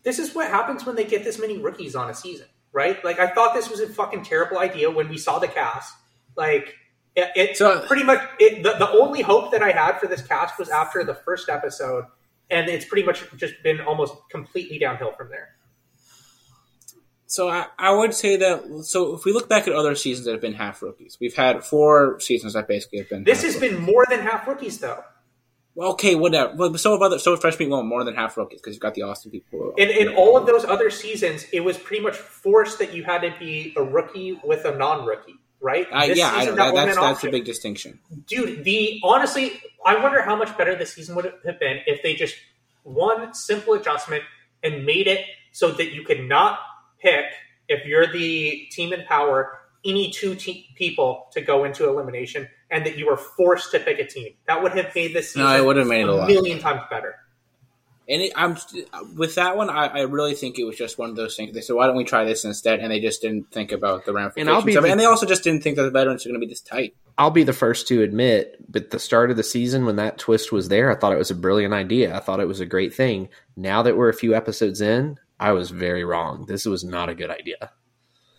this 0.03 0.19
is 0.19 0.35
what 0.35 0.51
happens 0.51 0.85
when 0.85 0.97
they 0.97 1.05
get 1.05 1.23
this 1.25 1.39
many 1.39 1.59
rookies 1.59 1.95
on 1.95 2.11
a 2.11 2.15
season, 2.15 2.47
right? 2.73 3.03
Like 3.05 3.19
I 3.21 3.29
thought 3.29 3.55
this 3.55 3.69
was 3.71 3.81
a 3.81 3.89
fucking 3.89 4.25
terrible 4.25 4.59
idea 4.59 4.91
when 4.91 5.09
we 5.09 5.19
saw 5.19 5.39
the 5.39 5.49
cast. 5.49 5.95
Like 6.37 6.75
it, 7.15 7.31
it 7.37 7.57
So- 7.57 7.81
pretty 7.87 8.05
much 8.05 8.21
it, 8.41 8.63
the, 8.63 8.73
the 8.79 8.91
only 8.91 9.23
hope 9.23 9.53
that 9.53 9.63
I 9.63 9.71
had 9.71 9.99
for 10.01 10.07
this 10.09 10.23
cast 10.23 10.59
was 10.59 10.69
after 10.71 11.05
the 11.05 11.15
first 11.15 11.49
episode, 11.49 12.05
and 12.51 12.69
it's 12.69 12.85
pretty 12.85 13.05
much 13.07 13.23
just 13.37 13.55
been 13.63 13.81
almost 13.81 14.15
completely 14.31 14.79
downhill 14.79 15.13
from 15.17 15.29
there. 15.31 15.51
So 17.33 17.49
I, 17.49 17.65
I 17.79 17.95
would 17.95 18.13
say 18.13 18.37
that. 18.37 18.85
So 18.85 19.15
if 19.15 19.25
we 19.25 19.33
look 19.33 19.49
back 19.49 19.67
at 19.67 19.73
other 19.73 19.95
seasons 19.95 20.27
that 20.27 20.33
have 20.33 20.43
been 20.43 20.53
half 20.53 20.83
rookies, 20.83 21.17
we've 21.19 21.35
had 21.35 21.65
four 21.65 22.21
seasons 22.21 22.53
that 22.53 22.69
basically 22.69 22.99
have 22.99 23.09
been. 23.09 23.25
This 23.25 23.43
has 23.43 23.55
rookies. 23.55 23.71
been 23.71 23.81
more 23.81 24.05
than 24.11 24.21
half 24.21 24.47
rookies, 24.47 24.77
though. 24.81 25.03
Well, 25.75 25.93
okay, 25.93 26.15
whatever. 26.15 26.55
Well, 26.55 26.77
so 26.77 26.93
have 26.93 27.01
other 27.01 27.19
so 27.19 27.31
have 27.31 27.41
freshman 27.41 27.71
well 27.71 27.85
more 27.85 28.05
than 28.05 28.17
half 28.17 28.37
rookies 28.37 28.61
because 28.61 28.75
you've 28.75 28.83
got 28.83 28.93
the 28.93 29.01
Austin 29.01 29.31
people. 29.31 29.73
In, 29.79 29.89
in 29.89 30.09
all 30.15 30.37
of 30.37 30.45
those 30.45 30.67
other 30.67 30.91
seasons, 30.91 31.47
it 31.55 31.61
was 31.61 31.79
pretty 31.79 32.03
much 32.03 32.17
forced 32.17 32.79
that 32.81 32.93
you 32.93 33.03
had 33.03 33.23
to 33.23 33.35
be 33.39 33.73
a 33.79 33.83
rookie 33.83 34.39
with 34.45 34.67
a 34.67 34.77
non-rookie, 34.77 35.37
right? 35.59 35.87
Uh, 35.91 36.05
yeah, 36.05 36.31
I 36.35 36.41
season, 36.41 36.57
know, 36.57 36.65
wasn't 36.65 36.75
that, 36.75 36.85
that's 36.85 36.97
that's 36.97 37.17
option. 37.17 37.31
big 37.31 37.47
distinction. 37.47 37.99
dude 38.27 38.63
the 38.65 39.01
honestly 39.03 39.53
i 39.87 39.97
wonder 39.97 40.21
how 40.21 40.37
much 40.37 40.55
better 40.59 40.75
the 40.75 40.85
season 40.85 41.17
would 41.17 41.33
have 41.47 41.59
been 41.59 41.81
if 41.87 42.03
they 42.03 42.15
just 42.15 42.35
one 42.83 43.33
simple 43.33 43.73
adjustment 43.73 44.23
and 44.63 44.85
made 44.85 45.07
it 45.07 45.25
so 45.53 45.71
that 45.71 45.95
you 45.95 46.05
could 46.05 46.21
not 46.21 46.59
pick 47.03 47.25
if 47.69 47.85
you're 47.87 48.07
the 48.07 48.67
team 48.71 48.93
in 48.93 49.05
power 49.07 49.59
any 49.85 50.11
two 50.13 50.35
te- 50.37 50.69
people 50.77 51.27
to 51.33 51.41
go 51.41 51.65
into 51.65 51.89
elimination 51.89 52.49
and 52.71 52.87
that 52.87 52.97
you 52.97 53.07
were 53.07 53.17
forced 53.17 53.73
to 53.73 53.81
pick 53.81 53.99
a 53.99 54.07
team. 54.07 54.33
That 54.47 54.63
would 54.63 54.73
have 54.73 54.95
made 54.95 55.13
this 55.15 55.31
season 55.33 55.43
No, 55.43 55.57
it 55.57 55.65
would 55.65 55.77
have 55.77 55.89
made 55.89 56.03
it 56.03 56.09
a 56.09 56.13
a 56.13 56.15
lot. 56.15 56.29
million 56.29 56.59
times 56.61 56.83
better. 56.89 57.17
And 58.09 58.21
it, 58.23 58.33
I'm 58.37 58.57
with 59.17 59.37
that 59.37 59.57
one. 59.57 59.71
I, 59.71 59.87
I 59.87 60.01
really 60.03 60.35
think 60.35 60.59
it 60.59 60.65
was 60.65 60.77
just 60.77 60.99
one 60.99 61.09
of 61.11 61.15
those 61.17 61.37
things. 61.37 61.55
They 61.55 61.61
said, 61.61 61.77
"Why 61.77 61.87
don't 61.87 61.95
we 61.97 62.03
try 62.03 62.25
this 62.25 62.45
instead?" 62.45 62.81
And 62.81 62.91
they 62.91 62.99
just 62.99 63.23
didn't 63.23 63.53
think 63.53 63.71
about 63.71 64.05
the 64.05 64.13
ramifications. 64.13 64.49
And 64.49 64.57
I'll 64.57 64.63
be 64.63 64.75
the- 64.75 64.83
and 64.91 64.99
they 64.99 65.05
also 65.05 65.25
just 65.25 65.45
didn't 65.45 65.63
think 65.63 65.77
that 65.77 65.85
the 65.85 65.91
veterans 65.91 66.27
are 66.27 66.29
going 66.29 66.41
to 66.41 66.45
be 66.45 66.51
this 66.51 66.61
tight. 66.61 66.95
I'll 67.17 67.31
be 67.31 67.45
the 67.45 67.53
first 67.53 67.87
to 67.89 68.03
admit, 68.03 68.57
but 68.69 68.91
the 68.91 68.99
start 68.99 69.31
of 69.31 69.37
the 69.37 69.45
season 69.45 69.85
when 69.87 69.97
that 69.97 70.19
twist 70.19 70.51
was 70.51 70.69
there, 70.69 70.91
I 70.91 70.97
thought 70.97 71.13
it 71.13 71.19
was 71.19 71.31
a 71.31 71.35
brilliant 71.37 71.75
idea. 71.75 72.15
I 72.15 72.19
thought 72.19 72.41
it 72.41 72.49
was 72.49 72.59
a 72.61 72.67
great 72.67 72.93
thing. 72.93 73.29
Now 73.57 73.83
that 73.83 73.97
we're 73.97 74.09
a 74.09 74.15
few 74.15 74.35
episodes 74.35 74.81
in, 74.81 75.19
I 75.43 75.53
was 75.53 75.71
very 75.71 76.05
wrong. 76.05 76.47
This 76.47 76.65
was 76.65 76.85
not 76.85 77.09
a 77.09 77.15
good 77.15 77.31
idea. 77.31 77.73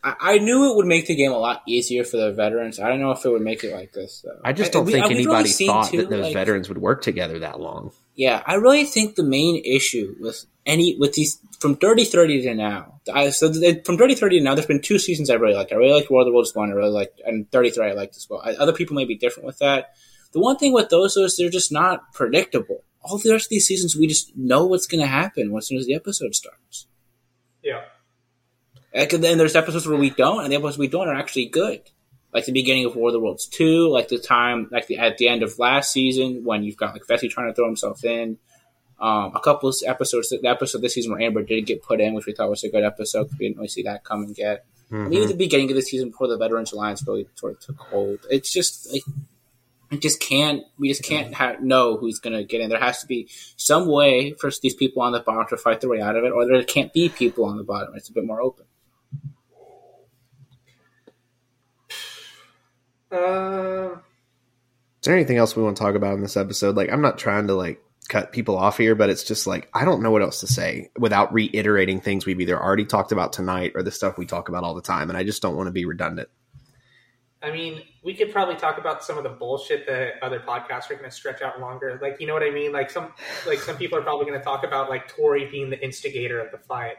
I, 0.04 0.16
I 0.20 0.38
knew 0.38 0.72
it 0.72 0.76
would 0.76 0.86
make 0.86 1.08
the 1.08 1.16
game 1.16 1.32
a 1.32 1.38
lot 1.38 1.62
easier 1.68 2.04
for 2.04 2.18
the 2.18 2.32
veterans. 2.32 2.80
I 2.80 2.90
don't 2.90 3.00
know 3.00 3.12
if 3.12 3.24
it 3.26 3.30
would 3.30 3.42
make 3.42 3.64
it 3.64 3.74
like 3.74 3.94
this 3.94 4.22
though. 4.24 4.40
I 4.44 4.54
just 4.54 4.72
don't 4.72 4.86
we- 4.86 4.94
think 4.94 5.06
uh, 5.06 5.10
we've 5.10 5.26
really 5.26 5.36
anybody 5.40 5.66
thought 5.66 5.92
too, 5.92 5.98
that 5.98 6.10
those 6.10 6.24
like- 6.26 6.34
veterans 6.34 6.70
would 6.70 6.78
work 6.78 7.02
together 7.02 7.40
that 7.40 7.60
long. 7.60 7.92
Yeah, 8.16 8.44
I 8.46 8.56
really 8.56 8.86
think 8.86 9.16
the 9.16 9.24
main 9.24 9.62
issue 9.66 10.16
with 10.20 10.46
any 10.68 10.96
with 10.98 11.14
these 11.14 11.40
from 11.60 11.76
Dirty 11.76 12.06
Thirty 12.06 12.42
to 12.44 12.54
now. 12.54 13.02
I, 13.12 13.32
so 13.32 13.48
the, 13.48 13.82
from 13.84 13.98
Dirty 13.98 14.14
Thirty 14.14 14.38
to 14.38 14.44
now, 14.44 14.54
there's 14.54 14.68
been 14.68 14.82
two 14.82 15.00
seasons 15.00 15.30
I 15.32 15.34
really 15.36 15.56
liked. 15.56 15.72
I 15.72 15.76
really 15.78 15.94
liked 15.94 16.12
War 16.12 16.22
of 16.22 16.28
the 16.28 16.32
Worlds 16.34 16.54
one. 16.54 16.70
I 16.70 16.74
really 16.74 16.92
liked 16.92 17.22
and 17.26 17.50
Thirty 17.52 17.72
Three. 17.72 17.88
I 17.90 17.94
liked 17.94 18.16
as 18.16 18.28
well. 18.30 18.42
I, 18.46 18.52
other 18.54 18.72
people 18.74 18.96
may 18.96 19.06
be 19.06 19.16
different 19.16 19.48
with 19.48 19.58
that. 19.60 19.96
The 20.32 20.40
one 20.40 20.58
thing 20.58 20.74
with 20.74 20.90
those 20.90 21.16
though 21.16 21.24
is 21.24 21.36
they're 21.38 21.50
just 21.50 21.72
not 21.72 22.14
predictable. 22.14 22.84
All 23.02 23.18
the 23.18 23.32
rest 23.32 23.48
of 23.48 23.50
these 23.50 23.66
seasons, 23.68 23.96
we 23.98 24.06
just 24.08 24.36
know 24.38 24.66
what's 24.66 24.88
going 24.88 25.02
to 25.02 25.08
happen 25.08 25.54
as 25.58 25.68
soon 25.68 25.78
as 25.80 25.86
the 25.88 25.96
episode 25.96 26.36
starts. 26.36 26.88
Yeah. 27.64 27.82
And 28.94 29.10
then 29.24 29.38
there's 29.38 29.56
episodes 29.56 29.88
where 29.88 29.98
we 29.98 30.12
don't, 30.12 30.44
and 30.44 30.52
the 30.52 30.56
episodes 30.56 30.78
we 30.78 30.88
don't 30.88 31.08
are 31.08 31.16
actually 31.16 31.48
good. 31.48 31.82
Like 32.34 32.46
the 32.46 32.52
beginning 32.52 32.86
of 32.86 32.96
War 32.96 33.10
of 33.10 33.14
the 33.14 33.20
Worlds 33.20 33.46
two, 33.46 33.90
like 33.90 34.08
the 34.08 34.18
time, 34.18 34.68
like 34.72 34.88
the 34.88 34.98
at 34.98 35.18
the 35.18 35.28
end 35.28 35.44
of 35.44 35.60
last 35.60 35.92
season 35.92 36.44
when 36.44 36.64
you've 36.64 36.78
got 36.78 36.94
like 36.94 37.04
Fessy 37.04 37.30
trying 37.30 37.48
to 37.48 37.54
throw 37.54 37.66
himself 37.66 38.04
in. 38.04 38.38
Um, 39.00 39.36
a 39.36 39.40
couple 39.40 39.70
of 39.70 39.76
episodes, 39.86 40.30
the 40.30 40.48
episode 40.48 40.82
this 40.82 40.94
season 40.94 41.12
where 41.12 41.22
Amber 41.22 41.44
did 41.44 41.66
get 41.66 41.84
put 41.84 42.00
in, 42.00 42.14
which 42.14 42.26
we 42.26 42.34
thought 42.34 42.50
was 42.50 42.64
a 42.64 42.70
good 42.70 42.84
episode 42.84 43.26
because 43.26 43.38
we 43.38 43.48
didn't 43.48 43.58
really 43.58 43.68
see 43.68 43.84
that 43.84 44.04
coming 44.04 44.34
yet. 44.38 44.66
Mm-hmm. 44.86 45.06
And 45.06 45.14
even 45.14 45.28
the 45.28 45.36
beginning 45.36 45.70
of 45.72 45.76
the 45.76 45.82
season 45.82 46.10
before 46.10 46.28
the 46.28 46.38
Veterans 46.38 46.72
Alliance 46.72 47.04
really 47.06 47.28
sort 47.36 47.54
of 47.54 47.60
took 47.60 47.78
hold. 47.78 48.20
It's 48.30 48.52
just 48.52 48.92
like 48.92 49.04
it 49.94 50.02
just 50.02 50.20
can't. 50.20 50.64
We 50.78 50.90
just 50.90 51.04
can't 51.04 51.34
ha- 51.34 51.58
know 51.62 51.98
who's 51.98 52.20
going 52.20 52.36
to 52.36 52.44
get 52.44 52.62
in. 52.62 52.70
There 52.70 52.80
has 52.80 53.02
to 53.02 53.08
be 53.08 53.30
some 53.56 53.88
way 53.88 54.34
for 54.34 54.50
these 54.62 54.74
people 54.74 55.04
on 55.04 55.12
the 55.12 55.20
bottom 55.20 55.46
to 55.50 55.58
fight 55.58 55.82
their 55.82 55.90
way 55.90 56.02
out 56.02 56.16
of 56.16 56.24
it, 56.24 56.32
or 56.32 56.48
there 56.48 56.64
can't 56.64 56.92
be 56.92 57.10
people 57.10 57.46
on 57.46 57.58
the 57.58 57.64
bottom. 57.64 57.94
It's 57.96 58.10
a 58.10 58.14
bit 58.14 58.26
more 58.26 58.42
open. 58.42 58.66
Uh, 63.12 63.92
Is 63.94 65.04
there 65.04 65.16
anything 65.16 65.38
else 65.38 65.56
we 65.56 65.62
want 65.62 65.78
to 65.78 65.84
talk 65.84 65.94
about 65.94 66.16
in 66.16 66.22
this 66.22 66.36
episode? 66.36 66.76
Like, 66.76 66.92
I'm 66.92 67.02
not 67.02 67.20
trying 67.20 67.46
to 67.48 67.54
like 67.54 67.80
cut 68.10 68.32
people 68.32 68.58
off 68.58 68.78
here, 68.80 68.96
but 68.96 69.12
it's 69.12 69.24
just 69.24 69.46
like 69.46 69.70
I 69.74 69.86
don't 69.86 70.02
know 70.02 70.10
what 70.10 70.24
else 70.24 70.40
to 70.40 70.48
say 70.48 70.90
without 70.98 71.32
reiterating 71.32 72.02
things 72.02 72.26
we've 72.26 72.42
either 72.42 72.60
already 72.60 72.86
talked 72.86 73.12
about 73.12 73.32
tonight 73.32 73.74
or 73.76 73.84
the 73.84 73.92
stuff 73.92 74.18
we 74.18 74.26
talk 74.26 74.50
about 74.50 74.64
all 74.64 74.74
the 74.74 74.82
time, 74.82 75.10
and 75.10 75.18
I 75.18 75.24
just 75.24 75.44
don't 75.44 75.56
want 75.56 75.68
to 75.68 75.72
be 75.72 75.86
redundant. 75.86 76.30
I 77.44 77.52
mean, 77.52 77.82
we 78.04 78.16
could 78.16 78.32
probably 78.32 78.56
talk 78.56 78.78
about 78.78 79.04
some 79.04 79.18
of 79.18 79.24
the 79.24 79.30
bullshit 79.30 79.86
that 79.88 80.14
other 80.22 80.40
podcasts 80.40 80.90
are 80.90 80.96
going 80.96 81.10
to 81.10 81.12
stretch 81.12 81.42
out 81.42 81.60
longer. 81.60 82.00
Like, 82.02 82.22
you 82.22 82.28
know 82.28 82.34
what 82.34 82.44
I 82.44 82.52
mean? 82.52 82.72
Like 82.72 82.90
some, 82.90 83.14
like 83.46 83.60
some 83.60 83.76
people 83.76 83.98
are 83.98 84.02
probably 84.02 84.26
going 84.26 84.40
to 84.40 84.44
talk 84.44 84.64
about 84.64 84.90
like 84.90 85.10
Tori 85.10 85.50
being 85.52 85.70
the 85.70 85.84
instigator 85.84 86.40
of 86.40 86.52
the 86.52 86.58
fight, 86.58 86.96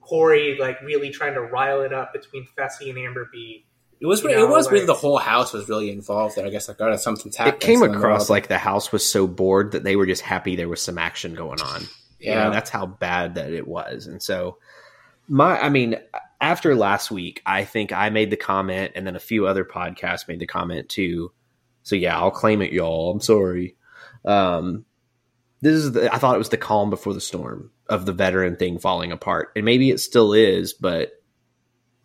Corey 0.00 0.56
like 0.58 0.80
really 0.82 1.10
trying 1.10 1.34
to 1.34 1.40
rile 1.40 1.80
it 1.80 1.92
up 1.92 2.12
between 2.12 2.46
Fessy 2.56 2.90
and 2.90 2.98
Amber 2.98 3.28
B. 3.32 3.64
It 3.98 4.06
was. 4.06 4.22
You 4.22 4.30
it 4.30 4.48
was 4.48 4.66
like- 4.66 4.72
really 4.74 4.86
the 4.86 4.94
whole 4.94 5.18
house 5.18 5.54
was 5.54 5.68
really 5.68 5.90
involved 5.90 6.36
there. 6.36 6.46
I 6.46 6.50
guess 6.50 6.68
like, 6.68 6.80
oh, 6.80 6.94
something's 6.96 7.36
happening. 7.36 7.56
It 7.56 7.60
came 7.60 7.82
across 7.82 8.28
they're 8.28 8.36
like 8.36 8.48
the 8.48 8.58
house 8.58 8.92
was 8.92 9.08
so 9.08 9.26
bored 9.26 9.72
that 9.72 9.84
they 9.84 9.96
were 9.96 10.06
just 10.06 10.22
happy 10.22 10.56
there 10.56 10.68
was 10.68 10.82
some 10.82 10.98
action 10.98 11.34
going 11.34 11.60
on. 11.60 11.82
You 12.18 12.30
know, 12.30 12.44
yeah. 12.44 12.50
that's 12.50 12.70
how 12.70 12.86
bad 12.86 13.36
that 13.36 13.52
it 13.52 13.66
was. 13.66 14.06
And 14.06 14.22
so 14.22 14.58
my 15.28 15.58
I 15.58 15.70
mean, 15.70 15.96
after 16.40 16.74
last 16.74 17.10
week, 17.10 17.42
I 17.46 17.64
think 17.64 17.92
I 17.92 18.10
made 18.10 18.30
the 18.30 18.36
comment 18.36 18.92
and 18.94 19.06
then 19.06 19.16
a 19.16 19.20
few 19.20 19.46
other 19.46 19.64
podcasts 19.64 20.28
made 20.28 20.40
the 20.40 20.46
comment 20.46 20.88
too. 20.88 21.32
So 21.82 21.96
yeah, 21.96 22.18
I'll 22.18 22.30
claim 22.30 22.62
it, 22.62 22.72
y'all. 22.72 23.10
I'm 23.10 23.20
sorry. 23.20 23.76
Um 24.24 24.84
this 25.62 25.74
is 25.74 25.92
the, 25.92 26.12
I 26.14 26.18
thought 26.18 26.34
it 26.34 26.38
was 26.38 26.50
the 26.50 26.56
calm 26.58 26.90
before 26.90 27.14
the 27.14 27.20
storm 27.20 27.70
of 27.88 28.04
the 28.04 28.12
veteran 28.12 28.56
thing 28.56 28.78
falling 28.78 29.10
apart. 29.10 29.52
And 29.56 29.64
maybe 29.64 29.90
it 29.90 29.98
still 30.00 30.32
is, 30.34 30.74
but 30.74 31.12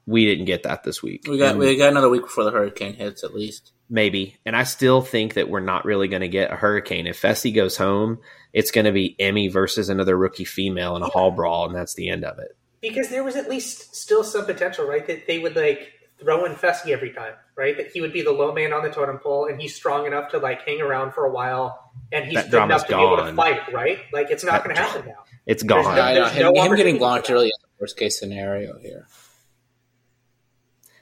we 0.07 0.25
didn't 0.25 0.45
get 0.45 0.63
that 0.63 0.83
this 0.83 1.03
week. 1.03 1.25
we 1.27 1.37
got 1.37 1.51
And- 1.51 1.59
we 1.59 1.75
got 1.75 1.89
another 1.91 2.09
week 2.09 2.21
before 2.23 2.43
the 2.45 2.51
hurricane 2.51 2.93
hits 2.95 3.23
at 3.23 3.33
least. 3.35 3.73
maybe. 3.89 4.37
And 4.45 4.55
I 4.55 4.63
still 4.63 5.01
think 5.01 5.33
that 5.33 5.49
we're 5.49 5.59
not 5.59 5.83
really 5.85 6.07
going 6.07 6.21
to 6.21 6.27
get 6.29 6.51
a 6.51 6.55
hurricane. 6.55 7.07
If 7.07 7.21
Fessy 7.21 7.53
goes 7.53 7.75
home, 7.75 8.19
it's 8.53 8.71
going 8.71 8.85
to 8.85 8.91
be 8.93 9.15
Emy 9.19 9.51
versus 9.51 9.89
another 9.89 10.17
rookie 10.17 10.45
female 10.45 10.95
in 10.95 11.01
a 11.03 11.07
hall 11.07 11.31
brawl, 11.31 11.65
and 11.67 11.75
that's 11.75 11.93
the 11.93 12.09
end 12.09 12.23
of 12.23 12.39
it. 12.39 12.57
Because 12.81 13.09
there 13.09 13.23
was 13.23 13.35
at 13.35 13.49
least 13.49 13.95
still 13.95 14.23
some 14.23 14.45
potential, 14.45 14.85
right? 14.85 15.05
That 15.05 15.27
they 15.27 15.37
would 15.39 15.55
like 15.55 15.91
throw 16.19 16.45
in 16.45 16.53
Fessy 16.53 16.89
every 16.91 17.11
time, 17.11 17.33
right? 17.55 17.77
That 17.77 17.91
he 17.91 18.01
would 18.01 18.13
be 18.13 18.21
the 18.23 18.31
low 18.31 18.53
man 18.53 18.73
on 18.73 18.83
the 18.83 18.89
totem 18.89 19.19
pole, 19.19 19.45
and 19.45 19.61
he's 19.61 19.75
strong 19.75 20.05
enough 20.07 20.31
to 20.31 20.39
like 20.39 20.63
hang 20.65 20.81
around 20.81 21.13
for 21.13 21.25
a 21.25 21.31
while, 21.31 21.91
and 22.11 22.25
he's 22.25 22.35
That 22.35 22.51
good 22.51 22.63
enough 22.63 22.87
to 22.87 22.95
be 22.97 23.01
able 23.01 23.17
to 23.17 23.33
fight, 23.33 23.71
right? 23.73 23.99
Like 24.11 24.31
it's 24.31 24.43
not 24.43 24.63
going 24.63 24.75
to 24.75 24.81
happen 24.81 25.05
now. 25.07 25.23
It's 25.45 25.63
There's 25.63 25.83
gone. 25.85 25.95
no- 25.95 26.13
there's 26.13 26.31
him, 26.31 26.53
no 26.53 26.63
him 26.63 26.75
getting 26.75 26.95
for 26.97 27.01
launched 27.03 27.29
really 27.29 27.47
is 27.47 27.57
the 27.61 27.67
worst 27.83 27.97
case 27.97 28.19
scenario 28.19 28.77
here. 28.79 29.07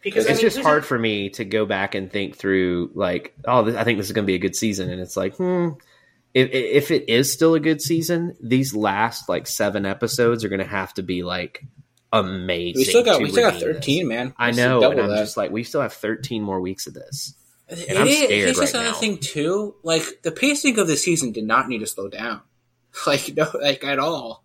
Because 0.01 0.27
I 0.27 0.31
it's 0.31 0.41
mean, 0.41 0.49
just 0.51 0.59
hard 0.61 0.83
he- 0.83 0.87
for 0.87 0.97
me 0.97 1.29
to 1.31 1.43
go 1.45 1.65
back 1.65 1.93
and 1.95 2.09
think 2.11 2.37
through, 2.37 2.91
like, 2.93 3.35
oh, 3.45 3.63
this, 3.63 3.75
I 3.75 3.83
think 3.83 3.97
this 3.97 4.07
is 4.07 4.13
going 4.13 4.23
to 4.25 4.27
be 4.31 4.35
a 4.35 4.39
good 4.39 4.55
season, 4.55 4.89
and 4.89 5.01
it's 5.01 5.17
like, 5.17 5.35
hmm. 5.35 5.69
If, 6.33 6.51
if 6.51 6.91
it 6.91 7.09
is 7.09 7.31
still 7.33 7.55
a 7.55 7.59
good 7.59 7.81
season, 7.81 8.35
these 8.39 8.75
last 8.75 9.27
like 9.29 9.47
seven 9.47 9.85
episodes 9.85 10.43
are 10.43 10.49
going 10.49 10.59
to 10.59 10.65
have 10.65 10.93
to 10.95 11.03
be 11.03 11.23
like 11.23 11.65
amazing. 12.13 12.75
We 12.79 12.83
still 12.85 13.03
got 13.03 13.21
we 13.21 13.29
still 13.31 13.43
got 13.43 13.53
redeem 13.55 13.67
this. 13.67 13.75
thirteen, 13.75 14.07
man. 14.07 14.33
I 14.37 14.47
We 14.47 14.53
still 14.53 14.81
know, 14.81 14.91
and 14.91 15.01
I'm 15.01 15.09
that. 15.09 15.17
just 15.17 15.37
like, 15.37 15.51
we 15.51 15.63
still 15.63 15.81
have 15.81 15.93
13 15.93 16.41
more 16.43 16.59
weeks 16.61 16.85
of 16.87 16.93
this. 16.93 17.33
It 17.67 17.97
I'm 17.97 18.07
is- 18.07 18.17
scared 18.23 18.57
right 18.57 18.69
another 18.73 18.89
now. 18.89 18.93
thing 18.95 19.17
too. 19.19 19.75
Like 19.83 20.03
the 20.23 20.31
pacing 20.31 20.77
of 20.79 20.87
the 20.87 20.97
season 20.97 21.31
did 21.31 21.43
not 21.45 21.67
need 21.67 21.79
to 21.79 21.87
slow 21.87 22.09
down, 22.09 22.41
like 23.07 23.33
no, 23.35 23.49
like 23.61 23.83
at 23.83 23.99
all. 23.99 24.43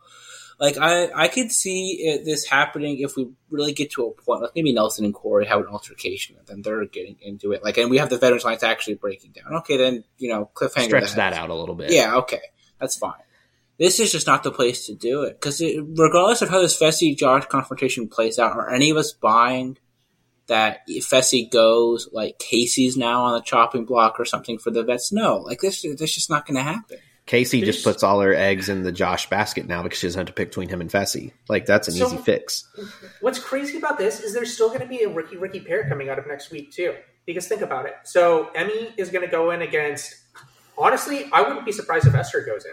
Like 0.61 0.79
I, 0.79 1.11
I 1.15 1.29
could 1.29 1.51
see 1.51 2.07
it, 2.07 2.25
this 2.25 2.47
happening 2.47 3.01
if 3.01 3.17
we 3.17 3.29
really 3.51 3.73
get 3.73 3.91
to 3.93 4.07
a 4.07 4.13
point, 4.13 4.43
like 4.43 4.53
maybe 4.55 4.73
Nelson 4.73 5.05
and 5.05 5.13
Corey 5.13 5.47
have 5.47 5.61
an 5.61 5.67
altercation, 5.67 6.37
and 6.39 6.47
then 6.47 6.63
they're 6.63 6.85
getting 6.87 7.17
into 7.21 7.53
it. 7.53 7.65
Like, 7.65 7.77
and 7.79 7.91
we 7.91 7.99
have 7.99 8.11
the 8.11 8.19
veterans 8.19 8.45
lines 8.45 8.63
actually 8.63 8.95
breaking 8.95 9.33
down. 9.33 9.55
Okay, 9.59 9.77
then 9.77 10.05
you 10.19 10.29
know 10.29 10.51
cliffhanger. 10.55 10.85
Stretch 10.85 11.15
that 11.15 11.33
out 11.33 11.51
a 11.51 11.55
little 11.55 11.75
bit. 11.75 11.91
Yeah, 11.91 12.17
okay, 12.17 12.41
that's 12.81 12.97
fine. 12.97 13.13
This 13.79 13.99
is 13.99 14.13
just 14.13 14.27
not 14.27 14.45
the 14.45 14.53
place 14.53 14.87
to 14.87 14.95
do 14.95 15.23
it 15.23 15.41
because 15.41 15.61
regardless 15.61 16.43
of 16.43 16.49
how 16.49 16.61
this 16.61 16.79
Fessy 16.79 17.17
Josh 17.17 17.47
confrontation 17.47 18.09
plays 18.09 18.39
out, 18.39 18.53
are 18.53 18.73
any 18.73 18.91
of 18.91 18.97
us 18.97 19.13
buying 19.13 19.79
that 20.47 20.87
Fessy 20.89 21.51
goes 21.51 22.09
like 22.13 22.39
Kaycee's 22.39 22.97
now 22.97 23.25
on 23.25 23.35
the 23.35 23.41
chopping 23.41 23.85
block 23.85 24.21
or 24.21 24.25
something 24.25 24.59
for 24.59 24.71
the 24.71 24.85
vets? 24.85 25.11
No, 25.11 25.39
like 25.39 25.61
this, 25.61 25.83
this 25.83 26.15
just 26.15 26.31
not 26.31 26.47
going 26.47 26.57
to 26.57 26.63
happen. 26.63 26.99
Kaycee 27.27 27.65
just 27.65 27.83
puts 27.83 28.03
all 28.03 28.21
her 28.21 28.35
eggs 28.35 28.69
in 28.69 28.83
the 28.83 28.93
Josh 28.93 29.31
basket 29.31 29.67
now 29.67 29.83
because 29.83 29.99
she 29.99 30.07
doesn't 30.07 30.19
have 30.21 30.27
to 30.27 30.33
pick 30.35 30.49
between 30.51 30.69
him 30.69 30.81
and 30.83 30.91
Fessy. 30.91 31.33
Like 31.49 31.65
that's 31.65 31.89
an 31.89 31.95
So- 31.95 32.07
easy 32.07 32.19
fix. 32.19 32.69
What's 33.21 33.39
crazy 33.39 33.79
about 33.79 33.97
this 33.99 34.21
is 34.21 34.35
there's 34.35 34.53
still 34.53 34.69
going 34.69 34.81
to 34.81 34.87
be 34.87 35.03
a 35.05 35.09
rookie 35.09 35.37
rookie 35.39 35.61
pair 35.61 35.89
coming 35.89 36.09
out 36.11 36.19
of 36.19 36.27
next 36.27 36.51
week 36.51 36.71
too. 36.73 36.95
Because 37.27 37.49
think 37.49 37.63
about 37.63 37.87
it. 37.87 37.95
So 38.05 38.51
Emy 38.55 38.93
is 38.99 39.09
going 39.09 39.25
to 39.25 39.31
go 39.31 39.51
in 39.53 39.63
against. 39.63 40.15
Honestly, 40.77 41.25
I 41.33 41.41
wouldn't 41.43 41.65
be 41.65 41.73
surprised 41.73 42.07
if 42.07 42.15
Esther 42.15 42.43
goes 42.43 42.67
in. 42.67 42.73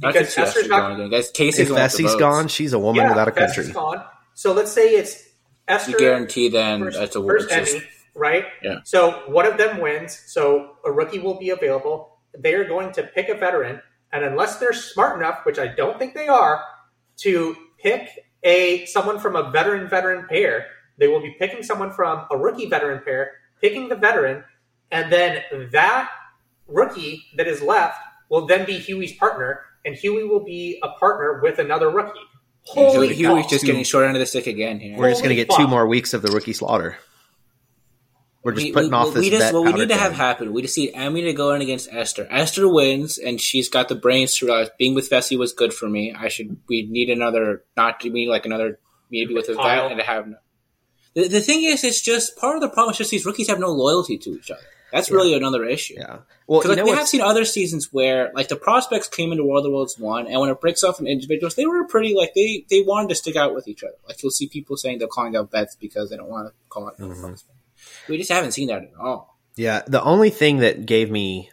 Because 0.00 0.36
Esther's 0.36 0.56
Esther 0.56 0.68
not- 0.68 0.96
going 0.96 1.00
again. 1.06 1.20
Kaycee's 1.20 1.58
If 1.60 1.68
the 1.68 1.74
one 1.74 1.82
with 1.84 1.92
the 1.92 2.02
Fessy's 2.02 2.16
gone, 2.16 2.48
she's 2.48 2.72
a 2.72 2.78
woman 2.80 3.02
yeah, 3.02 3.10
without 3.10 3.28
a 3.28 3.32
Fess 3.32 3.54
country. 3.54 3.72
gone. 3.72 4.04
So 4.34 4.52
let's 4.52 4.72
say 4.72 4.94
it's 4.96 5.22
Esther. 5.68 5.92
you 5.92 5.98
guarantee 5.98 6.48
then 6.48 6.80
first, 6.80 6.98
that's 6.98 7.14
a 7.14 7.22
first 7.22 7.48
it's 7.52 7.74
Emy, 7.74 7.84
right? 8.16 8.44
Yeah. 8.62 8.78
So 8.84 9.22
one 9.28 9.46
of 9.46 9.56
them 9.58 9.80
wins. 9.80 10.20
So 10.26 10.76
a 10.84 10.90
rookie 10.90 11.18
will 11.20 11.38
be 11.38 11.50
available. 11.50 12.07
They 12.36 12.54
are 12.54 12.64
going 12.64 12.92
to 12.92 13.02
pick 13.02 13.28
a 13.28 13.34
veteran, 13.34 13.80
and 14.12 14.24
unless 14.24 14.58
they're 14.58 14.72
smart 14.72 15.16
enough, 15.18 15.40
which 15.44 15.58
I 15.58 15.68
don't 15.68 15.98
think 15.98 16.14
they 16.14 16.28
are, 16.28 16.62
to 17.18 17.56
pick 17.78 18.08
a 18.42 18.86
someone 18.86 19.18
from 19.18 19.36
a 19.36 19.50
veteran 19.50 19.88
veteran 19.88 20.26
pair, 20.28 20.66
they 20.98 21.08
will 21.08 21.20
be 21.20 21.34
picking 21.38 21.62
someone 21.62 21.92
from 21.92 22.26
a 22.30 22.36
rookie 22.36 22.66
veteran 22.66 23.02
pair, 23.04 23.32
picking 23.60 23.88
the 23.88 23.96
veteran, 23.96 24.44
and 24.90 25.12
then 25.12 25.42
that 25.72 26.10
rookie 26.66 27.24
that 27.36 27.46
is 27.46 27.62
left 27.62 27.98
will 28.28 28.46
then 28.46 28.64
be 28.66 28.78
Hughie's 28.78 29.14
partner, 29.14 29.60
and 29.84 29.94
Hughie 29.94 30.24
will 30.24 30.44
be 30.44 30.78
a 30.82 30.88
partner 30.88 31.40
with 31.42 31.58
another 31.58 31.90
rookie. 31.90 32.20
Holy 32.64 33.08
Hughie, 33.14 33.24
Hughie's 33.24 33.46
just 33.46 33.64
getting 33.64 33.84
short 33.84 34.04
end 34.04 34.16
of 34.16 34.20
the 34.20 34.26
stick 34.26 34.46
again 34.46 34.78
here. 34.78 34.98
We're 34.98 35.08
just 35.08 35.22
going 35.22 35.34
to 35.34 35.42
Holy 35.42 35.46
get 35.46 35.56
two 35.56 35.66
more 35.66 35.86
weeks 35.86 36.12
of 36.12 36.22
the 36.22 36.30
rookie 36.30 36.52
slaughter. 36.52 36.98
We're 38.48 38.54
just 38.54 38.66
We- 38.66 38.72
putting 38.72 38.90
we, 38.90 38.96
off 38.96 39.14
we 39.14 39.20
this 39.20 39.28
just, 39.30 39.40
bet 39.40 39.54
what 39.54 39.64
we 39.64 39.72
need 39.78 39.88
to 39.90 39.96
have 39.96 40.12
happen. 40.14 40.52
We 40.54 40.62
just 40.62 40.76
need 40.78 40.94
Emy 40.94 41.22
to 41.24 41.32
go 41.34 41.52
in 41.52 41.60
against 41.60 41.88
Esther. 41.92 42.26
Esther 42.30 42.66
wins, 42.68 43.18
and 43.18 43.38
she's 43.40 43.68
got 43.68 43.88
the 43.88 43.94
brains 43.94 44.36
to 44.38 44.46
realize 44.46 44.70
being 44.78 44.94
with 44.94 45.10
Fessy 45.10 45.38
was 45.38 45.52
good 45.52 45.74
for 45.74 45.88
me. 45.88 46.14
I 46.18 46.28
should. 46.28 46.56
We 46.68 46.86
need 46.90 47.10
another, 47.10 47.64
not 47.76 48.00
to 48.00 48.10
be 48.10 48.26
like 48.26 48.46
another, 48.46 48.78
maybe 49.10 49.34
with 49.34 49.48
a 49.50 49.54
Kyle. 49.54 49.82
vet 49.82 49.90
and 49.92 50.00
to 50.00 50.06
have. 50.06 50.26
No. 50.28 50.36
The, 51.14 51.28
the 51.28 51.40
thing 51.40 51.62
is, 51.64 51.84
it's 51.84 52.00
just 52.00 52.36
part 52.38 52.54
of 52.56 52.62
the 52.62 52.68
problem. 52.70 52.92
Is 52.92 52.98
just 52.98 53.10
these 53.10 53.26
rookies 53.26 53.48
have 53.48 53.58
no 53.60 53.68
loyalty 53.70 54.16
to 54.18 54.30
each 54.30 54.50
other. 54.50 54.62
That's 54.92 55.10
really 55.10 55.34
another 55.34 55.66
issue. 55.66 55.96
Yeah. 55.98 56.20
Well, 56.46 56.60
Because 56.60 56.64
you 56.64 56.68
like, 56.70 56.78
know 56.78 56.84
we 56.92 56.96
have 56.96 57.06
seen 57.06 57.20
other 57.20 57.44
seasons 57.44 57.92
where 57.92 58.30
like 58.34 58.48
the 58.48 58.56
prospects 58.56 59.06
came 59.06 59.32
into 59.32 59.44
World 59.44 59.66
of 59.66 59.72
Worlds 59.72 59.98
one, 59.98 60.26
and 60.26 60.40
when 60.40 60.48
it 60.48 60.58
breaks 60.62 60.82
off 60.82 60.98
in 60.98 61.06
individuals, 61.06 61.56
they 61.56 61.66
were 61.66 61.84
pretty 61.86 62.14
like 62.14 62.32
they 62.34 62.64
they 62.70 62.80
wanted 62.80 63.10
to 63.10 63.14
stick 63.14 63.36
out 63.36 63.54
with 63.54 63.68
each 63.68 63.84
other. 63.84 63.92
Like 64.08 64.22
you'll 64.22 64.30
see 64.30 64.48
people 64.48 64.78
saying 64.78 64.98
they're 65.00 65.06
calling 65.08 65.36
out 65.36 65.50
bets 65.50 65.76
because 65.76 66.08
they 66.08 66.16
don't 66.16 66.30
want 66.30 66.48
to 66.48 66.54
call 66.70 66.86
out 66.86 66.98
another 66.98 67.14
Mhm. 67.16 67.44
We 68.08 68.18
just 68.18 68.30
haven't 68.30 68.52
seen 68.52 68.68
that 68.68 68.82
at 68.82 68.90
all. 68.98 69.38
Yeah, 69.56 69.82
the 69.86 70.02
only 70.02 70.30
thing 70.30 70.58
that 70.58 70.86
gave 70.86 71.10
me 71.10 71.50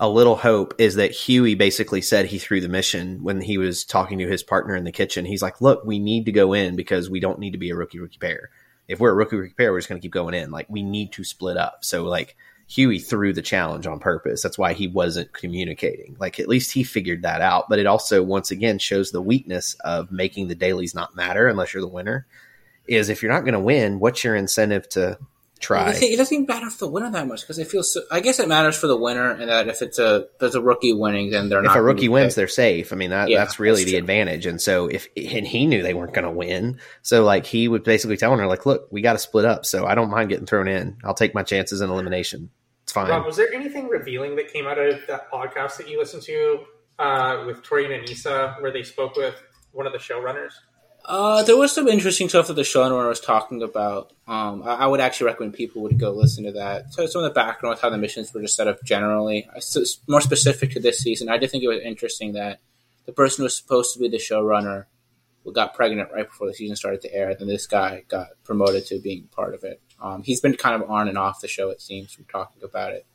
a 0.00 0.08
little 0.08 0.36
hope 0.36 0.74
is 0.78 0.94
that 0.94 1.10
Hughie 1.10 1.56
basically 1.56 2.00
said 2.00 2.26
he 2.26 2.38
threw 2.38 2.60
the 2.60 2.68
mission 2.68 3.22
when 3.22 3.40
he 3.40 3.58
was 3.58 3.84
talking 3.84 4.18
to 4.18 4.28
his 4.28 4.42
partner 4.42 4.76
in 4.76 4.84
the 4.84 4.92
kitchen. 4.92 5.24
He's 5.24 5.42
like, 5.42 5.60
"Look, 5.60 5.84
we 5.84 5.98
need 5.98 6.26
to 6.26 6.32
go 6.32 6.52
in 6.52 6.76
because 6.76 7.10
we 7.10 7.20
don't 7.20 7.38
need 7.38 7.52
to 7.52 7.58
be 7.58 7.70
a 7.70 7.76
rookie 7.76 7.98
rookie 7.98 8.18
pair. 8.18 8.50
If 8.86 9.00
we're 9.00 9.10
a 9.10 9.14
rookie 9.14 9.36
rookie 9.36 9.54
pair, 9.54 9.72
we're 9.72 9.78
just 9.78 9.88
going 9.88 10.00
to 10.00 10.04
keep 10.04 10.12
going 10.12 10.34
in. 10.34 10.50
Like 10.50 10.66
we 10.68 10.82
need 10.82 11.12
to 11.12 11.24
split 11.24 11.56
up." 11.56 11.84
So 11.84 12.04
like 12.04 12.36
Hughie 12.68 12.98
threw 12.98 13.32
the 13.32 13.42
challenge 13.42 13.86
on 13.86 13.98
purpose. 13.98 14.42
That's 14.42 14.58
why 14.58 14.74
he 14.74 14.86
wasn't 14.86 15.32
communicating. 15.32 16.16
Like 16.20 16.38
at 16.38 16.48
least 16.48 16.72
he 16.72 16.84
figured 16.84 17.22
that 17.22 17.40
out. 17.40 17.68
But 17.68 17.78
it 17.78 17.86
also 17.86 18.22
once 18.22 18.50
again 18.50 18.78
shows 18.78 19.10
the 19.10 19.22
weakness 19.22 19.74
of 19.84 20.12
making 20.12 20.48
the 20.48 20.54
dailies 20.54 20.94
not 20.94 21.16
matter 21.16 21.48
unless 21.48 21.74
you're 21.74 21.82
the 21.82 21.88
winner. 21.88 22.26
Is 22.86 23.08
if 23.08 23.22
you're 23.22 23.32
not 23.32 23.42
going 23.42 23.54
to 23.54 23.60
win, 23.60 24.00
what's 24.00 24.22
your 24.22 24.36
incentive 24.36 24.88
to 24.90 25.18
try? 25.60 25.90
I 25.90 25.92
it 25.92 26.16
doesn't 26.16 26.34
even 26.34 26.46
matter 26.46 26.70
for 26.70 26.86
the 26.86 26.90
winner 26.90 27.10
that 27.10 27.26
much 27.26 27.42
because 27.42 27.58
I 27.58 27.64
feel 27.64 27.82
so. 27.82 28.02
I 28.10 28.20
guess 28.20 28.38
it 28.38 28.48
matters 28.48 28.76
for 28.76 28.86
the 28.86 28.96
winner, 28.96 29.30
and 29.30 29.48
that 29.48 29.68
if 29.68 29.82
it's 29.82 29.98
a 29.98 30.26
if 30.36 30.42
it's 30.42 30.54
a 30.54 30.60
rookie 30.60 30.92
winning, 30.92 31.30
then 31.30 31.48
they're 31.48 31.60
if 31.60 31.66
not. 31.66 31.76
If 31.76 31.80
a 31.80 31.82
rookie 31.82 32.08
wins, 32.08 32.28
picked. 32.28 32.36
they're 32.36 32.48
safe. 32.48 32.92
I 32.92 32.96
mean, 32.96 33.10
that, 33.10 33.28
Yeah, 33.28 33.38
that's 33.38 33.58
really 33.58 33.82
that's 33.82 33.92
the 33.92 33.98
advantage. 33.98 34.46
And 34.46 34.60
so 34.60 34.86
if 34.86 35.08
and 35.16 35.46
he 35.46 35.66
knew 35.66 35.82
they 35.82 35.94
weren't 35.94 36.14
going 36.14 36.24
to 36.24 36.30
win, 36.30 36.78
so 37.02 37.24
like 37.24 37.46
he 37.46 37.68
would 37.68 37.84
basically 37.84 38.16
telling 38.16 38.38
her 38.38 38.46
like, 38.46 38.66
"Look, 38.66 38.88
we 38.90 39.02
got 39.02 39.14
to 39.14 39.18
split 39.18 39.44
up. 39.44 39.66
So 39.66 39.86
I 39.86 39.94
don't 39.94 40.10
mind 40.10 40.28
getting 40.28 40.46
thrown 40.46 40.68
in. 40.68 40.98
I'll 41.04 41.14
take 41.14 41.34
my 41.34 41.42
chances 41.42 41.80
in 41.80 41.90
elimination. 41.90 42.50
It's 42.84 42.92
fine." 42.92 43.08
Rob, 43.08 43.26
was 43.26 43.36
there 43.36 43.52
anything 43.52 43.88
revealing 43.88 44.36
that 44.36 44.52
came 44.52 44.66
out 44.66 44.78
of 44.78 45.00
that 45.08 45.30
podcast 45.30 45.76
that 45.78 45.88
you 45.88 45.98
listened 45.98 46.22
to 46.24 46.60
uh, 46.98 47.44
with 47.46 47.62
Tori 47.62 47.92
and 47.92 48.06
Anissa, 48.06 48.60
where 48.60 48.72
they 48.72 48.82
spoke 48.82 49.16
with 49.16 49.34
one 49.72 49.86
of 49.86 49.92
the 49.92 49.98
showrunners? 49.98 50.52
Uh, 51.08 51.42
there 51.42 51.56
was 51.56 51.72
some 51.72 51.88
interesting 51.88 52.28
stuff 52.28 52.48
that 52.48 52.52
the 52.52 52.60
showrunner 52.60 53.08
was 53.08 53.18
talking 53.18 53.62
about. 53.62 54.12
Um, 54.26 54.62
I, 54.62 54.74
I 54.74 54.86
would 54.86 55.00
actually 55.00 55.28
recommend 55.28 55.54
people 55.54 55.80
would 55.82 55.98
go 55.98 56.10
listen 56.10 56.44
to 56.44 56.52
that. 56.52 56.92
So 56.92 57.06
some 57.06 57.24
of 57.24 57.30
the 57.30 57.34
background 57.34 57.72
with 57.72 57.80
how 57.80 57.88
the 57.88 57.96
missions 57.96 58.32
were 58.34 58.42
just 58.42 58.56
set 58.56 58.68
up 58.68 58.84
generally, 58.84 59.48
so 59.58 59.82
more 60.06 60.20
specific 60.20 60.72
to 60.72 60.80
this 60.80 60.98
season. 60.98 61.30
I 61.30 61.38
did 61.38 61.50
think 61.50 61.64
it 61.64 61.68
was 61.68 61.80
interesting 61.82 62.34
that 62.34 62.60
the 63.06 63.12
person 63.12 63.38
who 63.38 63.44
was 63.44 63.56
supposed 63.56 63.94
to 63.94 64.00
be 64.00 64.08
the 64.08 64.18
showrunner 64.18 64.84
got 65.50 65.72
pregnant 65.72 66.10
right 66.12 66.28
before 66.28 66.46
the 66.46 66.52
season 66.52 66.76
started 66.76 67.00
to 67.00 67.14
air. 67.14 67.34
Then 67.34 67.48
this 67.48 67.66
guy 67.66 68.04
got 68.08 68.26
promoted 68.44 68.84
to 68.88 69.00
being 69.00 69.28
part 69.34 69.54
of 69.54 69.64
it. 69.64 69.80
Um, 70.02 70.22
he's 70.22 70.42
been 70.42 70.56
kind 70.56 70.80
of 70.82 70.90
on 70.90 71.08
and 71.08 71.16
off 71.16 71.40
the 71.40 71.48
show. 71.48 71.70
It 71.70 71.80
seems 71.80 72.12
from 72.12 72.26
talking 72.26 72.62
about 72.62 72.92
it. 72.92 73.06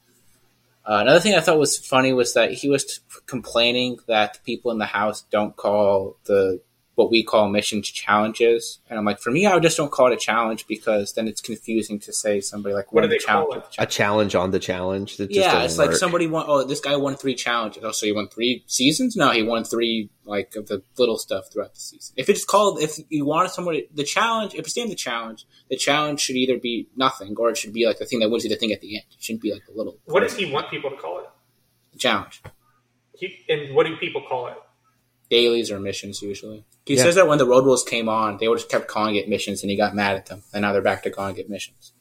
Uh, 0.83 0.97
another 1.01 1.19
thing 1.19 1.35
I 1.35 1.41
thought 1.41 1.59
was 1.59 1.77
funny 1.77 2.11
was 2.11 2.33
that 2.33 2.53
he 2.53 2.69
was 2.69 2.85
t- 2.85 3.01
complaining 3.27 3.99
that 4.07 4.33
the 4.33 4.39
people 4.39 4.71
in 4.71 4.79
the 4.79 4.87
house 4.87 5.21
don't 5.29 5.55
call 5.55 6.17
the 6.25 6.59
what 6.95 7.09
we 7.09 7.23
call 7.23 7.49
missions 7.49 7.89
challenges, 7.89 8.79
and 8.89 8.99
I'm 8.99 9.05
like, 9.05 9.19
for 9.19 9.31
me, 9.31 9.47
I 9.47 9.57
just 9.59 9.77
don't 9.77 9.91
call 9.91 10.11
it 10.11 10.13
a 10.13 10.17
challenge 10.17 10.67
because 10.67 11.13
then 11.13 11.27
it's 11.27 11.41
confusing 11.41 11.99
to 12.01 12.13
say 12.13 12.39
somebody 12.39 12.75
like 12.75 12.91
What 12.93 13.01
won 13.01 13.09
do 13.09 13.15
the 13.15 13.19
they 13.19 13.25
call 13.33 13.47
challenge. 13.49 13.75
a 13.79 13.85
challenge 13.87 14.35
on 14.35 14.51
the 14.51 14.59
challenge. 14.59 15.17
That 15.17 15.27
just 15.31 15.39
Yeah, 15.39 15.53
doesn't 15.53 15.65
it's 15.65 15.77
like 15.77 15.97
somebody 15.97 16.27
won. 16.27 16.45
Oh, 16.47 16.63
this 16.63 16.79
guy 16.79 16.95
won 16.95 17.15
three 17.15 17.33
challenges. 17.33 17.83
Oh, 17.83 17.91
so 17.91 18.05
he 18.05 18.11
won 18.11 18.27
three 18.27 18.63
seasons? 18.67 19.15
No, 19.15 19.31
he 19.31 19.41
won 19.41 19.63
three 19.63 20.09
like 20.25 20.55
of 20.55 20.67
the 20.67 20.83
little 20.97 21.17
stuff 21.17 21.51
throughout 21.51 21.73
the 21.73 21.79
season. 21.79 22.13
If 22.15 22.29
it's 22.29 22.45
called, 22.45 22.79
if 22.81 22.99
you 23.09 23.25
want 23.25 23.49
someone 23.51 23.81
the 23.93 24.03
challenge, 24.03 24.53
if 24.53 24.59
it's 24.61 24.77
named 24.77 24.91
the 24.91 24.95
challenge, 24.95 25.45
the 25.69 25.75
challenge 25.77 26.19
should 26.21 26.35
either 26.35 26.59
be 26.59 26.87
nothing 26.95 27.35
or 27.39 27.49
it 27.49 27.57
should 27.57 27.73
be 27.73 27.85
like 27.87 27.97
the 27.97 28.05
thing 28.05 28.19
that 28.19 28.29
wins 28.29 28.43
you 28.43 28.49
the 28.51 28.55
thing 28.55 28.71
at 28.71 28.81
the 28.81 28.95
end. 28.97 29.05
It 29.11 29.23
shouldn't 29.23 29.41
be 29.41 29.51
like 29.51 29.65
the 29.65 29.73
little 29.73 29.97
What 30.05 30.19
does 30.21 30.35
he 30.35 30.51
want 30.51 30.69
people 30.69 30.91
to 30.91 30.95
call 30.97 31.19
it? 31.19 31.25
challenge. 31.97 32.41
He, 33.15 33.45
and 33.49 33.75
what 33.75 33.85
do 33.87 33.95
people 33.97 34.21
call 34.27 34.47
it? 34.47 34.57
Dailies 35.35 35.69
or 35.71 35.79
missions 35.79 36.21
usually. 36.21 36.59
He 36.85 36.95
Yeah. 36.95 37.03
says 37.03 37.15
that 37.15 37.27
when 37.27 37.37
the 37.39 37.45
road 37.53 37.65
rules 37.65 37.83
came 37.83 38.07
on, 38.09 38.37
they 38.39 38.47
would 38.47 38.59
just 38.59 38.69
kept 38.69 38.87
calling 38.87 39.15
it 39.15 39.27
missions, 39.35 39.61
and 39.63 39.69
he 39.71 39.75
got 39.77 39.95
mad 39.95 40.15
at 40.15 40.25
them, 40.27 40.43
and 40.53 40.61
now 40.63 40.71
they're 40.73 40.81
back 40.91 41.01
to 41.03 41.09
calling 41.09 41.37
it 41.37 41.49
missions. 41.49 41.93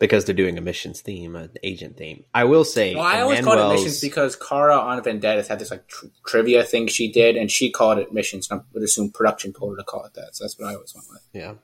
because 0.00 0.24
they're 0.24 0.34
doing 0.34 0.58
a 0.58 0.60
missions 0.60 1.00
theme, 1.00 1.36
an 1.36 1.50
agent 1.62 1.96
theme. 1.96 2.24
I 2.34 2.42
will 2.44 2.64
say, 2.64 2.94
Well, 2.96 3.04
I 3.04 3.20
always 3.20 3.40
called 3.40 3.60
it 3.60 3.74
missions 3.76 4.00
because 4.00 4.34
Kara 4.34 4.76
on 4.76 5.00
Vendetta 5.04 5.46
had 5.48 5.60
this 5.60 5.70
like 5.70 5.86
tr- 5.86 6.06
trivia 6.26 6.64
thing 6.64 6.88
she 6.88 7.06
did, 7.12 7.36
and 7.36 7.48
she 7.48 7.70
called 7.70 7.98
it 7.98 8.12
missions. 8.12 8.48
And 8.50 8.60
I 8.60 8.64
would 8.72 8.82
assume 8.82 9.10
production 9.12 9.52
told 9.52 9.72
her 9.74 9.76
to 9.76 9.84
call 9.84 10.04
it 10.04 10.14
that, 10.14 10.34
so 10.34 10.42
that's 10.42 10.58
what 10.58 10.66
I 10.68 10.74
always 10.74 10.92
went 10.96 11.06
with. 11.10 11.22
Yeah. 11.32 11.54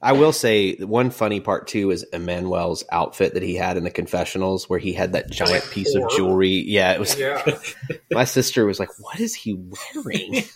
I 0.00 0.12
will 0.12 0.32
say 0.32 0.76
one 0.76 1.10
funny 1.10 1.40
part 1.40 1.66
too 1.66 1.90
is 1.90 2.04
Emmanuel's 2.12 2.84
outfit 2.92 3.34
that 3.34 3.42
he 3.42 3.56
had 3.56 3.76
in 3.76 3.82
the 3.84 3.90
confessionals 3.90 4.68
where 4.68 4.78
he 4.78 4.92
had 4.92 5.12
that 5.14 5.28
giant 5.30 5.68
piece 5.70 5.92
of 5.94 6.08
jewelry. 6.10 6.50
Yeah, 6.66 6.92
it 6.92 7.00
was 7.00 7.18
Yeah. 7.18 7.42
my 8.12 8.24
sister 8.24 8.64
was 8.64 8.78
like, 8.78 8.90
What 9.00 9.18
is 9.20 9.34
he 9.34 9.54
wearing? 9.94 10.44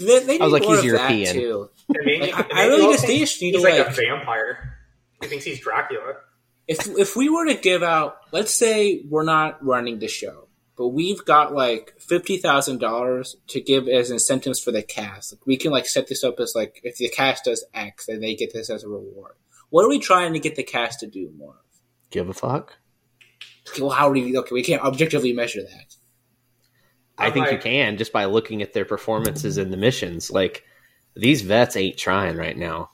They, 0.00 0.18
they 0.24 0.40
I 0.40 0.44
was 0.44 0.52
like, 0.52 0.64
he's 0.64 0.82
European. 0.82 1.32
too. 1.36 1.70
Emmanuel- 1.94 2.30
Like, 2.36 2.52
I- 2.52 2.62
I 2.62 2.66
really 2.66 2.92
just 2.94 3.06
think 3.06 3.18
thinks 3.18 3.40
you 3.40 3.52
need 3.52 3.54
he's 3.58 3.64
to, 3.64 3.70
like, 3.84 3.86
a 3.86 3.92
vampire. 3.92 4.76
He 5.22 5.28
thinks 5.28 5.44
he's 5.44 5.60
Dracula. 5.60 6.14
If 6.66 6.88
if 6.98 7.14
we 7.14 7.28
were 7.28 7.46
to 7.46 7.54
give 7.54 7.84
out, 7.84 8.16
let's 8.32 8.50
say 8.52 9.04
we're 9.08 9.22
not 9.22 9.64
running 9.64 10.00
the 10.00 10.08
show, 10.08 10.43
but 10.76 10.88
we've 10.88 11.24
got 11.24 11.54
like 11.54 11.94
fifty 11.98 12.36
thousand 12.36 12.78
dollars 12.78 13.36
to 13.48 13.60
give 13.60 13.88
as 13.88 14.10
incentives 14.10 14.60
for 14.60 14.72
the 14.72 14.82
cast. 14.82 15.32
Like, 15.32 15.46
we 15.46 15.56
can 15.56 15.70
like 15.70 15.86
set 15.86 16.08
this 16.08 16.24
up 16.24 16.40
as 16.40 16.54
like 16.54 16.80
if 16.82 16.96
the 16.96 17.08
cast 17.08 17.44
does 17.44 17.64
X, 17.74 18.06
then 18.06 18.20
they 18.20 18.34
get 18.34 18.52
this 18.52 18.70
as 18.70 18.84
a 18.84 18.88
reward. 18.88 19.34
What 19.70 19.84
are 19.84 19.88
we 19.88 19.98
trying 19.98 20.32
to 20.32 20.38
get 20.38 20.56
the 20.56 20.62
cast 20.62 21.00
to 21.00 21.06
do 21.06 21.32
more? 21.36 21.54
of? 21.54 22.10
Give 22.10 22.28
a 22.28 22.34
fuck? 22.34 22.76
Okay, 23.68 23.82
well, 23.82 23.90
how 23.90 24.12
do 24.12 24.20
we? 24.20 24.36
Okay, 24.36 24.54
we 24.54 24.62
can't 24.62 24.82
objectively 24.82 25.32
measure 25.32 25.62
that. 25.62 25.96
I 27.16 27.30
think 27.30 27.50
you 27.50 27.58
can 27.58 27.96
just 27.96 28.12
by 28.12 28.24
looking 28.24 28.62
at 28.62 28.72
their 28.72 28.84
performances 28.84 29.58
in 29.58 29.70
the 29.70 29.76
missions. 29.76 30.30
Like 30.30 30.64
these 31.14 31.42
vets 31.42 31.76
ain't 31.76 31.96
trying 31.96 32.36
right 32.36 32.56
now. 32.56 32.90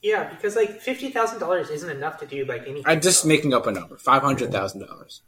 Yeah, 0.00 0.28
because 0.30 0.56
like 0.56 0.80
fifty 0.80 1.10
thousand 1.10 1.40
dollars 1.40 1.70
isn't 1.70 1.90
enough 1.90 2.18
to 2.20 2.26
do 2.26 2.44
like 2.44 2.62
anything. 2.62 2.84
I'm 2.86 3.00
just 3.00 3.26
making 3.26 3.52
up 3.52 3.66
a 3.66 3.72
number: 3.72 3.98
five 3.98 4.22
hundred 4.22 4.52
thousand 4.52 4.86
dollars. 4.86 5.22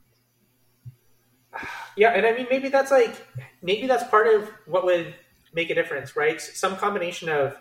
Yeah, 1.96 2.10
and 2.10 2.24
I 2.24 2.32
mean 2.32 2.46
maybe 2.50 2.68
that's 2.68 2.90
like 2.90 3.14
maybe 3.62 3.86
that's 3.86 4.04
part 4.04 4.26
of 4.26 4.48
what 4.66 4.84
would 4.84 5.14
make 5.52 5.70
a 5.70 5.74
difference, 5.74 6.16
right? 6.16 6.40
Some 6.40 6.76
combination 6.76 7.28
of 7.28 7.56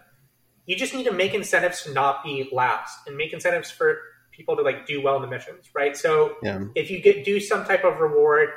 you 0.65 0.75
just 0.75 0.93
need 0.93 1.05
to 1.05 1.11
make 1.11 1.33
incentives 1.33 1.83
to 1.83 1.93
not 1.93 2.23
be 2.23 2.47
last 2.51 3.07
and 3.07 3.17
make 3.17 3.33
incentives 3.33 3.71
for 3.71 3.99
people 4.31 4.55
to 4.55 4.61
like 4.61 4.85
do 4.85 5.01
well 5.01 5.15
in 5.15 5.21
the 5.23 5.27
missions, 5.27 5.69
right? 5.73 5.97
So 5.97 6.35
Yeah. 6.43 6.65
if 6.75 6.91
you 6.91 7.01
get 7.01 7.25
do 7.25 7.39
some 7.39 7.65
type 7.65 7.83
of 7.83 7.99
reward 7.99 8.49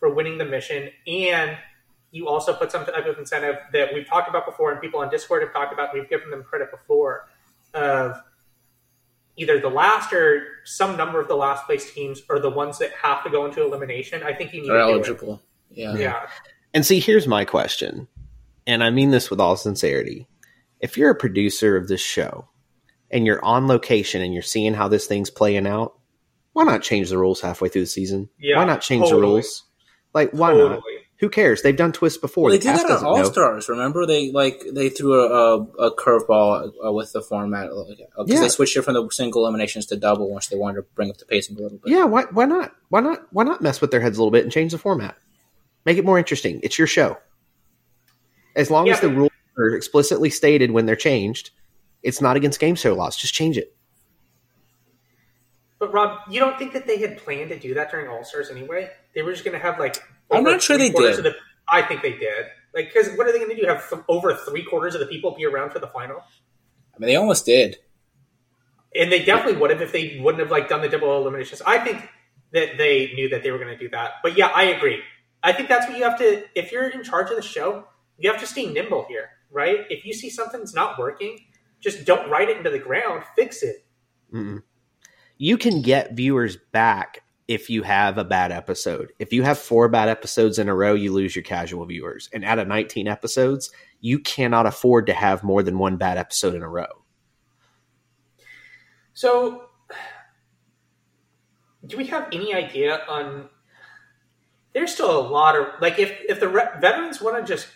for 0.00 0.12
winning 0.12 0.38
the 0.38 0.44
mission 0.44 0.90
and 1.06 1.58
you 2.10 2.26
also 2.26 2.54
put 2.54 2.72
some 2.72 2.86
type 2.86 3.04
of 3.06 3.18
incentive 3.18 3.56
that 3.72 3.92
we've 3.92 4.06
talked 4.08 4.28
about 4.30 4.46
before 4.46 4.72
and 4.72 4.80
people 4.80 5.00
on 5.00 5.10
Discord 5.10 5.42
have 5.42 5.52
talked 5.52 5.72
about, 5.74 5.92
we've 5.92 6.08
given 6.08 6.30
them 6.30 6.42
credit 6.42 6.70
before 6.70 7.28
of 7.74 8.18
either 9.38 9.58
the 9.58 9.70
last 9.70 10.12
or 10.12 10.42
some 10.64 10.96
number 10.96 11.20
of 11.20 11.28
the 11.28 11.36
last 11.36 11.64
place 11.64 11.92
teams 11.92 12.22
are 12.28 12.38
the 12.38 12.50
ones 12.50 12.78
that 12.78 12.90
have 12.92 13.24
to 13.24 13.30
go 13.30 13.46
into 13.46 13.64
elimination. 13.64 14.22
I 14.22 14.34
think 14.34 14.52
you 14.52 14.60
need 14.62 14.70
Are 14.70 14.78
to 14.78 14.84
do 14.84 14.88
it. 14.88 14.92
eligible. 14.92 15.42
Yeah. 15.70 15.94
Yeah. 15.96 16.26
And 16.74 16.84
see, 16.84 17.00
here's 17.00 17.26
my 17.26 17.44
question, 17.46 18.08
and 18.66 18.84
I 18.84 18.90
mean 18.90 19.10
this 19.10 19.30
with 19.30 19.40
all 19.40 19.56
sincerity. 19.56 20.26
If 20.80 20.98
you're 20.98 21.10
a 21.10 21.14
producer 21.14 21.76
of 21.76 21.88
this 21.88 22.00
show 22.00 22.48
and 23.10 23.24
you're 23.24 23.42
on 23.44 23.66
location 23.66 24.20
and 24.20 24.32
you're 24.34 24.42
seeing 24.42 24.74
how 24.74 24.88
this 24.88 25.06
thing's 25.06 25.30
playing 25.30 25.66
out, 25.66 25.94
why 26.52 26.64
not 26.64 26.82
change 26.82 27.08
the 27.08 27.18
rules 27.18 27.40
halfway 27.40 27.68
through 27.68 27.82
the 27.82 27.86
season? 27.86 28.28
Yeah, 28.38 28.58
why 28.58 28.64
not 28.64 28.80
change 28.82 29.08
the 29.08 29.16
rules? 29.16 29.64
Like, 30.12 30.30
why 30.32 30.52
not? 30.54 30.82
Totally. 31.20 31.26
Who 31.26 31.28
cares? 31.30 31.62
They've 31.62 31.76
done 31.76 31.92
twists 31.92 32.18
before. 32.18 32.44
Well, 32.44 32.52
they 32.52 32.58
The 32.58 32.64
did 32.72 32.88
that 32.88 32.90
on 32.98 33.04
All. 33.04 33.24
Stars. 33.24 33.68
Remember, 33.68 34.06
they 34.06 34.30
like 34.30 34.62
they 34.72 34.88
threw 34.88 35.14
a, 35.20 35.26
a, 35.26 35.62
a 35.86 35.94
curveball 35.96 36.70
uh, 36.86 36.92
with 36.92 37.12
the 37.12 37.20
format 37.22 37.70
because 37.70 38.08
Yeah. 38.26 38.40
they 38.40 38.48
switched 38.48 38.76
it 38.76 38.82
from 38.82 38.94
the 38.94 39.08
single 39.10 39.42
eliminations 39.42 39.86
to 39.86 39.96
double 39.96 40.30
once 40.30 40.46
they 40.46 40.56
wanted 40.56 40.76
to 40.76 40.82
bring 40.94 41.10
up 41.10 41.18
the 41.18 41.24
pacing 41.24 41.56
a 41.58 41.60
little 41.60 41.78
bit. 41.78 41.92
Yeah, 41.92 42.04
why 42.04 42.24
why 42.30 42.44
not? 42.44 42.72
Why 42.88 43.00
not 43.00 43.26
why 43.32 43.42
not 43.44 43.60
mess 43.62 43.80
with 43.80 43.90
their 43.90 44.00
heads 44.00 44.16
a 44.16 44.20
little 44.20 44.30
bit 44.30 44.44
and 44.44 44.52
change 44.52 44.70
the 44.72 44.78
format? 44.78 45.16
Make 45.84 45.98
it 45.98 46.04
more 46.04 46.18
interesting. 46.18 46.60
It's 46.62 46.78
your 46.78 46.86
show. 46.86 47.18
As 48.54 48.70
long 48.70 48.86
Yeah, 48.86 48.94
as 48.94 49.00
the 49.00 49.08
rules 49.08 49.30
are 49.58 49.74
explicitly 49.74 50.30
stated 50.30 50.70
when 50.70 50.86
they're 50.86 50.96
changed, 50.96 51.50
it's 52.02 52.20
not 52.20 52.36
against 52.36 52.60
game 52.60 52.74
show 52.76 52.94
laws. 52.94 53.16
Just 53.16 53.34
change 53.34 53.56
it. 53.58 53.74
But 55.78 55.92
Rob, 55.92 56.18
you 56.30 56.40
don't 56.40 56.58
think 56.58 56.72
that 56.72 56.86
they 56.86 56.98
had 56.98 57.18
planned 57.18 57.50
to 57.50 57.58
do 57.58 57.74
that 57.74 57.90
during 57.90 58.08
All 58.08 58.24
Stars 58.24 58.50
anyway? 58.50 58.90
They 59.14 59.22
were 59.22 59.32
just 59.32 59.44
going 59.44 59.56
to 59.56 59.62
have 59.64 59.78
like. 59.78 59.96
I'm 60.30 60.44
not 60.44 60.62
sure 60.62 60.78
they 60.78 60.90
did. 60.90 61.24
The, 61.24 61.34
I 61.68 61.82
think 61.82 62.02
they 62.02 62.12
did. 62.12 62.46
Like, 62.74 62.92
because 62.92 63.16
what 63.16 63.26
are 63.26 63.32
they 63.32 63.38
going 63.38 63.54
to 63.54 63.60
do? 63.60 63.66
Have 63.66 63.88
th- 63.88 64.02
over 64.08 64.34
three 64.34 64.62
quarters 64.62 64.94
of 64.94 65.00
the 65.00 65.06
people 65.06 65.34
be 65.34 65.46
around 65.46 65.70
for 65.70 65.78
the 65.78 65.86
final? 65.88 66.18
I 66.94 66.98
mean, 66.98 67.08
they 67.08 67.16
almost 67.16 67.46
did. 67.46 67.78
And 68.94 69.10
they 69.10 69.24
definitely 69.24 69.60
would 69.60 69.70
have 69.70 69.80
if 69.80 69.92
they 69.92 70.18
wouldn't 70.22 70.40
have 70.40 70.50
like 70.50 70.68
done 70.68 70.82
the 70.82 70.88
double 70.88 71.16
eliminations. 71.16 71.62
I 71.66 71.78
think 71.78 72.08
that 72.52 72.78
they 72.78 73.12
knew 73.14 73.28
that 73.30 73.42
they 73.42 73.50
were 73.50 73.58
going 73.58 73.70
to 73.70 73.78
do 73.78 73.88
that. 73.90 74.12
But 74.22 74.36
yeah, 74.36 74.46
I 74.48 74.64
agree. 74.64 75.00
I 75.42 75.52
think 75.52 75.68
that's 75.68 75.86
what 75.86 75.96
you 75.96 76.04
have 76.04 76.18
to. 76.18 76.44
If 76.54 76.72
you're 76.72 76.88
in 76.88 77.02
charge 77.02 77.30
of 77.30 77.36
the 77.36 77.42
show, 77.42 77.84
you 78.16 78.30
have 78.30 78.40
to 78.40 78.46
stay 78.46 78.66
nimble 78.66 79.06
here, 79.08 79.30
right? 79.50 79.80
If 79.90 80.04
you 80.04 80.12
see 80.12 80.30
something's 80.30 80.74
not 80.74 80.98
working, 80.98 81.38
just 81.80 82.04
don't 82.04 82.28
write 82.30 82.48
it 82.48 82.56
into 82.56 82.70
the 82.70 82.78
ground. 82.78 83.22
Fix 83.36 83.62
it. 83.62 83.84
Mm-mm. 84.34 84.62
you 85.38 85.56
can 85.56 85.80
get 85.80 86.12
viewers 86.12 86.58
back 86.72 87.22
if 87.48 87.70
you 87.70 87.82
have 87.82 88.18
a 88.18 88.24
bad 88.24 88.52
episode. 88.52 89.12
If 89.18 89.32
you 89.32 89.42
have 89.42 89.58
four 89.58 89.88
bad 89.88 90.10
episodes 90.10 90.58
in 90.58 90.68
a 90.68 90.74
row, 90.74 90.92
you 90.92 91.12
lose 91.14 91.34
your 91.34 91.42
casual 91.42 91.86
viewers. 91.86 92.28
And 92.32 92.44
out 92.44 92.58
of 92.58 92.68
19 92.68 93.08
episodes, 93.08 93.70
you 94.00 94.18
cannot 94.18 94.66
afford 94.66 95.06
to 95.06 95.14
have 95.14 95.42
more 95.42 95.62
than 95.62 95.78
one 95.78 95.96
bad 95.96 96.18
episode 96.18 96.54
in 96.54 96.62
a 96.62 96.68
row. 96.68 97.04
So, 99.14 99.64
do 101.84 101.96
we 101.96 102.06
have 102.06 102.28
any 102.32 102.54
idea 102.54 103.00
on? 103.08 103.48
There's 104.74 104.92
still 104.92 105.18
a 105.18 105.26
lot 105.26 105.56
of 105.56 105.66
like 105.80 105.98
if 105.98 106.12
if 106.28 106.38
the 106.38 106.48
re- 106.48 106.68
veterans 106.80 107.20
want 107.20 107.36
to 107.38 107.50
just 107.50 107.66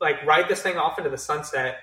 like 0.00 0.24
ride 0.24 0.48
this 0.48 0.62
thing 0.62 0.76
off 0.76 0.98
into 0.98 1.10
the 1.10 1.18
sunset, 1.18 1.78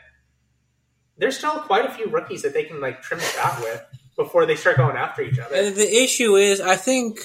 there's 1.17 1.37
still 1.37 1.59
quite 1.59 1.85
a 1.85 1.91
few 1.91 2.07
rookies 2.07 2.41
that 2.43 2.53
they 2.53 2.63
can 2.63 2.79
like 2.79 3.01
trim 3.01 3.19
it 3.19 3.35
out 3.37 3.59
with 3.59 3.85
before 4.15 4.45
they 4.45 4.55
start 4.55 4.77
going 4.77 4.95
after 4.95 5.21
each 5.21 5.39
other. 5.39 5.55
And 5.55 5.75
the 5.75 6.03
issue 6.03 6.35
is, 6.35 6.61
I 6.61 6.75
think, 6.75 7.19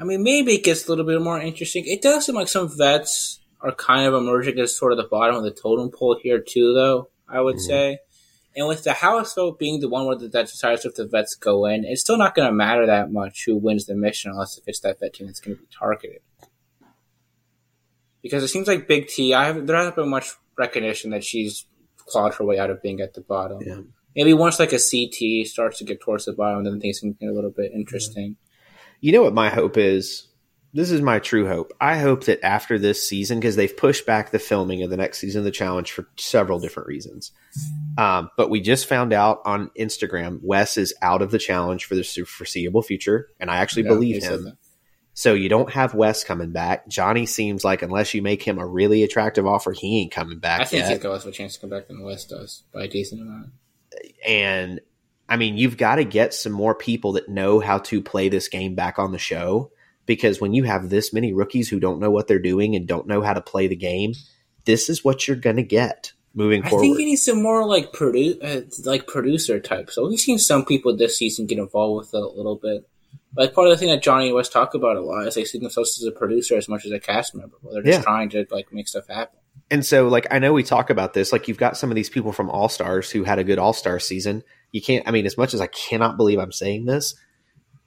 I 0.00 0.04
mean, 0.04 0.22
maybe 0.22 0.54
it 0.54 0.64
gets 0.64 0.86
a 0.86 0.90
little 0.90 1.04
bit 1.04 1.20
more 1.20 1.40
interesting. 1.40 1.84
It 1.86 2.02
does 2.02 2.26
seem 2.26 2.34
like 2.34 2.48
some 2.48 2.70
vets 2.76 3.40
are 3.60 3.72
kind 3.72 4.06
of 4.06 4.14
emerging 4.14 4.58
as 4.58 4.76
sort 4.76 4.92
of 4.92 4.98
the 4.98 5.04
bottom 5.08 5.36
of 5.36 5.42
the 5.44 5.50
totem 5.52 5.90
pole 5.90 6.18
here 6.22 6.40
too, 6.40 6.74
though. 6.74 7.08
I 7.28 7.40
would 7.40 7.56
Mhm. 7.56 7.60
say. 7.66 7.98
And 8.54 8.68
with 8.68 8.84
the 8.84 8.92
House 8.92 9.34
vote 9.34 9.58
being 9.58 9.80
the 9.80 9.88
one 9.88 10.04
where 10.06 10.16
the, 10.16 10.28
that 10.28 10.46
decides 10.48 10.84
if 10.84 10.94
the 10.96 11.06
vets 11.06 11.34
go 11.34 11.64
in, 11.64 11.84
it's 11.86 12.02
still 12.02 12.18
not 12.18 12.34
going 12.34 12.46
to 12.46 12.52
matter 12.52 12.84
that 12.86 13.10
much 13.10 13.44
who 13.46 13.56
wins 13.56 13.86
the 13.86 13.94
mission 13.94 14.30
unless 14.30 14.58
if 14.58 14.64
it's 14.66 14.80
that 14.80 15.00
vet 15.00 15.14
team 15.14 15.26
that's 15.26 15.40
going 15.40 15.56
to 15.56 15.62
be 15.62 15.68
targeted. 15.74 16.20
Because 18.22 18.42
it 18.42 18.48
seems 18.48 18.68
like 18.68 18.86
Big 18.86 19.08
T, 19.08 19.32
I 19.34 19.46
have, 19.46 19.66
there 19.66 19.76
hasn't 19.76 19.96
been 19.96 20.08
much 20.10 20.32
recognition 20.58 21.10
that 21.10 21.24
she's 21.24 21.64
clawed 21.96 22.34
her 22.34 22.44
way 22.44 22.58
out 22.58 22.68
of 22.70 22.82
being 22.82 23.00
at 23.00 23.14
the 23.14 23.20
bottom. 23.22 23.60
Yeah. 23.64 23.80
Maybe 24.14 24.34
once 24.34 24.58
like 24.58 24.72
a 24.72 24.78
CT 24.78 25.46
starts 25.46 25.78
to 25.78 25.84
get 25.84 26.00
towards 26.00 26.24
the 26.26 26.32
bottom, 26.32 26.64
then 26.64 26.80
things 26.80 27.00
can 27.00 27.12
get 27.12 27.28
a 27.28 27.32
little 27.32 27.50
bit 27.50 27.72
interesting. 27.72 28.36
You 29.00 29.12
know 29.12 29.22
what 29.22 29.34
my 29.34 29.48
hope 29.48 29.76
is? 29.76 30.28
This 30.74 30.90
is 30.90 31.02
my 31.02 31.18
true 31.18 31.46
hope. 31.46 31.72
I 31.80 31.98
hope 31.98 32.24
that 32.24 32.42
after 32.42 32.78
this 32.78 33.06
season, 33.06 33.38
because 33.38 33.56
they've 33.56 33.76
pushed 33.76 34.06
back 34.06 34.30
the 34.30 34.38
filming 34.38 34.82
of 34.82 34.88
the 34.88 34.96
next 34.96 35.18
season 35.18 35.40
of 35.40 35.44
the 35.44 35.50
challenge 35.50 35.92
for 35.92 36.08
several 36.16 36.58
different 36.60 36.88
reasons. 36.88 37.30
Um, 37.98 38.30
but 38.38 38.48
we 38.48 38.62
just 38.62 38.86
found 38.86 39.12
out 39.12 39.42
on 39.44 39.70
Instagram, 39.78 40.40
Wes 40.42 40.78
is 40.78 40.94
out 41.02 41.20
of 41.20 41.30
the 41.30 41.38
challenge 41.38 41.84
for 41.84 41.94
the 41.94 42.02
foreseeable 42.02 42.80
future, 42.80 43.28
and 43.38 43.50
I 43.50 43.56
actually 43.56 43.82
Yeah, 43.82 43.88
believe 43.90 44.22
him. 44.22 44.56
So 45.14 45.34
you 45.34 45.50
don't 45.50 45.70
have 45.70 45.92
Wes 45.94 46.24
coming 46.24 46.52
back. 46.52 46.88
Johnny 46.88 47.26
seems 47.26 47.64
like 47.64 47.82
unless 47.82 48.14
you 48.14 48.22
make 48.22 48.42
him 48.42 48.58
a 48.58 48.66
really 48.66 49.02
attractive 49.02 49.46
offer, 49.46 49.72
he 49.72 50.00
ain't 50.00 50.12
coming 50.12 50.38
back 50.38 50.62
I 50.62 50.64
think 50.64 50.84
yet. 50.84 50.90
he's 50.92 50.98
got 51.00 51.12
less 51.12 51.24
of 51.24 51.28
a 51.28 51.32
chance 51.32 51.54
to 51.54 51.60
come 51.60 51.68
back 51.68 51.88
than 51.88 52.02
West 52.02 52.30
does 52.30 52.62
by 52.72 52.84
a 52.84 52.88
decent 52.88 53.20
amount. 53.20 53.50
And 54.26 54.80
I 55.28 55.36
mean, 55.36 55.56
you've 55.56 55.76
got 55.76 55.96
to 55.96 56.04
get 56.04 56.34
some 56.34 56.52
more 56.52 56.74
people 56.74 57.12
that 57.12 57.28
know 57.28 57.60
how 57.60 57.78
to 57.78 58.02
play 58.02 58.28
this 58.28 58.48
game 58.48 58.74
back 58.74 58.98
on 58.98 59.12
the 59.12 59.18
show 59.18 59.70
because 60.06 60.40
when 60.40 60.52
you 60.52 60.64
have 60.64 60.90
this 60.90 61.12
many 61.12 61.32
rookies 61.32 61.68
who 61.68 61.80
don't 61.80 62.00
know 62.00 62.10
what 62.10 62.26
they're 62.28 62.38
doing 62.38 62.74
and 62.76 62.86
don't 62.86 63.06
know 63.06 63.22
how 63.22 63.32
to 63.32 63.40
play 63.40 63.66
the 63.66 63.76
game, 63.76 64.12
this 64.64 64.90
is 64.90 65.04
what 65.04 65.26
you're 65.26 65.36
going 65.36 65.56
to 65.56 65.62
get 65.62 66.12
moving 66.34 66.62
I 66.64 66.68
forward. 66.70 66.84
I 66.84 66.88
think 66.88 66.98
he 66.98 67.04
need 67.06 67.16
some 67.16 67.42
more 67.42 67.64
like 67.66 67.92
produ- 67.92 68.38
uh, 68.42 68.62
like 68.84 69.06
producer 69.06 69.60
type. 69.60 69.90
So 69.90 70.08
we've 70.08 70.18
seen 70.18 70.38
some 70.38 70.64
people 70.64 70.96
this 70.96 71.16
season 71.16 71.46
get 71.46 71.58
involved 71.58 71.98
with 71.98 72.14
it 72.14 72.22
a 72.22 72.28
little 72.28 72.56
bit. 72.56 72.88
Like 73.36 73.54
part 73.54 73.68
of 73.68 73.70
the 73.72 73.78
thing 73.78 73.88
that 73.88 74.02
Johnny 74.02 74.26
and 74.26 74.34
West 74.34 74.52
talk 74.52 74.74
about 74.74 74.96
a 74.96 75.00
lot 75.00 75.26
is 75.26 75.34
they 75.34 75.44
see 75.44 75.58
themselves 75.58 75.98
as 75.98 76.06
a 76.06 76.12
producer 76.12 76.56
as 76.56 76.68
much 76.68 76.84
as 76.84 76.92
a 76.92 77.00
cast 77.00 77.34
member. 77.34 77.56
Well, 77.62 77.74
they're 77.74 77.82
just 77.82 78.00
Yeah. 78.00 78.02
trying 78.02 78.28
to 78.30 78.46
like 78.50 78.72
make 78.72 78.88
stuff 78.88 79.08
happen. 79.08 79.38
And 79.72 79.84
so, 79.84 80.06
like, 80.06 80.28
I 80.30 80.38
know 80.38 80.52
we 80.52 80.62
talk 80.62 80.90
about 80.90 81.14
this. 81.14 81.32
Like, 81.32 81.48
you've 81.48 81.58
got 81.58 81.76
some 81.76 81.90
of 81.90 81.96
these 81.96 82.08
people 82.10 82.30
from 82.30 82.48
All 82.48 82.68
Stars 82.68 83.10
who 83.10 83.24
had 83.24 83.40
a 83.40 83.44
good 83.44 83.58
All 83.58 83.72
Star 83.72 83.98
season. 83.98 84.44
You 84.70 84.80
can't. 84.80 85.08
I 85.08 85.10
mean, 85.10 85.26
as 85.26 85.36
much 85.36 85.52
as 85.54 85.60
I 85.60 85.66
cannot 85.66 86.16
believe 86.16 86.38
I'm 86.38 86.52
saying 86.52 86.84
this, 86.84 87.14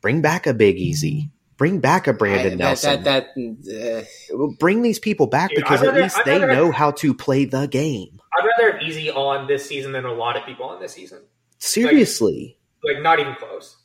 bring 0.02 0.22
back 0.22 0.46
a 0.48 0.54
Big 0.54 0.78
Easy. 0.78 1.32
Bring 1.58 1.80
back 1.80 2.08
a 2.08 2.14
Brandon 2.14 2.54
I- 2.54 2.56
Nelson. 2.56 3.04
That 3.04 3.28
that, 3.36 4.06
uh, 4.34 4.48
bring 4.60 4.82
these 4.82 5.00
people 5.00 5.28
back 5.28 5.52
Dude, 5.52 5.60
because 5.60 5.82
I'd 5.82 5.88
at 5.88 5.96
least 5.96 6.18
I'd 6.18 6.26
they 6.26 6.40
rather- 6.40 6.54
know 6.54 6.72
how 6.72 6.92
to 6.92 7.14
play 7.14 7.46
the 7.46 7.66
game. 7.68 8.20
I'd 8.38 8.46
rather 8.46 8.74
have 8.74 8.82
Easy 8.82 9.10
on 9.10 9.48
this 9.48 9.66
season 9.66 9.94
than 9.94 10.04
a 10.04 10.14
lot 10.14 10.36
of 10.36 10.46
people 10.46 10.66
on 10.66 10.82
this 10.82 10.92
season. 10.94 11.22
Seriously. 11.60 12.58
Like 12.84 13.02
not 13.02 13.20
even 13.20 13.36
close. 13.36 13.78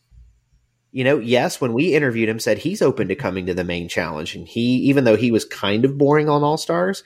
you 0.92 1.04
know, 1.04 1.18
yes, 1.20 1.60
when 1.60 1.72
we 1.72 1.94
interviewed 1.94 2.28
him, 2.28 2.40
said 2.40 2.58
he's 2.58 2.82
open 2.82 3.06
to 3.08 3.14
coming 3.14 3.46
to 3.46 3.54
the 3.54 3.62
main 3.64 3.88
challenge, 3.88 4.34
and 4.34 4.46
he, 4.48 4.60
even 4.88 5.04
though 5.04 5.16
he 5.16 5.30
was 5.30 5.44
kind 5.44 5.84
of 5.84 5.96
boring 5.96 6.28
on 6.28 6.42
All 6.42 6.56
Stars, 6.58 7.04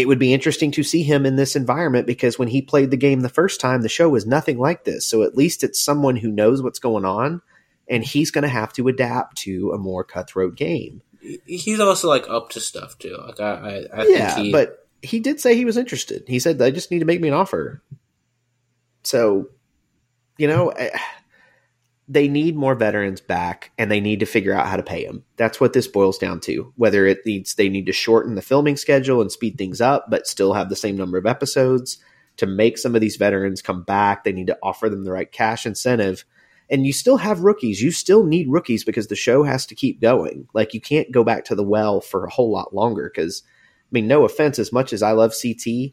it 0.00 0.08
would 0.08 0.18
be 0.18 0.32
interesting 0.32 0.70
to 0.72 0.82
see 0.82 1.02
him 1.02 1.26
in 1.26 1.36
this 1.36 1.54
environment 1.54 2.06
because 2.06 2.38
when 2.38 2.48
he 2.48 2.62
played 2.62 2.90
the 2.90 2.96
game 2.96 3.20
the 3.20 3.28
first 3.28 3.60
time, 3.60 3.82
the 3.82 3.88
show 3.88 4.08
was 4.08 4.26
nothing 4.26 4.58
like 4.58 4.84
this. 4.84 5.06
So 5.06 5.22
at 5.22 5.36
least 5.36 5.62
it's 5.62 5.80
someone 5.80 6.16
who 6.16 6.30
knows 6.30 6.62
what's 6.62 6.78
going 6.78 7.04
on, 7.04 7.42
and 7.86 8.02
he's 8.02 8.30
going 8.30 8.42
to 8.42 8.48
have 8.48 8.72
to 8.74 8.88
adapt 8.88 9.36
to 9.38 9.72
a 9.72 9.78
more 9.78 10.02
cutthroat 10.02 10.56
game. 10.56 11.02
he's 11.44 11.80
also 11.80 12.08
like 12.08 12.28
up 12.28 12.48
to 12.50 12.60
stuff 12.60 12.96
too. 12.98 13.16
Like 13.26 13.40
I, 13.40 13.52
I, 13.52 14.00
I 14.00 14.06
yeah, 14.06 14.34
think 14.34 14.46
he, 14.46 14.52
but 14.52 14.88
he 15.02 15.20
did 15.20 15.38
say 15.38 15.54
he 15.54 15.64
was 15.66 15.76
interested. 15.76 16.24
He 16.26 16.38
said, 16.38 16.60
"I 16.62 16.70
just 16.70 16.90
need 16.90 17.00
to 17.00 17.04
make 17.04 17.20
me 17.20 17.28
an 17.28 17.34
offer." 17.34 17.82
So, 19.02 19.48
you 20.38 20.48
know, 20.48 20.70
eh, 20.70 20.96
they 22.10 22.26
need 22.26 22.56
more 22.56 22.74
veterans 22.74 23.20
back, 23.20 23.70
and 23.78 23.88
they 23.88 24.00
need 24.00 24.20
to 24.20 24.26
figure 24.26 24.52
out 24.52 24.66
how 24.66 24.76
to 24.76 24.82
pay 24.82 25.06
them. 25.06 25.24
That's 25.36 25.60
what 25.60 25.72
this 25.72 25.86
boils 25.86 26.18
down 26.18 26.40
to. 26.40 26.72
Whether 26.76 27.06
it 27.06 27.20
needs 27.24 27.54
they 27.54 27.68
need 27.68 27.86
to 27.86 27.92
shorten 27.92 28.34
the 28.34 28.42
filming 28.42 28.76
schedule 28.76 29.20
and 29.20 29.30
speed 29.30 29.56
things 29.56 29.80
up, 29.80 30.06
but 30.10 30.26
still 30.26 30.52
have 30.52 30.68
the 30.68 30.76
same 30.76 30.96
number 30.96 31.18
of 31.18 31.26
episodes 31.26 31.98
to 32.38 32.46
make 32.46 32.78
some 32.78 32.94
of 32.94 33.00
these 33.00 33.16
veterans 33.16 33.62
come 33.62 33.84
back. 33.84 34.24
They 34.24 34.32
need 34.32 34.48
to 34.48 34.58
offer 34.60 34.88
them 34.88 35.04
the 35.04 35.12
right 35.12 35.30
cash 35.30 35.66
incentive. 35.66 36.24
And 36.68 36.84
you 36.84 36.92
still 36.92 37.18
have 37.18 37.40
rookies. 37.40 37.82
You 37.82 37.92
still 37.92 38.24
need 38.24 38.48
rookies 38.48 38.84
because 38.84 39.08
the 39.08 39.16
show 39.16 39.42
has 39.44 39.66
to 39.66 39.74
keep 39.74 40.00
going. 40.00 40.48
Like 40.52 40.74
you 40.74 40.80
can't 40.80 41.12
go 41.12 41.22
back 41.22 41.44
to 41.46 41.54
the 41.54 41.64
well 41.64 42.00
for 42.00 42.24
a 42.24 42.30
whole 42.30 42.50
lot 42.50 42.74
longer 42.74 43.10
because 43.12 43.42
I 43.44 43.92
mean, 43.92 44.08
no 44.08 44.24
offense, 44.24 44.58
as 44.58 44.72
much 44.72 44.92
as 44.92 45.02
I 45.02 45.12
love 45.12 45.34
CT, 45.40 45.92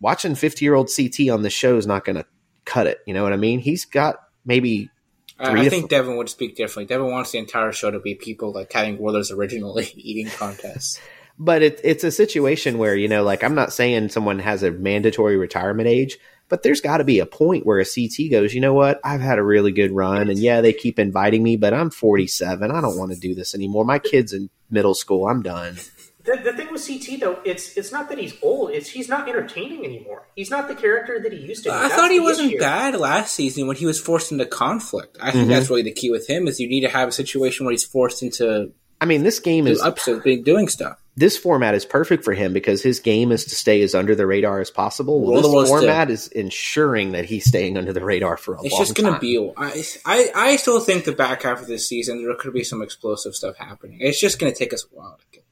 watching 0.00 0.34
50 0.34 0.64
year 0.64 0.74
old 0.74 0.90
CT 0.94 1.30
on 1.30 1.42
this 1.42 1.52
show 1.52 1.76
is 1.76 1.86
not 1.86 2.04
going 2.04 2.16
to 2.16 2.26
cut 2.64 2.86
it. 2.86 2.98
You 3.06 3.14
know 3.14 3.22
what 3.22 3.32
I 3.32 3.36
mean? 3.36 3.60
He's 3.60 3.84
got 3.84 4.16
maybe, 4.44 4.90
I, 5.38 5.52
I 5.52 5.68
think 5.68 5.90
Devin 5.90 6.16
would 6.16 6.28
speak 6.28 6.56
differently. 6.56 6.92
Devin 6.94 7.10
wants 7.10 7.32
the 7.32 7.38
entire 7.38 7.72
show 7.72 7.90
to 7.90 8.00
be 8.00 8.14
people 8.14 8.52
like 8.52 8.72
having 8.72 8.98
Werther's 8.98 9.30
originally 9.30 9.92
eating 9.96 10.30
contests. 10.30 11.00
but 11.38 11.62
it, 11.62 11.80
it's 11.82 12.04
a 12.04 12.10
situation 12.10 12.78
where, 12.78 12.94
you 12.94 13.08
know, 13.08 13.22
like 13.22 13.42
I'm 13.42 13.54
not 13.54 13.72
saying 13.72 14.10
someone 14.10 14.38
has 14.38 14.62
a 14.62 14.70
mandatory 14.70 15.36
retirement 15.36 15.88
age, 15.88 16.18
but 16.48 16.62
there's 16.62 16.80
got 16.80 16.98
to 16.98 17.04
be 17.04 17.18
a 17.18 17.26
point 17.26 17.64
where 17.64 17.80
a 17.80 17.84
CT 17.84 18.30
goes, 18.30 18.54
you 18.54 18.60
know 18.60 18.74
what? 18.74 19.00
I've 19.02 19.22
had 19.22 19.38
a 19.38 19.42
really 19.42 19.72
good 19.72 19.90
run. 19.90 20.28
And 20.28 20.38
yeah, 20.38 20.60
they 20.60 20.72
keep 20.72 20.98
inviting 20.98 21.42
me, 21.42 21.56
but 21.56 21.72
I'm 21.72 21.90
47. 21.90 22.70
I 22.70 22.80
don't 22.80 22.98
want 22.98 23.12
to 23.12 23.18
do 23.18 23.34
this 23.34 23.54
anymore. 23.54 23.84
My 23.84 23.98
kid's 23.98 24.32
in 24.32 24.50
middle 24.70 24.94
school. 24.94 25.26
I'm 25.26 25.42
done. 25.42 25.76
The, 26.24 26.36
the 26.44 26.52
thing 26.52 26.70
with 26.70 26.86
CT 26.86 27.20
though, 27.20 27.40
it's 27.44 27.76
it's 27.76 27.90
not 27.90 28.08
that 28.08 28.18
he's 28.18 28.34
old; 28.42 28.70
it's 28.70 28.88
he's 28.88 29.08
not 29.08 29.28
entertaining 29.28 29.84
anymore. 29.84 30.28
He's 30.36 30.50
not 30.50 30.68
the 30.68 30.74
character 30.74 31.18
that 31.20 31.32
he 31.32 31.38
used 31.40 31.64
to. 31.64 31.70
be. 31.70 31.74
I 31.74 31.82
That's 31.82 31.94
thought 31.94 32.10
he 32.10 32.20
wasn't 32.20 32.50
issue. 32.52 32.58
bad 32.60 32.94
last 32.96 33.34
season 33.34 33.66
when 33.66 33.76
he 33.76 33.86
was 33.86 34.00
forced 34.00 34.30
into 34.30 34.46
conflict. 34.46 35.18
I 35.20 35.32
think 35.32 35.46
Mhm. 35.46 35.48
that's 35.50 35.68
really 35.68 35.82
the 35.82 35.92
key 35.92 36.10
with 36.10 36.28
him 36.28 36.46
is 36.46 36.60
you 36.60 36.68
need 36.68 36.82
to 36.82 36.88
have 36.88 37.08
a 37.08 37.12
situation 37.12 37.66
where 37.66 37.72
he's 37.72 37.84
forced 37.84 38.22
into 38.22 38.72
I 39.00 39.04
mean, 39.04 39.24
this 39.24 39.40
game 39.40 39.66
is 39.66 39.80
up 39.80 39.98
to 40.04 40.20
doing 40.44 40.68
stuff. 40.68 40.96
this 41.16 41.36
format 41.36 41.74
is 41.74 41.84
perfect 41.84 42.22
for 42.22 42.34
him 42.34 42.52
because 42.52 42.82
his 42.84 43.00
game 43.00 43.32
is 43.32 43.44
to 43.46 43.56
stay 43.56 43.82
as 43.82 43.96
under 43.96 44.14
the 44.14 44.24
radar 44.28 44.60
as 44.60 44.70
possible. 44.70 45.20
Well, 45.22 45.32
Roll 45.32 45.42
the 45.42 45.48
this 45.48 45.54
Wolves 45.54 45.70
format 45.70 46.08
is 46.08 46.28
ensuring 46.28 47.10
that 47.12 47.24
he's 47.24 47.44
staying 47.44 47.76
under 47.76 47.92
the 47.92 48.04
radar 48.04 48.36
for 48.36 48.54
a 48.54 48.62
It's 48.62 48.72
long 48.72 48.80
just 48.82 48.94
going 48.94 49.12
to 49.12 49.18
be. 49.18 49.36
I, 49.56 49.82
I 50.06 50.30
I 50.36 50.56
still 50.56 50.78
think 50.78 51.04
the 51.04 51.10
back 51.10 51.42
half 51.42 51.60
of 51.60 51.66
this 51.66 51.88
season 51.88 52.22
there 52.24 52.32
could 52.36 52.52
be 52.54 52.62
some 52.62 52.80
explosive 52.80 53.34
stuff 53.34 53.56
happening. 53.56 53.98
It's 54.00 54.20
just 54.20 54.38
going 54.38 54.52
to 54.52 54.56
take 54.58 54.72
us 54.72 54.84
a 54.84 54.94
while 54.96 55.18
to 55.18 55.24
get 55.32 55.42
there. 55.50 55.51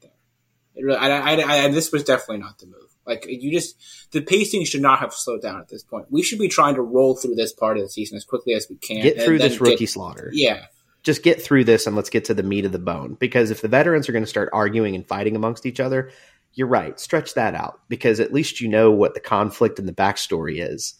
really, 0.75 0.97
I, 0.97 1.09
I, 1.09 1.35
I, 1.35 1.65
I, 1.65 1.67
this 1.69 1.91
was 1.91 2.03
definitely 2.03 2.39
not 2.39 2.59
the 2.59 2.67
move. 2.67 2.75
Like 3.05 3.25
you 3.27 3.51
just 3.51 3.75
the 4.11 4.21
pacing 4.21 4.63
should 4.65 4.81
not 4.81 4.99
have 4.99 5.13
slowed 5.13 5.41
down 5.41 5.59
at 5.59 5.69
this 5.69 5.83
point. 5.83 6.05
We 6.09 6.21
should 6.21 6.39
be 6.39 6.47
trying 6.47 6.75
to 6.75 6.81
roll 6.81 7.15
through 7.15 7.35
this 7.35 7.51
part 7.51 7.77
of 7.77 7.83
the 7.83 7.89
season 7.89 8.15
as 8.15 8.23
quickly 8.23 8.53
as 8.53 8.67
we 8.69 8.75
can. 8.77 9.01
get 9.01 9.21
through 9.21 9.39
this 9.39 9.59
rookie 9.59 9.77
get- 9.77 9.89
slaughter. 9.89 10.29
yeah, 10.33 10.65
Just 11.03 11.23
get 11.23 11.41
through 11.41 11.63
this 11.63 11.87
and 11.87 11.95
let's 11.95 12.11
get 12.11 12.25
to 12.25 12.33
the 12.35 12.43
meat 12.43 12.63
of 12.63 12.71
the 12.71 12.79
bone. 12.79 13.15
Because 13.19 13.49
if 13.49 13.61
the 13.61 13.67
veterans 13.67 14.07
are 14.07 14.11
going 14.11 14.23
to 14.23 14.29
start 14.29 14.49
arguing 14.53 14.93
and 14.95 15.05
fighting 15.07 15.35
amongst 15.35 15.65
each 15.65 15.79
other, 15.79 16.11
you're 16.53 16.67
right. 16.67 16.99
Stretch 16.99 17.33
that 17.33 17.55
out 17.55 17.79
because 17.89 18.19
at 18.19 18.33
least 18.33 18.61
you 18.61 18.67
know 18.67 18.91
what 18.91 19.13
the 19.15 19.19
conflict 19.19 19.79
and 19.79 19.87
the 19.87 19.93
backstory 19.93 20.63
is. 20.65 20.93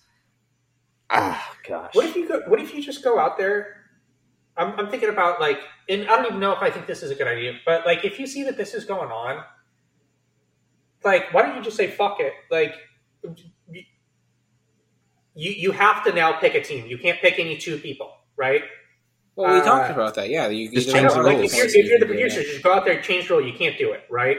Ah, 1.09 1.55
gosh. 1.67 1.93
What 1.93 2.05
if 2.05 2.15
you 2.15 2.27
go? 2.27 2.41
What 2.47 2.59
if 2.61 2.73
you 2.73 2.81
just 2.81 3.03
go 3.03 3.19
out 3.19 3.37
there? 3.37 3.75
I'm, 4.57 4.77
I'm 4.79 4.89
thinking 4.89 5.09
about 5.09 5.39
like, 5.39 5.59
and 5.89 6.03
I 6.03 6.15
don't 6.15 6.25
even 6.25 6.39
know 6.39 6.53
if 6.53 6.61
I 6.61 6.69
think 6.71 6.87
this 6.87 7.03
is 7.03 7.11
a 7.11 7.15
good 7.15 7.27
idea, 7.27 7.53
but 7.65 7.85
like, 7.85 8.05
if 8.05 8.17
you 8.19 8.27
see 8.27 8.43
that 8.43 8.57
this 8.57 8.73
is 8.73 8.85
going 8.85 9.11
on, 9.11 9.43
like, 11.03 11.33
why 11.33 11.41
don't 11.43 11.57
you 11.57 11.63
just 11.63 11.77
say 11.77 11.87
fuck 11.87 12.19
it? 12.19 12.33
Like, 12.49 12.73
you 15.33 15.51
you 15.51 15.71
have 15.71 16.03
to 16.03 16.13
now 16.13 16.33
pick 16.39 16.55
a 16.55 16.61
team. 16.61 16.85
You 16.87 16.97
can't 16.97 17.19
pick 17.19 17.39
any 17.39 17.57
two 17.57 17.77
people, 17.77 18.11
right? 18.35 18.61
well, 19.35 19.53
we 19.53 19.61
Uh, 19.61 19.63
talked 19.63 19.89
about 19.91 20.15
that. 20.15 20.29
Yeah, 20.29 20.49
you, 20.49 20.69
just 20.71 20.87
you 20.87 20.93
I 20.93 20.99
change 20.99 21.09
know, 21.15 21.23
the 21.23 21.29
like 21.29 21.37
rules. 21.37 21.53
if 21.53 21.57
you're, 21.57 21.83
if 21.83 21.89
you're 21.89 21.99
the 21.99 22.05
producer, 22.05 22.43
just 22.43 22.61
go 22.63 22.73
out 22.73 22.83
there, 22.85 22.95
and 22.95 23.03
change 23.03 23.27
the 23.29 23.35
rule. 23.35 23.45
You 23.47 23.53
can't 23.53 23.77
do 23.77 23.91
it, 23.93 24.01
right? 24.09 24.37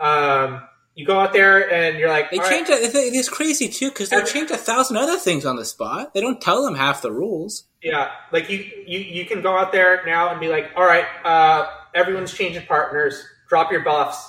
Um, 0.00 0.62
You 0.96 1.04
go 1.06 1.20
out 1.20 1.32
there 1.34 1.70
and 1.72 1.98
you're 1.98 2.08
like, 2.08 2.30
They 2.30 2.38
"All 2.38 2.42
right, 2.44 2.50
change 2.66 2.68
it. 2.70 2.94
It 2.94 3.14
is 3.14 3.28
crazy 3.28 3.68
too 3.68 3.90
because 3.90 4.08
they 4.08 4.16
Every- 4.16 4.30
change 4.32 4.50
a 4.50 4.56
thousand 4.56 4.96
other 4.96 5.18
things 5.18 5.44
on 5.46 5.56
the 5.56 5.64
spot. 5.64 6.12
They 6.14 6.20
don't 6.22 6.40
tell 6.40 6.64
them 6.64 6.74
half 6.74 7.02
the 7.02 7.12
rules. 7.12 7.64
Yeah, 7.82 8.10
like 8.32 8.48
you, 8.50 8.58
you, 8.86 8.98
you 9.00 9.24
can 9.26 9.42
go 9.42 9.56
out 9.56 9.72
there 9.72 10.02
now 10.06 10.30
and 10.30 10.40
be 10.40 10.48
like, 10.48 10.70
all 10.74 10.84
right, 10.86 11.04
uh, 11.24 11.66
everyone's 11.94 12.32
changing 12.32 12.66
partners. 12.66 13.22
Drop 13.48 13.70
your 13.70 13.82
buffs. 13.84 14.26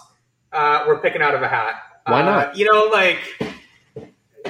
Uh, 0.51 0.85
we're 0.87 0.99
picking 0.99 1.21
out 1.21 1.35
of 1.35 1.41
a 1.41 1.47
hat. 1.47 1.75
Why 2.05 2.21
Uh, 2.21 2.25
not? 2.25 2.57
You 2.57 2.71
know, 2.71 2.85
like 2.91 3.17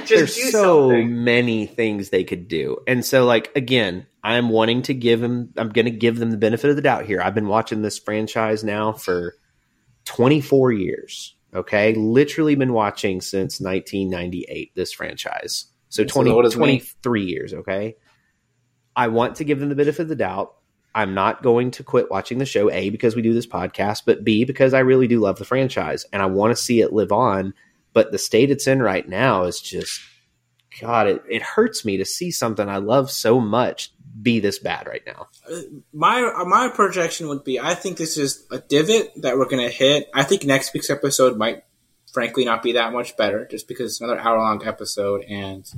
just 0.06 0.10
There's 0.10 0.36
do 0.36 0.42
so 0.52 0.90
something. 0.90 1.24
many 1.24 1.66
things 1.66 2.10
they 2.10 2.24
could 2.24 2.48
do. 2.48 2.78
And 2.88 3.04
so 3.04 3.26
like 3.26 3.52
again, 3.56 4.06
I'm 4.24 4.50
wanting 4.50 4.84
to 4.84 4.94
give 4.94 5.20
them 5.22 5.54
I'm 5.58 5.70
going 5.70 5.86
to 5.86 5.92
give 5.92 6.18
them 6.20 6.32
the 6.32 6.38
benefit 6.38 6.70
of 6.70 6.76
the 6.76 6.82
doubt 6.82 7.06
here. 7.06 7.22
I've 7.22 7.36
been 7.36 7.48
watching 7.48 7.82
this 7.82 7.98
franchise 7.98 8.64
now 8.64 8.94
for 8.94 9.36
24 10.06 10.72
years. 10.74 11.36
Okay? 11.54 11.94
Literally 11.96 12.56
been 12.56 12.74
watching 12.74 13.22
since 13.22 13.60
1998 13.60 14.76
this 14.76 14.92
franchise. 14.92 15.66
So 15.90 16.04
That's 16.04 16.14
20 16.14 16.30
as 16.30 16.36
old 16.36 16.52
23 16.54 17.26
years, 17.26 17.54
okay? 17.54 17.96
I 18.96 19.08
want 19.08 19.36
to 19.38 19.46
give 19.46 19.60
them 19.60 19.70
the 19.70 19.76
benefit 19.76 20.02
of 20.02 20.08
the 20.10 20.16
doubt. 20.18 20.54
I'm 20.98 21.14
not 21.14 21.44
going 21.44 21.70
to 21.72 21.84
quit 21.84 22.10
watching 22.10 22.40
the 22.40 22.46
show 22.46 22.72
A 22.72 22.90
because 22.90 23.16
we 23.16 23.22
do 23.22 23.34
this 23.34 23.46
podcast, 23.46 24.02
but 24.06 24.24
B 24.24 24.46
because 24.46 24.74
I 24.74 24.80
really 24.80 25.08
do 25.08 25.20
love 25.20 25.38
the 25.38 25.46
franchise 25.46 26.06
and 26.12 26.24
I 26.24 26.26
want 26.26 26.52
to 26.52 26.62
see 26.62 26.82
it 26.82 26.92
live 26.92 27.12
on. 27.12 27.54
But 27.94 28.12
the 28.12 28.18
state 28.18 28.50
it's 28.50 28.66
in 28.66 28.82
right 28.82 29.08
now 29.08 29.44
is 29.44 29.62
just 29.62 30.02
god 30.82 31.08
it, 31.08 31.24
it 31.28 31.42
hurts 31.42 31.84
me 31.84 31.98
to 31.98 32.06
see 32.06 32.30
something 32.30 32.70
i 32.70 32.78
love 32.78 33.10
so 33.10 33.40
much 33.40 33.92
be 34.22 34.40
this 34.40 34.60
bad 34.60 34.88
right 34.88 35.04
now. 35.06 35.28
My 35.94 36.24
uh, 36.24 36.46
my 36.46 36.70
projection 36.70 37.28
would 37.30 37.44
be: 37.44 37.60
I 37.60 37.76
think 37.76 37.98
this 37.98 38.18
is 38.18 38.46
a 38.52 38.60
divot 38.60 39.12
that 39.22 39.38
we're 39.38 39.46
going 39.46 39.66
to 39.68 39.74
hit. 39.74 40.10
I 40.14 40.24
think 40.24 40.44
next 40.44 40.74
week's 40.74 40.90
episode 40.90 41.38
might, 41.38 41.64
frankly, 42.12 42.46
not 42.46 42.64
be 42.64 42.74
that 42.74 42.94
much 42.94 43.16
better, 43.16 43.46
just 43.46 43.68
because 43.68 43.92
it's 43.92 44.02
another 44.02 44.20
hour 44.20 44.38
long 44.38 44.66
episode 44.66 45.24
and 45.24 45.70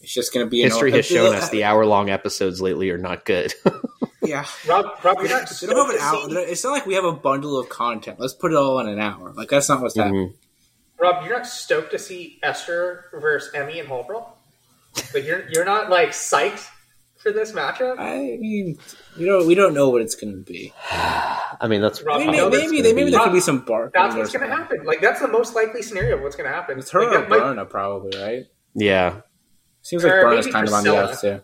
it's 0.00 0.12
just 0.12 0.32
going 0.32 0.44
to 0.44 0.50
be 0.50 0.62
history 0.62 0.92
has 0.92 1.06
shown 1.06 1.34
us 1.34 1.48
the 1.50 1.64
hour 1.64 1.84
long 1.84 2.10
episodes 2.10 2.60
lately 2.60 2.90
are 2.90 2.98
not 2.98 3.24
good 3.24 3.52
yeah. 4.22 4.44
Rob, 4.68 4.86
Rob, 5.04 5.18
you're 5.20 5.28
not 5.28 5.50
We 5.62 5.66
don't 5.68 5.86
have 5.86 5.94
an 5.94 6.00
hour. 6.00 6.28
see- 6.44 6.50
It's 6.52 6.64
not 6.64 6.70
like 6.72 6.86
we 6.86 6.94
have 6.94 7.04
a 7.04 7.12
bundle 7.12 7.58
of 7.58 7.68
content. 7.68 8.18
Let's 8.20 8.34
put 8.34 8.52
it 8.52 8.56
all 8.56 8.78
in 8.80 8.88
an 8.88 8.98
hour. 8.98 9.32
Like 9.32 9.48
that's 9.48 9.68
not 9.68 9.80
what's 9.80 9.96
happening. 9.96 10.30
Mhm. 10.30 10.34
Rob, 10.98 11.24
you're 11.26 11.36
not 11.36 11.46
stoked 11.46 11.92
to 11.92 11.98
see 11.98 12.38
Esther 12.42 13.06
versus 13.14 13.52
Emy 13.54 13.80
and 13.80 13.88
hall 13.88 14.04
brawl. 14.06 14.38
Like 15.14 15.24
you're 15.24 15.48
you're 15.50 15.64
not 15.64 15.88
like 15.88 16.10
psyched 16.10 16.66
for 17.18 17.32
this 17.32 17.52
matchup. 17.52 17.98
I 17.98 18.16
mean, 18.38 18.78
we 19.18 19.24
don't 19.24 19.46
we 19.46 19.54
don't 19.54 19.72
know 19.74 19.88
what 19.88 20.02
it's 20.02 20.14
going 20.14 20.32
to 20.34 20.40
be. 20.52 20.72
i 20.90 21.66
mean 21.68 21.80
that's 21.80 22.02
Rob, 22.02 22.16
I 22.16 22.18
mean, 22.26 22.30
maybe, 22.32 22.40
that's 22.42 22.70
maybe, 22.72 22.82
maybe 22.82 23.04
be- 23.04 23.10
there 23.12 23.20
could 23.20 23.32
be 23.32 23.40
some 23.40 23.60
bark. 23.60 23.92
That's 23.94 24.14
what's 24.14 24.32
going 24.32 24.48
to 24.48 24.54
happen. 24.54 24.84
Like 24.84 25.00
that's 25.00 25.20
the 25.20 25.28
most 25.28 25.54
likely 25.54 25.82
scenario 25.82 26.16
of 26.16 26.22
what's 26.22 26.36
going 26.36 26.48
to 26.48 26.54
happen. 26.54 26.78
It's 26.78 26.90
her 26.90 27.00
like, 27.00 27.08
or 27.08 27.20
that 27.20 27.28
might- 27.56 27.70
probably, 27.70 28.18
right? 28.18 28.44
yeah 28.74 29.20
Seems 29.82 30.04
like 30.04 30.12
Or 30.12 30.22
Berna's 30.24 30.44
maybe 30.46 30.52
kind 30.52 30.68
of 30.68 30.74
on 30.74 30.84
the 30.84 30.90
Priscilla. 30.90 31.10
outs 31.10 31.20
too. 31.22 31.40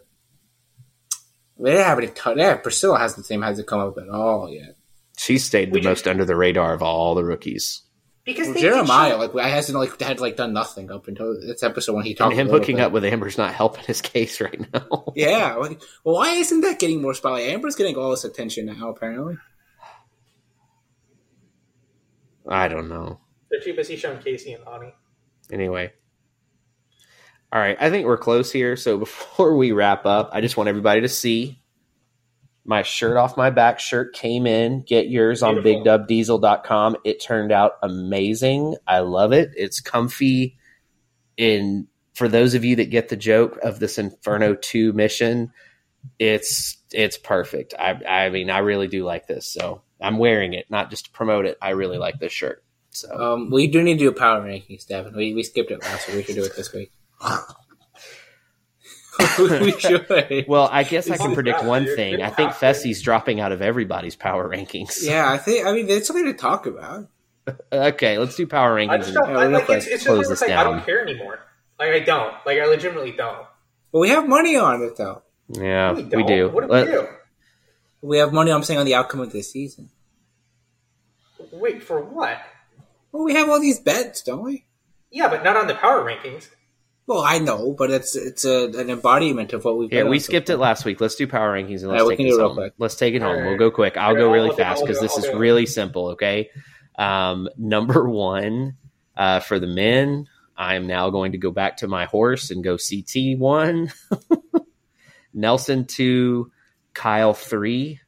They 1.59 1.77
haven't 1.83 2.15
touched. 2.17 2.39
Yeah, 2.39 2.57
Priscilla 2.57 2.99
hasn't 2.99 3.27
same 3.27 3.43
hasn't 3.43 3.67
come 3.67 3.81
up 3.81 3.97
at 3.99 4.09
all 4.09 4.51
yet. 4.51 4.77
she 5.17 5.39
stayed 5.39 5.71
the 5.73 5.81
We 5.81 5.81
most 5.83 6.07
under 6.07 6.25
the 6.25 6.37
radar 6.37 6.75
of 6.75 6.83
all 6.83 7.15
the 7.15 7.25
rookies 7.25 7.83
because 8.25 8.49
Well, 8.49 8.59
Jeremiah, 8.59 9.17
like 9.17 9.35
I 9.37 9.49
hasn't 9.49 9.79
like 9.79 9.99
had 10.01 10.21
like 10.21 10.37
done 10.37 10.53
nothing 10.53 10.91
up 10.91 11.09
until 11.09 11.41
this 11.41 11.63
episode 11.63 11.95
when 11.95 12.05
he 12.05 12.15
and 12.21 12.33
him 12.35 12.49
hooking 12.49 12.77
bit. 12.77 12.85
up 12.87 12.93
with 12.93 13.05
amber's 13.05 13.39
not 13.39 13.55
helping 13.55 13.85
his 13.85 14.01
case 14.13 14.41
right 14.41 14.67
now 14.75 15.05
Yeah, 15.15 15.55
like, 15.55 15.81
well, 16.05 16.17
why 16.17 16.33
isn't 16.35 16.61
that 16.63 16.79
getting 16.79 17.01
more 17.01 17.15
spotlight? 17.15 17.49
Amber's 17.49 17.77
getting 17.77 17.97
all 17.97 18.11
this 18.11 18.25
attention 18.25 18.67
now, 18.67 18.91
apparently. 18.91 19.37
i 22.49 22.69
don't 22.69 22.89
know 22.89 23.19
they're 23.51 23.61
too 23.61 23.75
busy 23.75 23.97
showing 23.97 24.19
Kaycee 24.19 24.55
and 24.57 24.65
Nany. 24.65 24.93
anyway 25.53 25.93
all 27.53 27.61
right 27.61 27.77
i 27.81 27.91
think 27.91 28.07
we're 28.07 28.19
close 28.19 28.51
here. 28.53 28.77
So 28.77 28.99
before 28.99 29.57
we 29.57 29.73
wrap 29.73 30.05
up 30.07 30.31
i 30.33 30.41
just 30.41 30.57
want 30.57 30.69
everybody 30.69 31.01
to 31.03 31.09
see 31.09 31.61
my 32.69 32.83
shirt 32.83 33.17
off 33.17 33.37
my 33.37 33.51
back. 33.51 33.79
Shirt 33.79 34.13
came 34.13 34.45
in. 34.45 34.83
Get 34.83 35.07
yours 35.09 35.41
on 35.45 35.63
Beautiful. 35.63 35.85
bigdubbdiesel.com 35.85 36.97
it 37.05 37.23
turned 37.23 37.53
out 37.53 37.75
amazing. 37.81 38.75
I 38.89 38.99
love 39.01 39.33
it. 39.33 39.53
It's 39.57 39.81
comfy. 39.81 40.59
And 41.39 41.87
for 42.15 42.27
those 42.27 42.55
of 42.55 42.65
you 42.65 42.75
that 42.77 42.91
get 42.91 43.09
the 43.09 43.17
joke 43.17 43.57
of 43.63 43.79
this 43.79 43.99
inferno 43.99 44.55
2 44.57 44.93
mission 44.95 45.53
it's 46.19 46.77
it's 46.93 47.17
perfect. 47.19 47.75
I 47.79 48.01
i 48.09 48.31
mean 48.31 48.51
i 48.51 48.59
really 48.59 48.89
do 48.89 49.05
like 49.05 49.27
this. 49.29 49.47
So 49.47 49.83
i'm 50.01 50.19
wearing 50.19 50.53
it 50.55 50.67
not 50.71 50.91
just 50.91 51.05
to 51.07 51.11
promote 51.13 51.47
it. 51.47 51.57
I 51.63 51.71
really 51.71 51.99
like 51.99 52.19
this 52.19 52.33
shirt. 52.33 52.65
So 52.91 53.11
Um, 53.35 53.51
we 53.51 53.69
do 53.69 53.81
need 53.83 53.95
to 53.95 54.05
do 54.07 54.09
a 54.09 54.13
power 54.13 54.41
rankings, 54.43 54.87
Devin. 54.89 55.15
We, 55.15 55.35
we 55.35 55.43
skipped 55.45 55.71
it 55.71 55.83
last 55.83 56.09
week. 56.09 56.17
We 56.17 56.23
should 56.25 56.35
do 56.35 56.45
it 56.45 56.57
this 56.57 56.73
week. 56.73 56.91
We 59.39 59.73
should. 59.79 60.07
Well, 60.47 60.69
I 60.71 60.83
guess 60.85 61.11
I 61.11 61.17
can 61.17 61.35
predict 61.35 61.61
bad, 61.61 61.67
one 61.69 61.85
dude. 61.85 61.97
thing. 61.97 62.15
It's 62.15 62.23
I 62.23 62.29
think 62.31 62.51
happening. 62.51 62.75
Fessy's 62.75 63.01
dropping 63.03 63.41
out 63.41 63.51
of 63.53 63.63
everybody's 63.63 64.15
power 64.17 64.49
rankings. 64.49 64.99
Yeah, 65.03 65.31
I 65.31 65.39
think. 65.39 65.67
I 65.67 65.73
mean, 65.73 65.89
it's 65.89 66.07
something 66.07 66.27
to 66.27 66.35
talk 66.35 66.67
about. 66.67 67.09
Okay, 67.73 68.19
let's 68.19 68.35
do 68.35 68.45
power 68.45 68.77
I 68.77 68.85
rankings. 68.85 68.99
just 69.03 69.15
don't. 69.15 69.31
Yeah, 69.31 69.39
I, 69.39 69.43
real 69.45 69.53
like 69.53 69.71
it's, 69.71 69.87
it's 69.87 69.89
just 70.03 70.07
close 70.07 70.17
one 70.17 70.25
of 70.25 70.29
this 70.31 70.41
those 70.41 70.49
things 70.49 70.59
I 70.59 70.65
don't 70.65 70.85
care 70.85 71.01
anymore. 71.07 71.39
Like 71.79 71.91
I 71.91 72.01
don't. 72.01 72.35
Like 72.45 72.59
I 72.59 72.67
legitimately 72.67 73.13
don't. 73.13 73.47
But 73.93 74.01
we 74.01 74.09
have 74.09 74.29
money 74.29 74.57
on 74.57 74.83
it, 74.83 74.97
though. 74.97 75.23
yeah, 75.51 75.93
we, 75.93 76.03
we, 76.03 76.11
don't. 76.11 76.27
do. 76.27 76.49
What 76.49 76.67
do 76.67 76.73
Let- 76.73 76.87
we 76.87 76.93
do? 76.93 77.07
We 78.03 78.19
have 78.19 78.33
money. 78.33 78.51
I'm 78.51 78.65
saying 78.65 78.81
on 78.81 78.85
the 78.87 78.97
outcome 78.97 79.21
of 79.21 79.31
this 79.31 79.53
season. 79.53 79.91
Wait 81.53 81.85
for 81.85 82.01
what? 82.03 82.39
Well, 83.13 83.23
we 83.23 83.35
have 83.35 83.49
all 83.49 83.61
these 83.61 83.79
bets, 83.79 84.23
don't 84.23 84.43
we? 84.43 84.65
Yeah, 85.13 85.29
but 85.29 85.45
not 85.45 85.57
on 85.57 85.69
the 85.69 85.75
power 85.77 86.05
rankings. 86.05 86.49
Well, 87.07 87.23
I 87.23 87.39
know, 87.39 87.73
but 87.73 87.91
it's 87.91 88.17
it's 88.17 88.45
a, 88.45 88.65
an 88.65 88.91
embodiment 88.91 89.53
of 89.53 89.65
what 89.65 89.79
we've. 89.79 89.91
Here, 89.91 90.03
bet 90.05 90.11
we 90.11 90.19
skipped 90.19 90.51
it 90.51 90.57
last 90.57 90.85
week. 90.85 91.01
Let's 91.01 91.15
do 91.15 91.29
power 91.29 91.55
rankings 91.55 91.83
and 91.83 91.93
let's 91.93 92.03
right, 92.03 92.09
take 92.11 92.17
can 92.19 92.27
this 92.27 92.35
it 92.35 92.39
real 92.39 92.49
home. 92.49 92.57
quick. 92.57 92.75
Let's 92.79 92.97
take 92.97 93.15
it 93.15 93.23
home. 93.23 93.37
All 93.37 93.49
We'll 93.49 93.59
go 93.59 93.71
quick. 93.71 93.97
I'll 93.97 94.09
All 94.09 94.15
go 94.17 94.33
really 94.33 94.51
I'll 94.51 94.57
fast 94.57 94.83
because 94.83 95.01
this 95.01 95.13
I'll 95.13 95.19
is 95.19 95.25
do 95.27 95.31
it. 95.33 95.39
really 95.39 95.67
simple. 95.67 96.09
Okay, 96.11 96.51
um, 96.99 97.49
number 97.57 98.09
one 98.09 98.77
uh, 99.17 99.41
for 99.41 99.61
the 99.61 99.69
men. 99.69 100.27
I 100.57 100.75
am 100.75 100.87
now 100.87 101.11
going 101.11 101.33
to 101.33 101.39
go 101.39 101.51
back 101.53 101.77
to 101.79 101.87
my 101.89 102.07
horse 102.07 102.51
and 102.51 102.65
go 102.65 102.77
CT 102.79 103.39
one, 103.39 103.93
Nelson 105.35 105.85
two, 105.85 106.51
Kyle 106.93 107.35
three. 107.35 108.01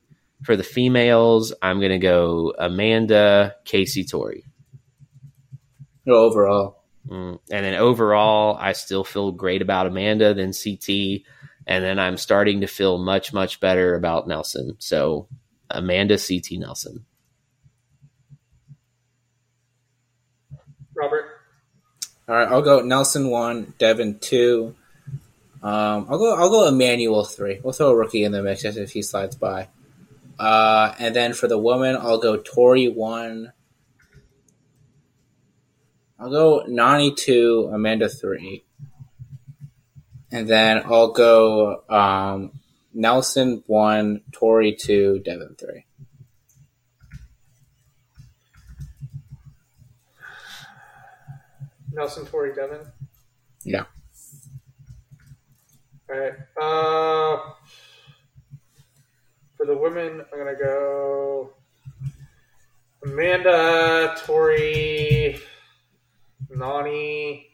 For 0.45 0.57
the 0.57 0.63
females, 0.63 1.53
I'm 1.61 1.79
going 1.79 1.91
to 1.91 1.99
go 1.99 2.55
Amanda, 2.59 3.57
Kaycee, 3.65 4.09
Tori. 4.09 4.45
Overall. 6.09 6.78
Mm. 7.09 7.39
And 7.51 7.65
then 7.65 7.75
overall, 7.75 8.57
I 8.61 8.73
still 8.73 9.05
feel 9.05 9.33
great 9.33 9.63
about 9.63 9.87
Amanda, 9.87 10.35
then 10.35 10.53
CT, 10.53 11.23
and 11.67 11.85
then 11.85 11.99
I'm 11.99 12.17
starting 12.17 12.61
to 12.61 12.67
feel 12.67 12.99
much, 12.99 13.33
much 13.33 13.61
better 13.61 13.95
about 13.95 14.29
Nelson. 14.29 14.77
So 14.79 15.29
Amanda, 15.71 16.19
CT, 16.19 16.59
Nelson. 16.59 17.05
Robert. 20.95 21.25
All 22.29 22.35
right, 22.35 22.49
I'll 22.49 22.63
go 22.63 22.81
Nelson 22.81 23.31
one, 23.31 23.73
Devin 23.79 24.19
two. 24.19 24.75
Um, 25.63 26.07
I'll 26.09 26.19
go. 26.19 26.37
I'll 26.37 26.51
go 26.51 26.69
Emmanuel 26.69 27.25
three. 27.25 27.61
We'll 27.63 27.73
throw 27.73 27.91
a 27.91 27.97
rookie 27.97 28.25
in 28.25 28.33
the 28.33 28.43
mix 28.43 28.63
just 28.63 28.79
if 28.79 28.93
he 28.93 29.03
slides 29.03 29.37
by. 29.37 29.69
Uh, 30.39 30.95
and 30.99 31.17
then 31.17 31.33
for 31.33 31.49
the 31.49 31.59
woman, 31.59 31.97
I'll 31.97 32.19
go 32.19 32.37
Tori 32.37 32.89
one. 32.89 33.53
I'll 36.19 36.31
go 36.31 36.65
Nany 36.69 37.17
two, 37.17 37.71
Amanda 37.73 38.09
three, 38.09 38.65
and 40.33 40.49
then 40.49 40.83
I'll 40.85 41.13
go 41.13 41.83
um, 41.89 42.53
Nelson 42.93 43.63
one, 43.67 44.23
Tori 44.33 44.75
two, 44.75 45.21
Devin 45.25 45.55
three. 45.57 45.85
Nelson 51.93 52.27
Tori 52.27 52.55
Devin. 52.55 52.81
Yeah. 53.65 53.85
All 56.11 56.17
right. 56.17 56.33
Uh, 56.61 57.53
for 59.57 59.67
the 59.67 59.77
women, 59.77 60.23
I'm 60.33 60.39
gonna 60.39 60.55
go 60.57 61.51
Amanda, 63.05 64.15
Tori, 64.25 65.41
Nany. 66.51 67.47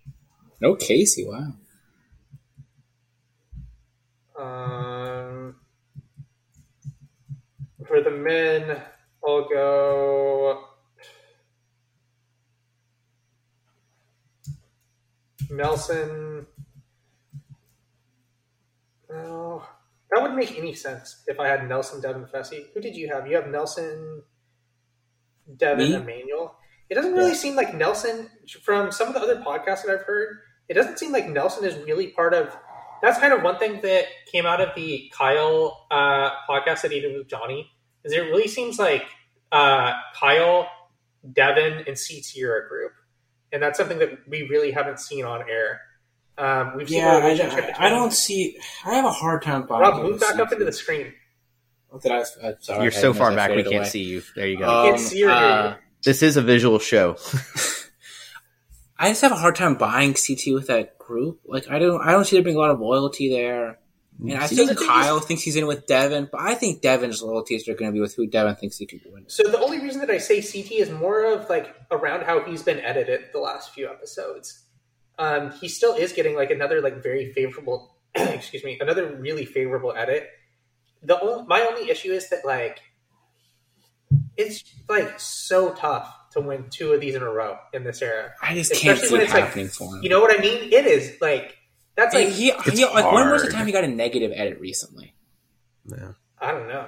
No 0.60 0.76
Kaycee. 0.76 1.26
Wow. 1.26 1.54
Um, 4.38 5.56
for 7.86 8.00
the 8.00 8.10
men, 8.10 8.82
I'll 9.26 9.48
go 9.48 10.64
Nelson. 15.50 16.46
No, 19.10 19.62
that 20.10 20.20
wouldn't 20.20 20.38
make 20.38 20.58
any 20.58 20.74
sense 20.74 21.22
if 21.26 21.38
I 21.38 21.48
had 21.48 21.68
Nelson, 21.68 22.00
Devin, 22.00 22.26
Fessy. 22.26 22.66
Who 22.74 22.80
did 22.80 22.96
you 22.96 23.08
have? 23.12 23.28
You 23.28 23.36
have 23.36 23.48
Nelson, 23.48 24.22
Devin, 25.56 25.90
Me? 25.90 25.94
Emmanuel. 25.94 26.56
It 26.90 26.94
doesn't 26.94 27.12
really 27.12 27.30
Yeah. 27.30 27.36
seem 27.36 27.56
like 27.56 27.74
Nelson 27.74 28.30
from 28.62 28.92
some 28.92 29.08
of 29.08 29.14
the 29.14 29.20
other 29.20 29.36
podcasts 29.36 29.84
that 29.84 29.90
I've 29.90 30.04
heard. 30.06 30.38
It 30.68 30.74
doesn't 30.74 30.98
seem 30.98 31.12
like 31.12 31.28
Nelson 31.28 31.64
is 31.64 31.74
really 31.84 32.08
part 32.08 32.34
of. 32.34 32.54
That's 33.02 33.18
kind 33.18 33.32
of 33.34 33.42
one 33.42 33.58
thing 33.58 33.80
that 33.82 34.06
came 34.32 34.46
out 34.46 34.60
of 34.60 34.74
the 34.74 35.10
Kyle 35.14 35.86
uh, 35.90 36.30
podcast 36.48 36.82
that 36.82 36.90
he 36.92 37.00
did 37.00 37.16
with 37.16 37.28
Johnny. 37.28 37.70
Is 38.02 38.12
it 38.12 38.20
really 38.20 38.48
seems 38.48 38.78
like 38.78 39.04
uh, 39.52 39.92
Kyle, 40.18 40.68
Devin, 41.32 41.84
and 41.86 41.96
CT 41.96 42.42
are 42.44 42.64
a 42.64 42.68
group, 42.68 42.92
and 43.52 43.62
that's 43.62 43.78
something 43.78 43.98
that 43.98 44.26
we 44.28 44.42
really 44.48 44.70
haven't 44.70 45.00
seen 45.00 45.24
on 45.24 45.42
air. 45.48 45.80
Um, 46.36 46.76
we've 46.76 46.88
Yeah, 46.88 47.16
a 47.16 47.18
I, 47.20 47.22
relationship 47.24 47.74
I, 47.78 47.86
I 47.86 47.88
don't 47.90 48.12
see. 48.12 48.58
I 48.84 48.94
have 48.94 49.04
a 49.04 49.10
hard 49.12 49.42
time 49.42 49.66
buying. 49.66 49.82
Rob, 49.82 49.98
it 49.98 50.02
move 50.02 50.12
with 50.12 50.20
back 50.20 50.38
up 50.38 50.52
into 50.52 50.64
the 50.64 50.72
screen. 50.72 51.12
Did 52.02 52.10
I, 52.10 52.16
uh, 52.42 52.52
sorry, 52.58 52.82
You're 52.84 52.92
I 52.92 52.94
so 52.96 53.14
far 53.14 53.32
back 53.36 53.50
we 53.50 53.58
faded 53.58 53.70
can't 53.70 53.82
away. 53.84 53.88
see 53.90 54.02
you. 54.02 54.22
There 54.34 54.48
you 54.48 54.58
go. 54.58 54.68
Um, 54.68 54.86
can't 54.88 55.00
see 55.00 55.22
or 55.24 55.28
hear 55.28 55.36
uh, 55.36 55.76
this 56.04 56.22
is 56.22 56.36
a 56.36 56.42
visual 56.42 56.78
show. 56.78 57.16
I 58.98 59.08
just 59.08 59.22
have 59.22 59.32
a 59.32 59.36
hard 59.36 59.56
time 59.56 59.74
buying 59.76 60.14
CT 60.14 60.54
with 60.54 60.68
that 60.68 60.98
group. 60.98 61.40
Like 61.46 61.68
I 61.70 61.78
don't, 61.78 62.00
I 62.00 62.12
don't 62.12 62.24
see 62.24 62.36
there 62.36 62.44
being 62.44 62.56
a 62.56 62.60
lot 62.60 62.70
of 62.70 62.80
loyalty 62.80 63.30
there. 63.30 63.78
And 64.20 64.34
I 64.34 64.46
think 64.46 64.78
Kyle 64.78 65.18
thinks 65.18 65.42
he's 65.42 65.56
in 65.56 65.66
with 65.66 65.86
Devin, 65.86 66.28
but 66.30 66.40
I 66.40 66.54
think 66.54 66.82
Devin's 66.82 67.20
loyalties 67.20 67.68
are 67.68 67.74
going 67.74 67.90
to 67.90 67.92
be 67.92 68.00
with 68.00 68.14
who 68.14 68.26
Devin 68.26 68.54
thinks 68.54 68.78
he 68.78 68.86
could 68.86 69.00
win. 69.06 69.24
So 69.26 69.42
the 69.42 69.58
only 69.58 69.80
reason 69.80 70.00
that 70.00 70.10
I 70.10 70.18
say 70.18 70.40
CT 70.40 70.72
is 70.72 70.90
more 70.90 71.24
of 71.24 71.48
like 71.48 71.74
around 71.90 72.22
how 72.22 72.44
he's 72.44 72.62
been 72.62 72.78
edited 72.78 73.26
the 73.32 73.40
last 73.40 73.74
few 73.74 73.88
episodes. 73.88 74.62
Um, 75.18 75.50
he 75.52 75.68
still 75.68 75.94
is 75.94 76.12
getting 76.12 76.36
like 76.36 76.50
another 76.50 76.80
like 76.80 77.02
very 77.02 77.32
favorable, 77.32 77.96
excuse 78.14 78.62
me, 78.62 78.78
another 78.80 79.16
really 79.16 79.44
favorable 79.44 79.92
edit. 79.96 80.28
The 81.02 81.20
only, 81.20 81.44
my 81.46 81.60
only 81.62 81.90
issue 81.90 82.12
is 82.12 82.30
that 82.30 82.44
like 82.44 82.80
it's 84.36 84.64
like 84.88 85.18
so 85.20 85.72
tough 85.74 86.12
to 86.32 86.40
win 86.40 86.66
two 86.70 86.92
of 86.92 87.00
these 87.00 87.14
in 87.14 87.22
a 87.22 87.30
row 87.30 87.56
in 87.72 87.84
this 87.84 88.02
era. 88.02 88.32
I 88.42 88.54
just 88.54 88.74
can't 88.74 88.98
see 88.98 89.12
when 89.12 89.20
it 89.20 89.24
it's 89.24 89.32
like 89.34 89.44
happening 89.44 89.68
for 89.68 89.94
him. 89.96 90.02
you 90.02 90.08
know 90.08 90.20
what 90.20 90.36
I 90.36 90.42
mean? 90.42 90.72
It 90.72 90.86
is 90.86 91.16
like 91.20 91.56
that's 91.96 92.14
Like, 92.14 92.26
like 92.26 92.34
he, 92.34 92.50
he, 92.72 92.84
like 92.84 93.12
when 93.12 93.30
was 93.30 93.42
the 93.44 93.50
time 93.52 93.66
he 93.66 93.72
got 93.72 93.84
a 93.84 93.88
negative 93.88 94.32
edit 94.34 94.58
recently? 94.60 95.14
Yeah. 95.86 96.12
I 96.40 96.52
don't 96.52 96.68
know. 96.68 96.86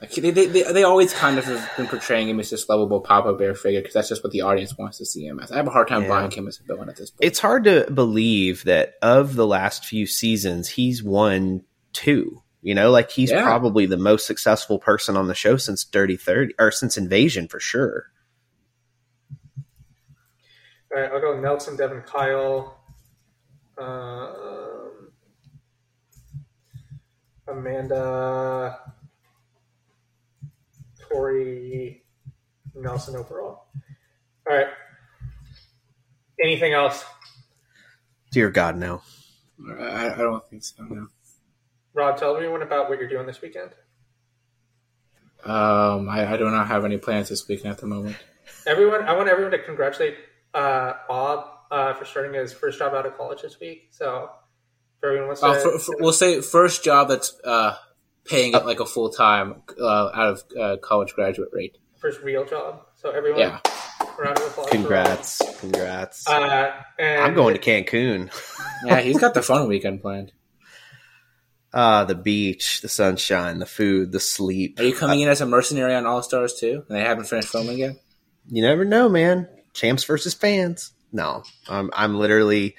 Like 0.00 0.12
they, 0.12 0.30
they, 0.30 0.46
they, 0.46 0.62
they 0.72 0.82
always 0.84 1.12
kind 1.12 1.38
of 1.38 1.44
have 1.46 1.68
been 1.76 1.86
portraying 1.88 2.28
him 2.28 2.38
as 2.38 2.50
this 2.50 2.68
lovable 2.68 3.00
Papa 3.00 3.32
Bear 3.32 3.54
figure 3.56 3.80
because 3.80 3.94
that's 3.94 4.08
just 4.08 4.22
what 4.22 4.32
the 4.32 4.42
audience 4.42 4.76
wants 4.78 4.98
to 4.98 5.06
see 5.06 5.26
him 5.26 5.40
as. 5.40 5.50
I 5.50 5.56
have 5.56 5.66
a 5.66 5.70
hard 5.70 5.88
time 5.88 6.02
Yeah. 6.02 6.08
buying 6.08 6.30
him 6.30 6.46
as 6.46 6.60
a 6.60 6.62
villain 6.62 6.88
at 6.88 6.96
this 6.96 7.10
point. 7.10 7.24
It's 7.24 7.40
hard 7.40 7.64
to 7.64 7.90
believe 7.90 8.62
that 8.64 8.94
of 9.02 9.34
the 9.34 9.46
last 9.46 9.84
few 9.84 10.06
seasons, 10.06 10.68
he's 10.68 11.02
won 11.02 11.64
two. 11.92 12.42
You 12.60 12.74
know, 12.74 12.90
like 12.90 13.10
he's 13.10 13.30
Yeah. 13.30 13.42
probably 13.42 13.86
the 13.86 13.96
most 13.96 14.26
successful 14.26 14.78
person 14.78 15.16
on 15.16 15.28
the 15.28 15.34
show 15.34 15.56
since 15.56 15.84
Dirty 15.84 16.16
Thirty 16.16 16.54
or 16.58 16.70
since 16.70 16.96
Invasion 16.96 17.46
for 17.48 17.60
sure. 17.60 18.06
All 20.94 21.00
right, 21.02 21.10
I'll 21.12 21.20
go 21.20 21.38
Nelson, 21.38 21.76
Devin, 21.76 22.02
Kyle, 22.02 22.78
um, 23.76 25.12
Amanda, 27.46 28.80
Tori, 31.08 32.02
Nelson 32.74 33.16
overall. 33.16 33.66
All 34.48 34.56
right. 34.56 34.68
Anything 36.42 36.72
else? 36.72 37.04
Dear 38.30 38.50
God, 38.50 38.76
no. 38.76 39.02
I, 39.78 40.10
I 40.10 40.16
don't 40.16 40.46
think 40.48 40.62
so. 40.64 40.82
No. 40.84 41.08
Rob, 41.98 42.16
tell 42.16 42.36
everyone 42.36 42.62
about 42.62 42.88
what 42.88 43.00
you're 43.00 43.08
doing 43.08 43.26
this 43.26 43.42
weekend. 43.42 43.72
Um, 45.44 46.08
I, 46.08 46.32
I 46.32 46.36
do 46.36 46.48
not 46.48 46.68
have 46.68 46.84
any 46.84 46.96
plans 46.96 47.28
this 47.28 47.48
weekend 47.48 47.72
at 47.72 47.78
the 47.78 47.88
moment. 47.88 48.16
Everyone, 48.68 49.02
I 49.02 49.16
want 49.16 49.28
everyone 49.28 49.50
to 49.50 49.58
congratulate 49.58 50.14
uh, 50.54 50.92
Bob 51.08 51.46
uh, 51.72 51.94
for 51.94 52.04
starting 52.04 52.34
his 52.34 52.52
first 52.52 52.78
job 52.78 52.94
out 52.94 53.04
of 53.04 53.16
college 53.16 53.42
this 53.42 53.58
week. 53.58 53.88
So, 53.90 54.30
if 54.96 55.04
everyone 55.04 55.26
wants 55.26 55.40
to, 55.40 55.48
Uh, 55.48 55.58
for, 55.58 55.78
for, 55.80 55.96
we'll 55.98 56.12
say 56.12 56.40
first 56.40 56.84
job 56.84 57.08
that's 57.08 57.36
uh, 57.42 57.74
paying 58.24 58.54
it 58.54 58.64
like 58.64 58.78
a 58.78 58.86
full 58.86 59.10
time 59.10 59.62
uh, 59.80 60.10
out 60.14 60.26
of 60.28 60.44
uh, 60.56 60.76
college 60.80 61.14
graduate 61.14 61.48
rate. 61.52 61.78
first 61.96 62.20
real 62.22 62.44
job. 62.44 62.82
So, 62.94 63.10
everyone, 63.10 63.40
Yeah, 63.40 63.58
round 64.16 64.38
of 64.38 64.46
applause. 64.46 64.70
Congrats. 64.70 65.42
Congrats. 65.58 66.28
Uh, 66.28 66.74
and 66.96 67.22
I'm 67.24 67.34
going 67.34 67.58
to 67.58 67.60
Cancun. 67.60 68.30
yeah, 68.86 69.00
he's 69.00 69.18
got 69.18 69.34
the 69.34 69.42
fun 69.42 69.66
weekend 69.66 70.00
planned. 70.00 70.30
Ah, 71.72 72.04
the 72.04 72.14
beach, 72.14 72.80
the 72.80 72.88
sunshine, 72.88 73.58
the 73.58 73.66
food, 73.66 74.10
the 74.12 74.20
sleep. 74.20 74.80
Are 74.80 74.84
you 74.84 74.94
coming 74.94 75.20
in 75.20 75.28
as 75.28 75.40
a 75.40 75.46
mercenary 75.46 75.94
on 75.94 76.06
All 76.06 76.22
Stars 76.22 76.54
too? 76.54 76.84
And 76.88 76.96
they 76.96 77.02
haven't 77.02 77.26
finished 77.26 77.48
filming 77.48 77.78
yet. 77.78 77.96
You 78.48 78.62
never 78.62 78.84
know, 78.84 79.08
man. 79.08 79.48
Champs 79.74 80.04
versus 80.04 80.34
fans. 80.34 80.92
No, 81.12 81.42
I'm 81.68 81.90
I'm 81.92 82.16
literally 82.16 82.76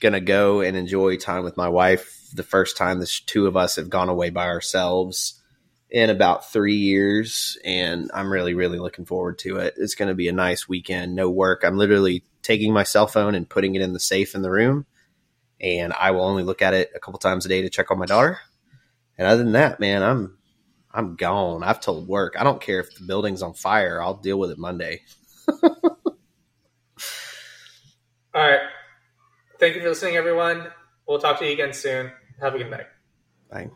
gonna 0.00 0.20
go 0.20 0.60
and 0.60 0.76
enjoy 0.76 1.16
time 1.16 1.44
with 1.44 1.56
my 1.56 1.68
wife. 1.68 2.28
The 2.34 2.42
first 2.42 2.76
time 2.76 3.00
the 3.00 3.20
two 3.26 3.46
of 3.46 3.56
us 3.56 3.76
have 3.76 3.88
gone 3.88 4.08
away 4.08 4.30
by 4.30 4.46
ourselves 4.46 5.40
in 5.88 6.10
about 6.10 6.50
three 6.52 6.76
years, 6.76 7.56
and 7.64 8.10
I'm 8.12 8.30
really 8.30 8.54
really 8.54 8.78
looking 8.78 9.06
forward 9.06 9.38
to 9.40 9.56
it. 9.58 9.74
It's 9.78 9.94
gonna 9.94 10.14
be 10.14 10.28
a 10.28 10.32
nice 10.32 10.68
weekend. 10.68 11.14
No 11.14 11.30
work. 11.30 11.62
I'm 11.64 11.78
literally 11.78 12.22
taking 12.42 12.72
my 12.72 12.82
cell 12.82 13.06
phone 13.06 13.34
and 13.34 13.48
putting 13.48 13.74
it 13.74 13.82
in 13.82 13.92
the 13.92 14.00
safe 14.00 14.34
in 14.34 14.42
the 14.42 14.50
room, 14.50 14.86
and 15.60 15.92
I 15.92 16.10
will 16.10 16.22
only 16.22 16.42
look 16.42 16.62
at 16.62 16.74
it 16.74 16.90
a 16.94 17.00
couple 17.00 17.18
times 17.18 17.46
a 17.46 17.48
day 17.48 17.62
to 17.62 17.70
check 17.70 17.90
on 17.90 17.98
my 17.98 18.06
daughter. 18.06 18.38
And 19.18 19.26
other 19.26 19.42
than 19.42 19.52
that, 19.52 19.80
man, 19.80 20.02
I'm 20.02 20.38
I'm 20.92 21.16
gone. 21.16 21.62
I've 21.62 21.80
told 21.80 22.08
work. 22.08 22.34
I 22.38 22.44
don't 22.44 22.60
care 22.60 22.80
if 22.80 22.94
the 22.94 23.04
building's 23.04 23.42
on 23.42 23.54
fire. 23.54 24.00
I'll 24.00 24.14
deal 24.14 24.38
with 24.38 24.50
it 24.50 24.58
Monday. 24.58 25.02
All 25.62 25.62
right. 28.34 28.60
Thank 29.58 29.74
you 29.74 29.82
for 29.82 29.88
listening, 29.88 30.16
everyone. 30.16 30.68
We'll 31.06 31.18
talk 31.18 31.38
to 31.38 31.46
you 31.46 31.52
again 31.52 31.72
soon. 31.72 32.12
Have 32.40 32.54
a 32.54 32.58
good 32.58 32.70
night. 32.70 32.86
Bye. 33.50 33.70